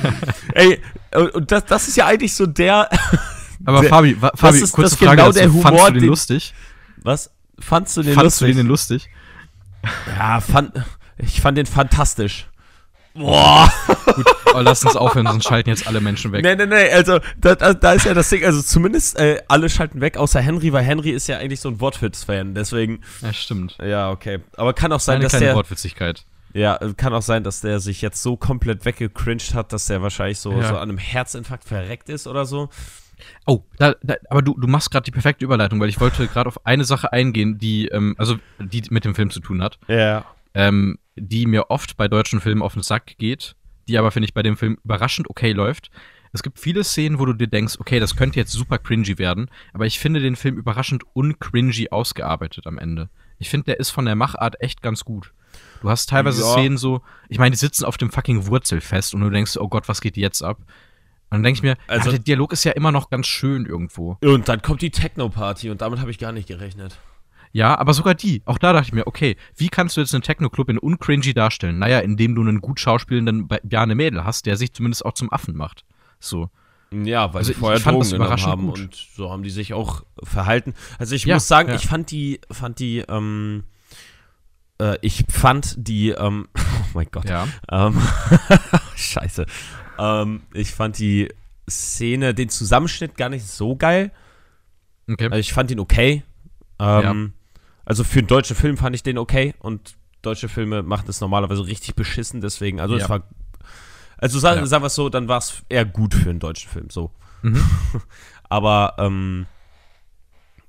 Ey, 0.54 0.80
und 1.14 1.50
das, 1.50 1.64
das 1.66 1.88
ist 1.88 1.96
ja 1.96 2.06
eigentlich 2.06 2.34
so 2.34 2.46
der. 2.46 2.88
Aber 3.64 3.80
der, 3.80 3.90
Fabi, 3.90 4.14
Fabi, 4.14 4.36
das 4.40 4.56
ist, 4.56 4.72
kurze 4.72 4.96
das 4.96 4.98
Frage, 4.98 5.16
genau 5.16 5.32
der 5.32 5.48
Humor, 5.48 5.62
fandst 5.62 5.80
du 5.80 5.92
den, 5.92 6.00
den 6.00 6.08
lustig? 6.08 6.54
Was? 7.02 7.30
Fandst 7.60 7.96
du 7.96 8.02
den 8.02 8.14
Fandst 8.14 8.40
lustig? 8.40 8.56
du 8.56 8.62
den 8.62 8.66
lustig? 8.66 9.10
Ja, 10.18 10.40
fand, 10.40 10.72
ich 11.18 11.40
fand 11.40 11.56
den 11.58 11.66
fantastisch. 11.66 12.48
Boah. 13.14 13.72
Gut, 14.14 14.26
oh, 14.54 14.60
lass 14.60 14.84
uns 14.84 14.96
aufhören, 14.96 15.26
sonst 15.26 15.44
schalten 15.44 15.68
jetzt 15.68 15.86
alle 15.86 16.00
Menschen 16.00 16.32
weg. 16.32 16.42
Nee, 16.42 16.54
nee, 16.54 16.66
nee, 16.66 16.90
also 16.92 17.18
da, 17.38 17.54
da, 17.54 17.74
da 17.74 17.92
ist 17.92 18.06
ja 18.06 18.14
das 18.14 18.28
Ding, 18.28 18.44
also 18.44 18.62
zumindest 18.62 19.18
äh, 19.18 19.42
alle 19.48 19.68
schalten 19.68 20.00
weg, 20.00 20.16
außer 20.16 20.40
Henry, 20.40 20.72
weil 20.72 20.84
Henry 20.84 21.10
ist 21.10 21.26
ja 21.26 21.38
eigentlich 21.38 21.60
so 21.60 21.68
ein 21.68 21.80
Wortwitz-Fan, 21.80 22.54
deswegen. 22.54 23.00
Ja, 23.20 23.32
stimmt. 23.32 23.76
Ja, 23.82 24.10
okay. 24.10 24.40
Aber 24.56 24.74
kann 24.74 24.92
auch 24.92 25.00
sein, 25.00 25.16
Eine 25.16 25.24
dass 25.24 25.32
kleine 25.32 25.46
der. 25.46 25.54
Wortwitzigkeit. 25.56 26.24
Ja, 26.52 26.78
kann 26.96 27.14
auch 27.14 27.22
sein, 27.22 27.44
dass 27.44 27.60
der 27.60 27.78
sich 27.78 28.02
jetzt 28.02 28.22
so 28.22 28.36
komplett 28.36 28.84
weggecringed 28.84 29.54
hat, 29.54 29.72
dass 29.72 29.86
der 29.86 30.02
wahrscheinlich 30.02 30.38
so, 30.38 30.52
ja. 30.52 30.68
so 30.68 30.76
an 30.76 30.88
einem 30.88 30.98
Herzinfarkt 30.98 31.64
verreckt 31.64 32.08
ist 32.08 32.26
oder 32.26 32.44
so. 32.44 32.70
Oh, 33.46 33.64
da, 33.78 33.94
da, 34.02 34.14
aber 34.28 34.42
du, 34.42 34.54
du 34.58 34.66
machst 34.66 34.90
gerade 34.90 35.04
die 35.04 35.10
perfekte 35.10 35.44
Überleitung, 35.44 35.80
weil 35.80 35.88
ich 35.88 36.00
wollte 36.00 36.26
gerade 36.26 36.48
auf 36.48 36.66
eine 36.66 36.84
Sache 36.84 37.12
eingehen, 37.12 37.58
die, 37.58 37.88
ähm, 37.88 38.14
also 38.18 38.36
die 38.58 38.82
mit 38.90 39.04
dem 39.04 39.14
Film 39.14 39.30
zu 39.30 39.40
tun 39.40 39.62
hat. 39.62 39.78
Ja. 39.88 40.24
Ähm, 40.54 40.98
die 41.16 41.46
mir 41.46 41.70
oft 41.70 41.96
bei 41.96 42.08
deutschen 42.08 42.40
Filmen 42.40 42.62
auf 42.62 42.72
den 42.72 42.82
Sack 42.82 43.18
geht, 43.18 43.54
die 43.88 43.98
aber, 43.98 44.10
finde 44.10 44.24
ich, 44.24 44.34
bei 44.34 44.42
dem 44.42 44.56
Film 44.56 44.78
überraschend 44.84 45.28
okay 45.28 45.52
läuft. 45.52 45.90
Es 46.32 46.42
gibt 46.42 46.58
viele 46.58 46.84
Szenen, 46.84 47.18
wo 47.18 47.26
du 47.26 47.32
dir 47.32 47.48
denkst, 47.48 47.76
okay, 47.78 47.98
das 47.98 48.16
könnte 48.16 48.38
jetzt 48.38 48.52
super 48.52 48.78
cringy 48.78 49.18
werden, 49.18 49.50
aber 49.72 49.86
ich 49.86 49.98
finde 49.98 50.20
den 50.20 50.36
Film 50.36 50.56
überraschend 50.56 51.04
uncringy 51.12 51.88
ausgearbeitet 51.90 52.66
am 52.66 52.78
Ende. 52.78 53.10
Ich 53.38 53.50
finde, 53.50 53.66
der 53.66 53.80
ist 53.80 53.90
von 53.90 54.04
der 54.04 54.14
Machart 54.14 54.60
echt 54.60 54.82
ganz 54.82 55.04
gut. 55.04 55.32
Du 55.82 55.90
hast 55.90 56.08
teilweise 56.08 56.42
ja. 56.42 56.52
Szenen 56.52 56.78
so, 56.78 57.02
ich 57.28 57.38
meine, 57.38 57.52
die 57.52 57.58
sitzen 57.58 57.84
auf 57.84 57.96
dem 57.96 58.10
fucking 58.10 58.46
Wurzelfest 58.46 59.14
und 59.14 59.22
du 59.22 59.30
denkst, 59.30 59.56
oh 59.56 59.68
Gott, 59.68 59.88
was 59.88 60.00
geht 60.00 60.16
jetzt 60.16 60.42
ab? 60.42 60.58
Und 61.30 61.36
dann 61.36 61.42
denke 61.44 61.58
ich 61.58 61.62
mir, 61.62 61.76
also, 61.86 62.06
ja, 62.06 62.16
der 62.16 62.24
Dialog 62.24 62.52
ist 62.52 62.64
ja 62.64 62.72
immer 62.72 62.90
noch 62.90 63.08
ganz 63.08 63.26
schön 63.26 63.64
irgendwo. 63.64 64.18
Und 64.20 64.48
dann 64.48 64.62
kommt 64.62 64.82
die 64.82 64.90
Techno-Party 64.90 65.70
und 65.70 65.80
damit 65.80 66.00
habe 66.00 66.10
ich 66.10 66.18
gar 66.18 66.32
nicht 66.32 66.48
gerechnet. 66.48 66.98
Ja, 67.52 67.78
aber 67.78 67.94
sogar 67.94 68.14
die. 68.14 68.42
Auch 68.46 68.58
da 68.58 68.72
dachte 68.72 68.88
ich 68.88 68.92
mir, 68.92 69.06
okay, 69.06 69.36
wie 69.56 69.68
kannst 69.68 69.96
du 69.96 70.00
jetzt 70.00 70.14
einen 70.14 70.22
Techno-Club 70.22 70.68
in 70.68 70.78
uncringy 70.78 71.32
darstellen? 71.34 71.78
Naja, 71.78 72.00
indem 72.00 72.34
du 72.34 72.42
einen 72.42 72.60
gut 72.60 72.80
schauspielenden 72.80 73.48
Bjarne 73.48 73.94
Mädel 73.94 74.24
hast, 74.24 74.46
der 74.46 74.56
sich 74.56 74.72
zumindest 74.72 75.04
auch 75.04 75.14
zum 75.14 75.32
Affen 75.32 75.56
macht. 75.56 75.84
So. 76.18 76.50
Ja, 76.92 77.32
weil 77.32 77.38
also 77.38 77.52
sie 77.52 77.58
vorher 77.58 77.78
ich 77.78 77.84
Drogen 77.84 78.10
genommen 78.10 78.42
haben 78.42 78.66
gut. 78.66 78.80
und 78.80 78.94
so 78.94 79.30
haben 79.30 79.44
die 79.44 79.50
sich 79.50 79.72
auch 79.72 80.02
verhalten. 80.22 80.74
Also 80.98 81.14
ich 81.14 81.24
ja, 81.24 81.36
muss 81.36 81.46
sagen, 81.46 81.68
ja. 81.68 81.76
ich 81.76 81.86
fand 81.86 82.10
die, 82.10 82.40
fand 82.50 82.80
die, 82.80 82.98
ähm, 83.08 83.64
äh, 84.80 84.96
ich 85.00 85.24
fand 85.28 85.74
die, 85.78 86.10
ähm, 86.10 86.48
oh 86.56 86.86
mein 86.94 87.06
Gott. 87.10 87.28
Ja. 87.28 87.46
Ähm, 87.70 88.00
scheiße. 88.96 89.46
Ähm, 90.00 90.42
ich 90.54 90.72
fand 90.72 90.98
die 90.98 91.28
Szene, 91.68 92.34
den 92.34 92.48
Zusammenschnitt 92.48 93.16
gar 93.16 93.28
nicht 93.28 93.46
so 93.46 93.76
geil. 93.76 94.10
Okay. 95.08 95.26
Also 95.26 95.38
ich 95.38 95.52
fand 95.52 95.70
ihn 95.70 95.80
okay. 95.80 96.24
Ähm, 96.78 97.32
ja. 97.34 97.60
Also 97.84 98.04
für 98.04 98.20
einen 98.20 98.28
deutschen 98.28 98.56
Film 98.56 98.76
fand 98.76 98.96
ich 98.96 99.02
den 99.02 99.18
okay 99.18 99.54
und 99.58 99.96
deutsche 100.22 100.48
Filme 100.48 100.82
machen 100.82 101.04
das 101.06 101.20
normalerweise 101.20 101.66
richtig 101.66 101.94
beschissen, 101.94 102.40
deswegen, 102.40 102.80
also 102.80 102.96
ja. 102.96 103.04
es 103.04 103.08
war. 103.08 103.22
Also 104.18 104.38
sagen, 104.38 104.60
ja. 104.60 104.66
sagen 104.66 104.82
wir 104.82 104.88
es 104.88 104.94
so, 104.94 105.08
dann 105.08 105.28
war 105.28 105.38
es 105.38 105.62
eher 105.70 105.86
gut 105.86 106.14
für 106.14 106.28
einen 106.28 106.40
deutschen 106.40 106.70
Film, 106.70 106.90
so. 106.90 107.10
Mhm. 107.42 107.64
Aber 108.50 108.94
ähm, 108.98 109.46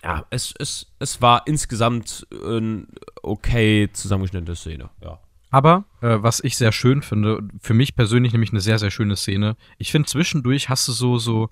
ja, 0.04 0.26
es, 0.30 0.54
es, 0.58 0.88
es 1.00 1.22
war 1.22 1.46
insgesamt 1.48 2.26
eine 2.32 2.88
okay 3.22 3.90
zusammengeschnittene 3.92 4.56
Szene, 4.56 4.90
ja. 5.04 5.20
Aber 5.52 5.84
äh, 6.02 6.18
was 6.22 6.40
ich 6.44 6.58
sehr 6.58 6.72
schön 6.72 7.02
finde, 7.02 7.44
für 7.60 7.74
mich 7.74 7.96
persönlich 7.96 8.32
nämlich 8.32 8.52
eine 8.52 8.62
sehr, 8.62 8.80
sehr 8.80 8.90
schöne 8.90 9.18
Szene. 9.18 9.58
Ich 9.78 9.92
finde, 9.92 10.08
zwischendurch 10.08 10.70
hast 10.70 10.88
du 10.88 10.94
so, 10.94 11.18
so, 11.18 11.50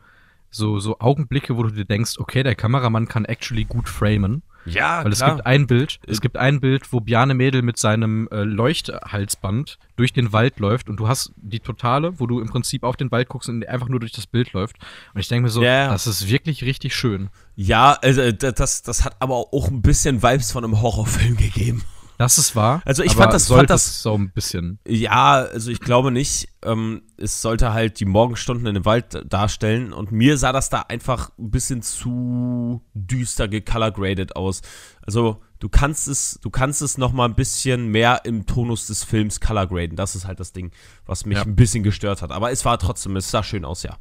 so, 0.49 0.79
so 0.79 0.99
Augenblicke, 0.99 1.57
wo 1.57 1.63
du 1.63 1.71
dir 1.71 1.85
denkst, 1.85 2.13
okay, 2.17 2.41
der 2.41 2.55
Kameramann 2.55 3.09
kann 3.09 3.25
actually 3.25 3.65
gut 3.65 3.89
framen. 3.89 4.41
Ja, 4.65 5.03
Weil 5.03 5.11
es 5.11 5.19
klar. 5.19 5.35
gibt 5.35 5.45
ein 5.45 5.67
Bild, 5.67 5.99
Äh, 6.05 6.11
es 6.11 6.21
gibt 6.21 6.37
ein 6.37 6.59
Bild, 6.59 6.91
wo 6.93 7.01
Bjarne 7.01 7.33
Mädel 7.33 7.61
mit 7.61 7.77
seinem 7.77 8.27
äh, 8.31 8.43
Leuchthalsband 8.43 9.79
durch 9.95 10.13
den 10.13 10.31
Wald 10.31 10.59
läuft 10.59 10.89
und 10.89 10.97
du 10.97 11.07
hast 11.07 11.33
die 11.35 11.59
totale, 11.59 12.19
wo 12.19 12.27
du 12.27 12.39
im 12.39 12.47
Prinzip 12.47 12.83
auf 12.83 12.95
den 12.95 13.11
Wald 13.11 13.29
guckst 13.29 13.49
und 13.49 13.67
einfach 13.67 13.89
nur 13.89 13.99
durch 13.99 14.11
das 14.11 14.27
Bild 14.27 14.53
läuft. 14.53 14.77
Und 15.13 15.19
ich 15.19 15.27
denke 15.27 15.43
mir 15.43 15.49
so, 15.49 15.61
ja. 15.61 15.89
das 15.89 16.07
ist 16.07 16.29
wirklich 16.29 16.63
richtig 16.63 16.95
schön. 16.95 17.29
ja, 17.55 17.97
also 18.01 18.21
äh, 18.21 18.33
das, 18.33 18.81
das 18.81 19.03
hat 19.03 19.17
aber 19.19 19.35
auch 19.35 19.69
ein 19.69 19.81
bisschen 19.81 20.23
Vibes 20.23 20.51
von 20.51 20.63
einem 20.63 20.81
Horrorfilm 20.81 21.35
gegeben. 21.37 21.83
Das 22.19 22.37
ist 22.37 22.53
wahr. 22.53 22.81
Also 22.83 23.01
ich 23.01 23.13
fand 23.15 23.31
das- 23.33 23.47
fand 23.47 23.69
das- 23.69 24.03
so 24.03 24.13
ein 24.13 24.29
bisschen. 24.31 24.77
Ja, 24.85 25.35
also 25.35 25.71
ich 25.71 25.79
glaube 25.79 26.11
nicht. 26.11 26.49
Ähm, 26.65 27.01
es 27.15 27.41
sollte 27.41 27.71
halt 27.71 28.01
die 28.01 28.05
Morgenstunden 28.05 28.67
in 28.67 28.73
dem 28.73 28.83
Wald 28.83 29.23
darstellen 29.25 29.93
und 29.93 30.11
mir 30.11 30.37
sah 30.37 30.51
das 30.51 30.69
da 30.69 30.81
einfach 30.89 31.31
ein 31.39 31.49
bisschen 31.49 31.81
zu 31.81 32.81
düster 32.93 33.47
gecolorgraded 33.47 34.35
aus. 34.35 34.61
Also 35.01 35.41
du 35.59 35.69
kannst 35.69 36.09
es, 36.09 36.37
du 36.41 36.49
kannst 36.49 36.81
es 36.81 36.97
noch 36.97 37.13
mal 37.13 37.23
ein 37.23 37.35
bisschen 37.35 37.87
mehr 37.87 38.25
im 38.25 38.45
Tonus 38.45 38.87
des 38.87 39.05
Films 39.05 39.39
colorgraden. 39.39 39.95
Das 39.95 40.13
ist 40.13 40.25
halt 40.27 40.41
das 40.41 40.51
Ding, 40.51 40.71
was 41.05 41.25
mich 41.25 41.37
Ja. 41.37 41.45
ein 41.45 41.55
bisschen 41.55 41.83
gestört 41.83 42.21
hat. 42.21 42.31
Aber 42.33 42.51
es 42.51 42.65
war 42.65 42.77
trotzdem, 42.79 43.15
es 43.15 43.31
sah 43.31 43.43
schön 43.43 43.63
aus, 43.63 43.83
ja. 43.83 43.95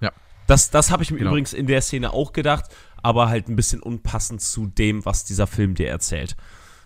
Ja. 0.00 0.12
Das, 0.46 0.70
das 0.70 0.92
habe 0.92 1.02
ich 1.02 1.10
mir 1.10 1.18
Genau. 1.18 1.30
übrigens 1.32 1.52
in 1.52 1.66
der 1.66 1.82
Szene 1.82 2.12
auch 2.12 2.32
gedacht, 2.32 2.66
aber 3.02 3.28
halt 3.28 3.48
ein 3.48 3.56
bisschen 3.56 3.82
unpassend 3.82 4.40
zu 4.40 4.68
dem, 4.68 5.04
was 5.04 5.24
dieser 5.24 5.48
Film 5.48 5.74
dir 5.74 5.88
erzählt. 5.88 6.36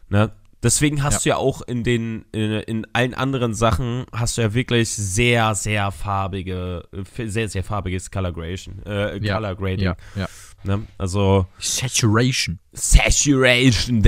Ne? 0.09 0.33
Deswegen 0.65 1.03
hast 1.03 1.25
du 1.25 1.29
ja 1.29 1.37
auch 1.37 1.61
in 1.63 1.85
den, 1.85 2.25
in, 2.33 2.53
in 2.61 2.87
allen 2.95 3.13
anderen 3.15 3.55
Sachen 3.55 4.07
hast 4.13 4.39
du 4.39 4.43
ja 4.43 4.55
wirklich 4.55 4.89
sehr, 4.89 5.55
sehr 5.55 5.93
farbige, 5.93 6.89
äh, 6.93 7.27
sehr, 7.27 7.49
sehr 7.49 7.63
farbiges 7.63 8.11
Color 8.11 8.33
Grading. 8.33 8.83
Äh, 8.87 9.19
Ja, 9.25 9.35
Color 9.37 9.55
Grading. 9.57 9.85
Ja, 9.85 9.97
ja. 10.17 10.27
Ne? 10.65 10.83
Also 10.97 11.47
Saturation. 11.59 12.59
Saturation, 12.73 14.03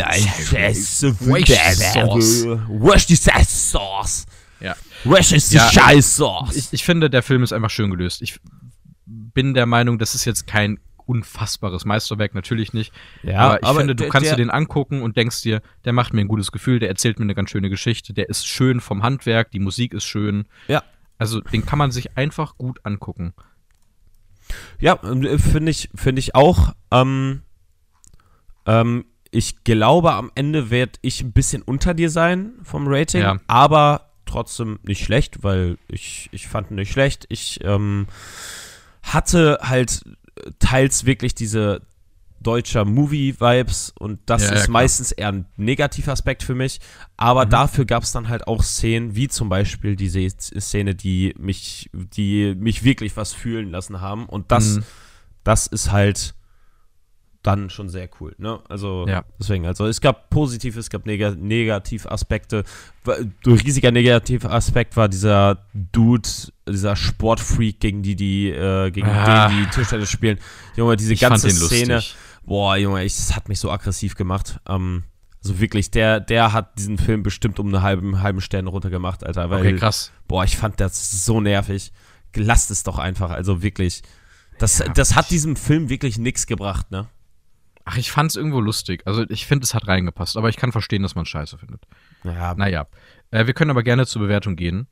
Sauce. 1.75 2.45
Where's 2.69 3.07
the 3.07 3.17
sauce? 3.45 4.25
Ja. 4.61 4.75
Where's 5.05 5.29
the 5.29 5.57
Ja, 5.57 5.71
scheiß 5.71 6.17
sauce? 6.17 6.57
Ich, 6.57 6.73
ich 6.73 6.85
finde, 6.85 7.11
der 7.11 7.23
Film 7.23 7.43
ist 7.43 7.53
einfach 7.53 7.69
schön 7.71 7.91
gelöst. 7.91 8.23
Ich 8.23 8.41
bin 9.05 9.53
der 9.53 9.67
Meinung, 9.67 9.99
das 9.99 10.15
ist 10.15 10.25
jetzt 10.25 10.47
kein 10.47 10.79
unfassbares 11.07 11.85
Meisterwerk, 11.85 12.35
natürlich 12.35 12.73
nicht. 12.73 12.93
Ja, 13.23 13.39
aber 13.39 13.61
ich 13.61 13.67
aber 13.67 13.79
finde, 13.79 13.95
du 13.95 14.09
kannst 14.09 14.31
dir 14.31 14.37
den 14.37 14.51
angucken 14.51 15.03
und 15.03 15.17
denkst 15.17 15.43
dir, 15.43 15.63
der 15.85 15.93
macht 15.93 16.13
mir 16.13 16.21
ein 16.21 16.29
gutes 16.29 16.53
Gefühl, 16.53 16.79
der 16.79 16.89
erzählt 16.89 17.19
mir 17.19 17.25
eine 17.25 17.35
ganz 17.35 17.51
schöne 17.51 17.71
Geschichte, 17.71 18.13
der 18.13 18.29
ist 18.29 18.47
schön 18.47 18.81
vom 18.81 19.03
Handwerk, 19.03 19.51
die 19.51 19.61
Musik 19.61 19.95
ist 19.95 20.05
schön. 20.05 20.47
Ja. 20.69 20.83
Also 21.19 21.41
den 21.41 21.65
kann 21.65 21.79
man 21.79 21.91
sich 21.91 22.17
einfach 22.17 22.59
gut 22.59 22.81
angucken. 22.85 23.35
Ja, 24.79 24.95
äh, 25.03 25.39
finde 25.39 25.71
ich, 25.71 25.89
finde 25.95 26.21
ich 26.21 26.35
auch. 26.35 26.75
Ähm, 26.91 27.43
ähm, 28.67 29.07
ich 29.31 29.65
glaube, 29.65 30.13
am 30.13 30.31
Ende 30.35 30.71
werde 30.71 30.99
ich 31.03 31.23
ein 31.23 31.33
bisschen 31.33 31.63
unter 31.63 31.95
dir 31.95 32.11
sein 32.11 32.53
vom 32.63 32.87
Rating, 32.87 33.23
Ja. 33.23 33.39
aber 33.47 34.11
trotzdem 34.25 34.79
nicht 34.83 35.05
schlecht, 35.05 35.43
weil 35.43 35.79
ich, 35.89 36.29
ich 36.33 36.49
fand 36.49 36.71
ihn 36.71 36.77
nicht 36.77 36.93
schlecht. 36.93 37.27
Ich 37.29 37.61
ähm, 37.65 38.07
hatte 39.03 39.59
halt 39.63 40.05
teils 40.59 41.05
wirklich 41.07 41.35
diese 41.35 41.83
deutscher 42.41 42.85
Movie-Vibes 42.85 43.93
und 43.99 44.21
das 44.27 44.43
Ja, 44.43 44.49
ja, 44.49 44.55
ist 44.55 44.65
klar. 44.65 44.73
meistens 44.75 45.11
eher 45.11 45.29
ein 45.33 45.47
negativer 45.57 46.13
Aspekt 46.13 46.43
für 46.45 46.55
mich. 46.55 46.81
Aber 47.17 47.47
Mhm. 47.47 47.51
dafür 47.51 47.85
gab 47.87 48.03
es 48.05 48.13
dann 48.13 48.29
halt 48.29 48.47
auch 48.47 48.63
Szenen, 48.63 49.17
wie 49.17 49.27
zum 49.29 49.49
Beispiel 49.49 49.97
diese 49.97 50.29
Szene, 50.39 50.95
die 50.95 51.35
mich, 51.39 51.91
die 51.93 52.55
mich 52.57 52.85
wirklich 52.85 53.17
was 53.17 53.33
fühlen 53.33 53.71
lassen 53.71 54.01
haben. 54.01 54.27
Und 54.27 54.53
das, 54.53 54.77
Mhm. 54.77 54.83
das 55.45 55.67
ist 55.67 55.91
halt 55.91 56.35
dann 57.47 57.71
schon 57.71 57.89
sehr 57.89 58.09
cool. 58.21 58.35
Ne? 58.39 58.59
Also 58.69 59.07
Ja. 59.09 59.25
deswegen, 59.39 59.67
also 59.67 59.87
es 59.87 60.01
gab 60.01 60.31
positive, 60.31 60.79
es 60.81 60.91
gab 60.91 61.07
neg 61.07 61.21
Negativaspekte. 61.39 62.65
Wa- 63.05 63.15
Ein 63.17 63.35
riesiger 63.47 63.91
Negativaspekt 63.93 64.97
war 64.97 65.09
dieser 65.09 65.67
Dude, 65.75 66.29
dieser 66.69 66.97
Sportfreak, 66.97 67.81
gegen 67.81 68.03
die 68.03 68.17
die, 68.17 68.51
äh, 68.51 68.91
gegen 68.91 69.07
Ah. 69.09 69.49
den 69.49 69.59
die 69.65 69.71
Tischtennis 69.71 70.11
spielen. 70.11 70.39
Junge, 70.77 70.97
diese 70.97 71.13
Ich 71.15 71.21
ganze 71.21 71.51
Szene. 71.51 72.03
Boah, 72.45 72.77
Junge, 72.77 73.05
ich, 73.05 73.17
das 73.17 73.35
hat 73.37 73.49
mich 73.49 73.59
so 73.61 73.71
aggressiv 73.71 74.15
gemacht. 74.15 74.61
Ähm, 74.69 75.05
also 75.43 75.61
wirklich, 75.61 75.91
der, 75.91 76.21
der 76.21 76.53
hat 76.53 76.79
diesen 76.79 76.99
Film 76.99 77.23
bestimmt 77.23 77.59
um 77.61 77.67
einen 77.69 77.83
halben, 77.83 78.23
halben 78.23 78.41
Stern 78.41 78.67
runtergemacht, 78.67 79.25
Alter. 79.25 79.51
Weil, 79.51 79.61
Okay, 79.61 79.77
krass. 79.77 80.11
boah, 80.29 80.45
ich 80.45 80.57
fand 80.57 80.81
das 80.81 81.25
so 81.25 81.41
nervig. 81.41 81.93
Lasst 82.35 82.71
es 82.71 82.83
doch 82.83 82.99
einfach, 82.99 83.31
also 83.31 83.63
wirklich. 83.63 84.03
Das, 84.59 84.79
Ja, 84.79 84.89
das 84.89 85.15
hat 85.17 85.31
diesem 85.31 85.55
Film 85.57 85.89
wirklich 85.89 86.19
nichts 86.19 86.47
gebracht, 86.47 86.91
ne? 86.91 87.07
Ach, 87.89 87.97
ich 87.97 88.11
fand's 88.11 88.35
irgendwo 88.37 88.61
lustig. 88.61 89.03
Also 89.07 89.25
ich 89.29 89.47
finde, 89.47 89.65
es 89.65 89.73
hat 89.73 89.87
reingepasst, 89.87 90.37
aber 90.37 90.49
ich 90.49 90.57
kann 90.57 90.73
verstehen, 90.73 91.03
dass 91.03 91.15
man 91.15 91.25
scheiße 91.25 91.57
findet. 91.57 91.83
Ja, 92.25 92.53
Naja, 92.55 92.87
äh, 93.31 93.47
wir 93.47 93.55
können 93.55 93.71
aber 93.71 93.83
gerne 93.85 94.07
zur 94.07 94.21
Bewertung 94.23 94.57
gehen. 94.57 94.89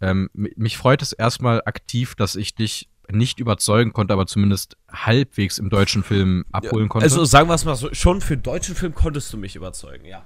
Ähm, 0.00 0.30
mi- 0.32 0.52
mich 0.56 0.76
freut 0.76 1.02
es 1.02 1.12
erstmal 1.12 1.62
aktiv, 1.64 2.14
dass 2.14 2.36
ich 2.36 2.54
dich 2.54 2.88
nicht 3.10 3.40
überzeugen 3.40 3.92
konnte, 3.92 4.14
aber 4.14 4.26
zumindest 4.26 4.76
halbwegs 4.90 5.58
im 5.58 5.68
deutschen 5.68 6.04
Film 6.04 6.44
abholen 6.52 6.88
konnte. 6.88 7.04
Also 7.04 7.24
sagen 7.24 7.48
wir 7.48 7.54
es 7.54 7.64
mal 7.64 7.74
so, 7.74 7.92
schon 7.92 8.20
für 8.20 8.36
deutschen 8.36 8.76
Film 8.76 8.94
konntest 8.94 9.32
du 9.32 9.36
mich 9.36 9.56
überzeugen, 9.56 10.04
ja. 10.04 10.24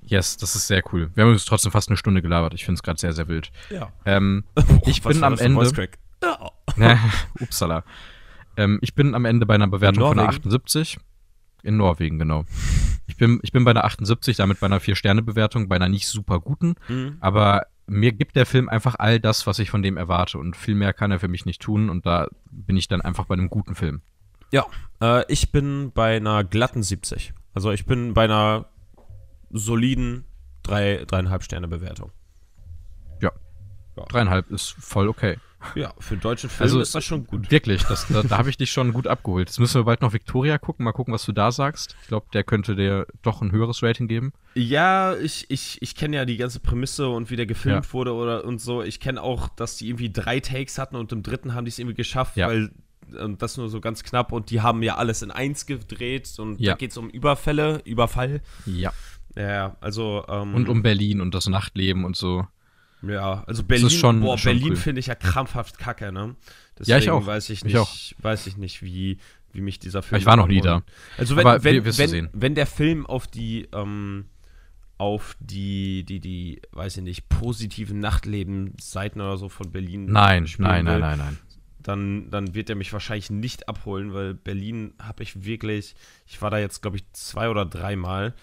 yes, 0.00 0.38
das 0.38 0.56
ist 0.56 0.66
sehr 0.68 0.82
cool. 0.92 1.10
Wir 1.14 1.24
haben 1.24 1.32
uns 1.32 1.44
trotzdem 1.44 1.70
fast 1.70 1.88
eine 1.90 1.98
Stunde 1.98 2.22
gelabert. 2.22 2.54
Ich 2.54 2.64
finde 2.64 2.78
es 2.78 2.82
gerade 2.82 2.98
sehr, 2.98 3.12
sehr 3.12 3.28
wild. 3.28 3.52
Ja. 3.68 3.92
Ähm, 4.06 4.44
ich 4.86 5.04
Was 5.04 5.12
bin 5.14 5.22
am 5.22 5.38
Ende. 5.38 5.88
Ja. 6.78 6.98
Upsala. 7.40 7.84
Ähm, 8.56 8.78
ich 8.82 8.94
bin 8.94 9.14
am 9.14 9.24
Ende 9.24 9.46
bei 9.46 9.54
einer 9.54 9.68
Bewertung 9.68 10.02
von 10.02 10.18
einer 10.18 10.26
Norwegen? 10.26 10.46
78. 10.46 10.98
In 11.62 11.76
Norwegen, 11.78 12.18
genau. 12.18 12.44
Ich 13.06 13.16
bin, 13.16 13.40
ich 13.42 13.52
bin 13.52 13.64
bei 13.64 13.70
einer 13.70 13.84
78, 13.84 14.36
damit 14.36 14.60
bei 14.60 14.66
einer 14.66 14.80
4-Sterne-Bewertung, 14.80 15.68
bei 15.68 15.76
einer 15.76 15.88
nicht 15.88 16.06
super 16.06 16.40
guten. 16.40 16.74
Mhm. 16.88 17.16
Aber 17.20 17.66
mir 17.86 18.12
gibt 18.12 18.36
der 18.36 18.46
Film 18.46 18.68
einfach 18.68 18.96
all 18.98 19.20
das, 19.20 19.46
was 19.46 19.58
ich 19.58 19.70
von 19.70 19.82
dem 19.82 19.96
erwarte. 19.96 20.38
Und 20.38 20.56
viel 20.56 20.74
mehr 20.74 20.92
kann 20.92 21.10
er 21.10 21.20
für 21.20 21.28
mich 21.28 21.46
nicht 21.46 21.62
tun. 21.62 21.90
Und 21.90 22.06
da 22.06 22.28
bin 22.50 22.76
ich 22.76 22.88
dann 22.88 23.00
einfach 23.00 23.26
bei 23.26 23.34
einem 23.34 23.48
guten 23.50 23.74
Film. 23.74 24.02
Ja, 24.52 24.66
äh, 25.00 25.24
ich 25.32 25.52
bin 25.52 25.92
bei 25.92 26.16
einer 26.16 26.44
glatten 26.44 26.82
70. 26.82 27.32
Also 27.54 27.72
ich 27.72 27.86
bin 27.86 28.14
bei 28.14 28.24
einer 28.24 28.66
soliden 29.50 30.24
drei, 30.62 31.04
dreieinhalb 31.06 31.42
Sterne 31.42 31.68
Bewertung. 31.68 32.10
Ja. 33.20 33.32
Ja. 33.96 34.04
Dreieinhalb 34.04 34.50
ist 34.50 34.74
voll 34.78 35.08
okay. 35.08 35.38
Ja, 35.74 35.92
für 35.98 36.16
deutschen 36.16 36.50
Film 36.50 36.64
Also, 36.64 36.80
ist 36.80 36.94
das 36.94 37.04
schon 37.04 37.26
gut. 37.26 37.50
Wirklich, 37.50 37.82
das, 37.84 38.06
da, 38.08 38.22
da 38.22 38.38
habe 38.38 38.50
ich 38.50 38.56
dich 38.56 38.70
schon 38.70 38.92
gut 38.92 39.06
abgeholt. 39.06 39.48
Jetzt 39.48 39.58
müssen 39.60 39.80
wir 39.80 39.84
bald 39.84 40.02
noch 40.02 40.12
Victoria 40.12 40.58
gucken. 40.58 40.84
Mal 40.84 40.92
gucken, 40.92 41.12
was 41.14 41.24
du 41.24 41.32
da 41.32 41.50
sagst. 41.52 41.96
Ich 42.02 42.08
glaube, 42.08 42.26
der 42.32 42.44
könnte 42.44 42.76
dir 42.76 43.06
doch 43.22 43.42
ein 43.42 43.52
höheres 43.52 43.82
Rating 43.82 44.08
geben. 44.08 44.32
Ja, 44.54 45.16
ich, 45.16 45.46
ich, 45.50 45.78
ich 45.82 45.94
kenne 45.94 46.16
ja 46.16 46.24
die 46.24 46.36
ganze 46.36 46.60
Prämisse 46.60 47.08
und 47.08 47.30
wie 47.30 47.36
der 47.36 47.46
gefilmt 47.46 47.86
Ja. 47.86 47.92
wurde 47.92 48.12
oder 48.14 48.44
und 48.44 48.60
so. 48.60 48.82
Ich 48.82 49.00
kenne 49.00 49.22
auch, 49.22 49.48
dass 49.48 49.76
die 49.76 49.88
irgendwie 49.88 50.10
drei 50.12 50.40
Takes 50.40 50.78
hatten 50.78 50.96
und 50.96 51.10
im 51.12 51.22
dritten 51.22 51.54
haben 51.54 51.64
die 51.64 51.70
es 51.70 51.78
irgendwie 51.78 51.96
geschafft, 51.96 52.36
Ja. 52.36 52.48
weil 52.48 52.70
und 53.20 53.42
das 53.42 53.56
nur 53.58 53.68
so 53.68 53.80
ganz 53.80 54.02
knapp 54.02 54.32
und 54.32 54.50
die 54.50 54.60
haben 54.62 54.82
ja 54.82 54.96
alles 54.96 55.22
in 55.22 55.30
eins 55.30 55.66
gedreht 55.66 56.32
und 56.38 56.58
Ja. 56.58 56.72
da 56.72 56.76
geht 56.78 56.90
es 56.92 56.96
um 56.96 57.10
Überfälle, 57.10 57.82
Überfall. 57.84 58.40
Ja. 58.66 58.92
Ja, 59.36 59.76
also 59.80 60.24
ähm, 60.28 60.54
Und 60.54 60.68
um 60.68 60.82
Berlin 60.82 61.20
und 61.20 61.34
das 61.34 61.48
Nachtleben 61.48 62.04
und 62.04 62.16
so. 62.16 62.46
Ja, 63.02 63.44
also 63.46 63.62
Berlin, 63.64 63.90
schon- 63.90 64.20
boah, 64.20 64.38
schon 64.38 64.52
Berlin 64.52 64.70
cool. 64.70 64.76
finde 64.76 65.00
ich 65.00 65.06
ja 65.06 65.14
krampfhaft 65.14 65.78
kacke, 65.78 66.10
ne? 66.12 66.36
Ja, 66.84 66.98
ich 66.98 67.10
auch. 67.10 67.26
weiß 67.26 67.50
ich 67.50 67.58
Ich 67.58 67.64
nicht, 67.64 67.76
auch. 67.76 67.90
weiß 68.18 68.46
ich 68.46 68.56
nicht, 68.56 68.82
wie, 68.82 69.18
wie 69.52 69.60
mich 69.60 69.78
dieser 69.78 70.02
Film. 70.02 70.18
Ich 70.20 70.26
war 70.26 70.36
noch 70.36 70.48
nie 70.48 70.60
abholt. 70.66 70.84
Also 71.18 71.36
wenn, 71.36 71.46
Aber 71.46 71.62
wenn, 71.64 71.84
wenn, 71.84 72.28
wenn 72.32 72.54
der 72.54 72.66
Film 72.66 73.06
auf 73.06 73.26
die, 73.26 73.68
ähm, 73.72 74.24
auf 74.96 75.36
die, 75.40 76.04
die, 76.04 76.20
die, 76.20 76.62
weiß 76.72 76.96
ich 76.98 77.02
nicht, 77.02 77.28
positiven 77.28 78.00
Nachtleben-Seiten 78.00 79.20
oder 79.20 79.36
so 79.36 79.48
von 79.48 79.70
Berlin 79.70 80.06
Nein, 80.06 80.46
nein, 80.58 80.84
nein, 80.84 80.86
will, 80.86 81.00
nein, 81.00 81.18
nein. 81.18 81.38
Dann, 81.80 82.30
dann 82.30 82.54
wird 82.54 82.70
er 82.70 82.76
mich 82.76 82.92
wahrscheinlich 82.94 83.28
nicht 83.28 83.68
abholen, 83.68 84.14
weil 84.14 84.32
Berlin 84.34 84.94
habe 84.98 85.22
ich 85.22 85.44
wirklich, 85.44 85.94
ich 86.26 86.40
war 86.40 86.50
da 86.50 86.58
jetzt, 86.58 86.80
glaube 86.80 86.96
ich, 86.96 87.04
zwei 87.12 87.50
oder 87.50 87.66
dreimal. 87.66 88.34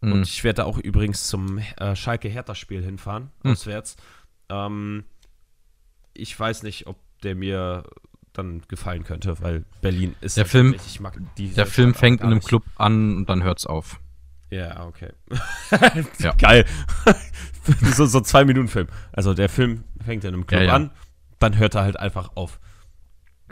Mhm. 0.00 0.12
Und 0.12 0.22
ich 0.28 0.44
werde 0.44 0.58
da 0.62 0.64
auch 0.64 0.78
übrigens 0.78 1.26
zum 1.28 1.58
äh, 1.58 1.96
Schalke-Hertha-Spiel 1.96 2.82
hinfahren, 2.82 3.30
Hm. 3.42 3.52
auswärts. 3.52 3.96
Ähm, 4.48 5.04
ich 6.14 6.38
weiß 6.38 6.62
nicht, 6.62 6.86
ob 6.86 6.96
der 7.22 7.34
mir 7.34 7.84
dann 8.32 8.60
gefallen 8.68 9.04
könnte, 9.04 9.40
weil 9.40 9.64
Berlin 9.80 10.14
ist 10.20 10.36
Der 10.36 10.44
halt 10.44 10.50
Film- 10.50 10.74
ich 10.86 11.00
mag 11.00 11.18
die 11.38 11.48
Der 11.48 11.66
Film 11.66 11.90
Stadt 11.90 12.00
fängt 12.00 12.20
gar 12.20 12.26
in 12.26 12.32
einem 12.32 12.38
nicht. 12.38 12.48
Club 12.48 12.64
an 12.76 13.16
und 13.16 13.28
dann 13.30 13.42
hört's 13.42 13.64
auf. 13.66 13.98
Ja, 14.50 14.86
okay. 14.86 15.12
Ja. 16.18 16.32
Geil. 16.34 16.66
so, 17.94 18.06
so 18.06 18.20
zwei 18.20 18.44
Minuten 18.44 18.68
Film. 18.68 18.86
Also 19.12 19.34
der 19.34 19.48
Film 19.48 19.84
fängt 20.04 20.22
in 20.24 20.34
einem 20.34 20.46
Club 20.46 20.60
Ja, 20.60 20.66
ja. 20.68 20.74
an, 20.74 20.90
dann 21.38 21.56
hört 21.58 21.74
er 21.74 21.82
halt 21.82 21.98
einfach 21.98 22.36
auf. 22.36 22.60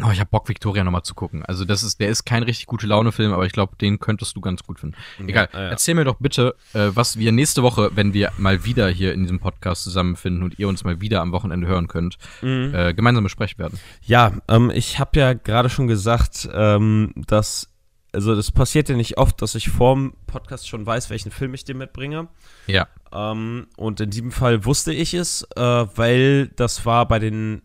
Oh, 0.03 0.11
ich 0.11 0.19
hab 0.19 0.31
Bock, 0.31 0.49
Victoria 0.49 0.83
nochmal 0.83 1.03
zu 1.05 1.15
gucken. 1.15 1.45
Also, 1.45 1.65
das 1.65 1.83
ist, 1.85 2.01
der 2.01 2.09
ist 2.09 2.25
kein 2.25 2.43
richtig 2.43 2.67
gute 2.67 2.87
Laune-Film, 2.87 3.33
aber 3.33 3.47
ich 3.47 3.53
glaube, 3.53 3.77
den 3.77 4.01
könntest 4.01 4.35
du 4.35 4.41
ganz 4.41 4.65
gut 4.65 4.81
finden. 4.81 4.97
Egal. 5.25 5.49
ja, 5.53 5.59
ja. 5.61 5.69
Erzähl 5.69 5.95
mir 5.95 6.05
doch 6.05 6.17
bitte, 6.19 6.57
äh, 6.73 6.91
was 6.95 7.17
wir 7.19 7.31
nächste 7.31 7.63
Woche, 7.63 7.91
wenn 7.95 8.13
wir 8.13 8.33
mal 8.37 8.65
wieder 8.65 8.89
hier 8.89 9.13
in 9.13 9.23
diesem 9.23 9.39
Podcast 9.39 9.85
zusammenfinden 9.85 10.43
und 10.43 10.59
ihr 10.59 10.67
uns 10.67 10.83
mal 10.83 11.01
wieder 11.01 11.21
am 11.21 11.31
Wochenende 11.31 11.67
hören 11.69 11.87
könnt, 11.87 12.19
Mhm. 12.43 12.75
äh, 12.75 12.93
gemeinsam 12.95 13.23
besprechen 13.23 13.59
werden. 13.59 13.79
Ja, 14.03 14.33
ähm, 14.49 14.71
ich 14.75 14.99
habe 14.99 15.19
ja 15.19 15.33
gerade 15.35 15.71
schon 15.71 15.87
gesagt, 15.87 16.49
ähm, 16.53 17.13
dass 17.29 17.69
also 18.13 18.37
das 18.37 18.53
passiert 18.53 18.89
ja 18.89 18.95
nicht 18.97 19.19
oft, 19.19 19.43
dass 19.43 19.57
ich 19.57 19.71
vorm 19.71 20.15
Podcast 20.29 20.69
schon 20.69 20.87
weiß, 20.87 21.11
welchen 21.11 21.33
Film 21.33 21.53
ich 21.53 21.65
dir 21.65 21.75
mitbringe. 21.75 22.29
Ja. 22.69 22.87
Ähm, 23.13 23.67
und 23.77 24.01
in 24.01 24.11
diesem 24.11 24.31
Fall 24.31 24.65
wusste 24.65 24.93
ich 24.93 25.15
es, 25.15 25.43
äh, 25.57 25.61
weil 25.61 26.47
das 26.55 26.87
war 26.87 27.09
bei 27.09 27.19
den 27.19 27.63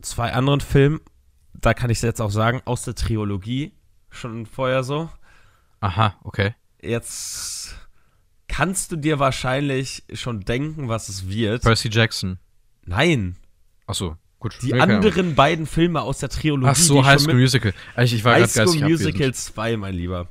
zwei 0.00 0.32
anderen 0.32 0.60
Filmen, 0.60 1.00
da 1.66 1.74
kann 1.74 1.90
ich 1.90 1.98
es 1.98 2.02
jetzt 2.02 2.20
auch 2.20 2.30
sagen, 2.30 2.62
aus 2.64 2.84
der 2.84 2.94
Trilogie 2.94 3.72
schon 4.10 4.46
vorher 4.46 4.82
so. 4.84 5.10
Aha, 5.80 6.14
okay. 6.22 6.54
Jetzt 6.80 7.74
kannst 8.48 8.92
du 8.92 8.96
dir 8.96 9.18
wahrscheinlich 9.18 10.04
schon 10.12 10.40
denken, 10.40 10.88
was 10.88 11.08
es 11.08 11.28
wird. 11.28 11.62
Percy 11.62 11.88
Jackson. 11.90 12.38
Nein, 12.84 13.36
Achso, 13.86 14.16
gut. 14.38 14.56
die 14.62 14.74
Ahnung. 14.74 14.96
anderen 14.96 15.34
beiden 15.34 15.66
Filme 15.66 16.00
aus 16.02 16.18
der 16.18 16.28
Trilogie. 16.28 16.66
Ach 16.68 16.76
so, 16.76 17.04
High 17.04 17.20
School 17.20 17.34
Musical. 17.34 17.74
Ich, 17.98 18.14
ich 18.14 18.24
war 18.24 18.34
High 18.34 18.48
School 18.50 18.66
Musical 18.80 19.10
abwesend. 19.14 19.36
2, 19.36 19.76
mein 19.76 19.94
Lieber. 19.94 20.28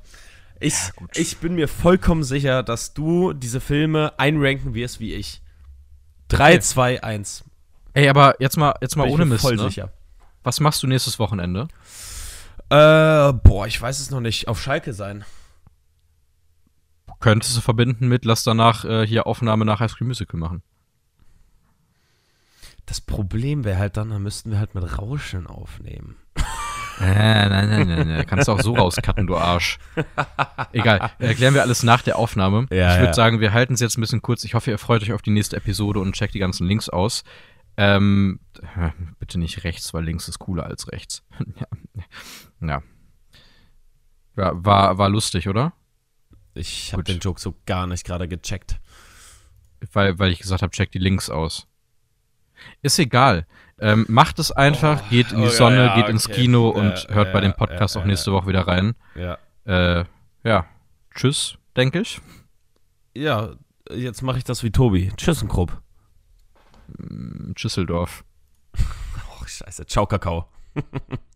Ich, 0.61 0.73
Ja, 0.73 1.05
ich 1.15 1.37
bin 1.37 1.55
mir 1.55 1.67
vollkommen 1.67 2.23
sicher, 2.23 2.63
dass 2.63 2.93
du 2.93 3.33
diese 3.33 3.59
Filme 3.59 4.17
einranken 4.17 4.73
wirst 4.73 5.01
wie 5.01 5.13
ich. 5.13 5.41
3, 6.29 6.53
Okay. 6.53 6.59
2, 6.61 7.03
1. 7.03 7.43
Ey, 7.93 8.07
aber 8.09 8.35
jetzt 8.39 8.57
mal, 8.57 8.73
jetzt 8.81 8.95
mal 8.95 9.03
Bin 9.03 9.09
ich 9.09 9.15
ohne 9.15 9.25
mir 9.25 9.31
Mist, 9.33 9.41
voll 9.41 9.57
ne? 9.57 9.67
sicher. 9.69 9.91
Was 10.45 10.59
machst 10.59 10.83
du 10.83 10.87
nächstes 10.87 11.17
Wochenende? 11.17 11.67
Äh, 12.69 13.33
boah, 13.33 13.65
ich 13.65 13.81
weiß 13.81 13.99
es 13.99 14.11
noch 14.11 14.21
nicht. 14.21 14.47
Auf 14.47 14.61
Schalke 14.61 14.93
sein. 14.93 15.25
Könntest 17.19 17.57
du 17.57 17.61
verbinden 17.61 18.07
mit, 18.07 18.25
lass 18.25 18.43
danach 18.43 18.85
äh, 18.85 19.07
hier 19.07 19.25
Aufnahme 19.25 19.65
nach 19.65 19.79
High 19.79 19.89
School 19.89 20.05
Musical 20.05 20.39
machen. 20.39 20.61
Das 22.85 23.01
Problem 23.01 23.63
wäre 23.63 23.79
halt 23.79 23.97
dann, 23.97 24.11
da 24.11 24.19
müssten 24.19 24.51
wir 24.51 24.59
halt 24.59 24.75
mit 24.75 24.99
Rauschen 24.99 25.47
aufnehmen. 25.47 26.15
Äh, 27.01 27.49
nein, 27.49 27.69
nein, 27.69 27.87
nein, 27.87 28.07
nein. 28.07 28.25
Kannst 28.27 28.47
du 28.47 28.51
auch 28.51 28.61
so 28.61 28.75
rauscutten, 28.75 29.27
du 29.27 29.35
Arsch. 29.35 29.79
Egal. 30.71 31.11
Erklären 31.17 31.55
wir 31.55 31.63
alles 31.63 31.83
nach 31.83 32.03
der 32.03 32.17
Aufnahme. 32.17 32.67
Ja, 32.69 32.91
ich 32.91 32.97
würde 32.99 33.07
ja. 33.07 33.13
sagen, 33.13 33.39
wir 33.39 33.51
halten 33.51 33.73
es 33.73 33.79
jetzt 33.79 33.97
ein 33.97 34.01
bisschen 34.01 34.21
kurz. 34.21 34.43
Ich 34.43 34.53
hoffe, 34.53 34.71
ihr 34.71 34.77
freut 34.77 35.01
euch 35.01 35.11
auf 35.11 35.21
die 35.21 35.31
nächste 35.31 35.57
Episode 35.57 35.99
und 35.99 36.13
checkt 36.13 36.35
die 36.35 36.39
ganzen 36.39 36.67
Links 36.67 36.87
aus. 36.87 37.23
Ähm, 37.77 38.39
äh, 38.77 38.91
bitte 39.19 39.39
nicht 39.39 39.63
rechts, 39.63 39.93
weil 39.93 40.03
links 40.03 40.27
ist 40.27 40.39
cooler 40.39 40.65
als 40.65 40.91
rechts. 40.91 41.23
ja. 41.59 42.67
ja. 42.67 42.83
Ja, 44.37 44.51
war, 44.53 44.97
war 44.97 45.09
lustig, 45.09 45.47
oder? 45.47 45.73
Ich 46.53 46.93
habe 46.93 47.03
den 47.03 47.19
Joke 47.19 47.39
so 47.39 47.55
gar 47.65 47.87
nicht 47.87 48.05
gerade 48.05 48.27
gecheckt. 48.27 48.79
Weil, 49.93 50.19
weil 50.19 50.31
ich 50.31 50.39
gesagt 50.39 50.61
habe, 50.61 50.71
check 50.71 50.91
die 50.91 50.99
Links 50.99 51.29
aus. 51.29 51.67
Ist 52.81 52.99
egal. 52.99 53.45
Ähm, 53.79 54.05
macht 54.07 54.39
es 54.39 54.51
einfach, 54.51 55.01
Oh, 55.03 55.09
geht 55.09 55.31
in 55.31 55.41
die 55.41 55.47
oh, 55.47 55.49
Sonne, 55.49 55.85
ja, 55.87 55.95
geht 55.95 56.07
ins 56.07 56.27
okay. 56.27 56.41
Kino 56.41 56.73
Ja, 56.73 56.81
und 56.81 57.07
hört 57.09 57.33
bei 57.33 57.41
dem 57.41 57.53
Podcast 57.53 57.97
auch 57.97 58.05
nächste 58.05 58.31
Woche 58.31 58.47
wieder 58.47 58.67
rein. 58.67 58.95
Ja. 59.15 59.37
Äh, 59.65 60.05
ja, 60.43 60.65
tschüss, 61.13 61.57
denke 61.75 61.99
ich. 61.99 62.21
Ja, 63.13 63.51
jetzt 63.91 64.21
mache 64.21 64.37
ich 64.37 64.45
das 64.45 64.63
wie 64.63 64.71
Tobi. 64.71 65.11
TschüssenKrupp. 65.17 65.81
Schüsseldorf. 67.55 68.23
Oh, 68.77 69.45
scheiße. 69.45 69.85
Ciao, 69.85 70.05
Kakao. 70.05 70.49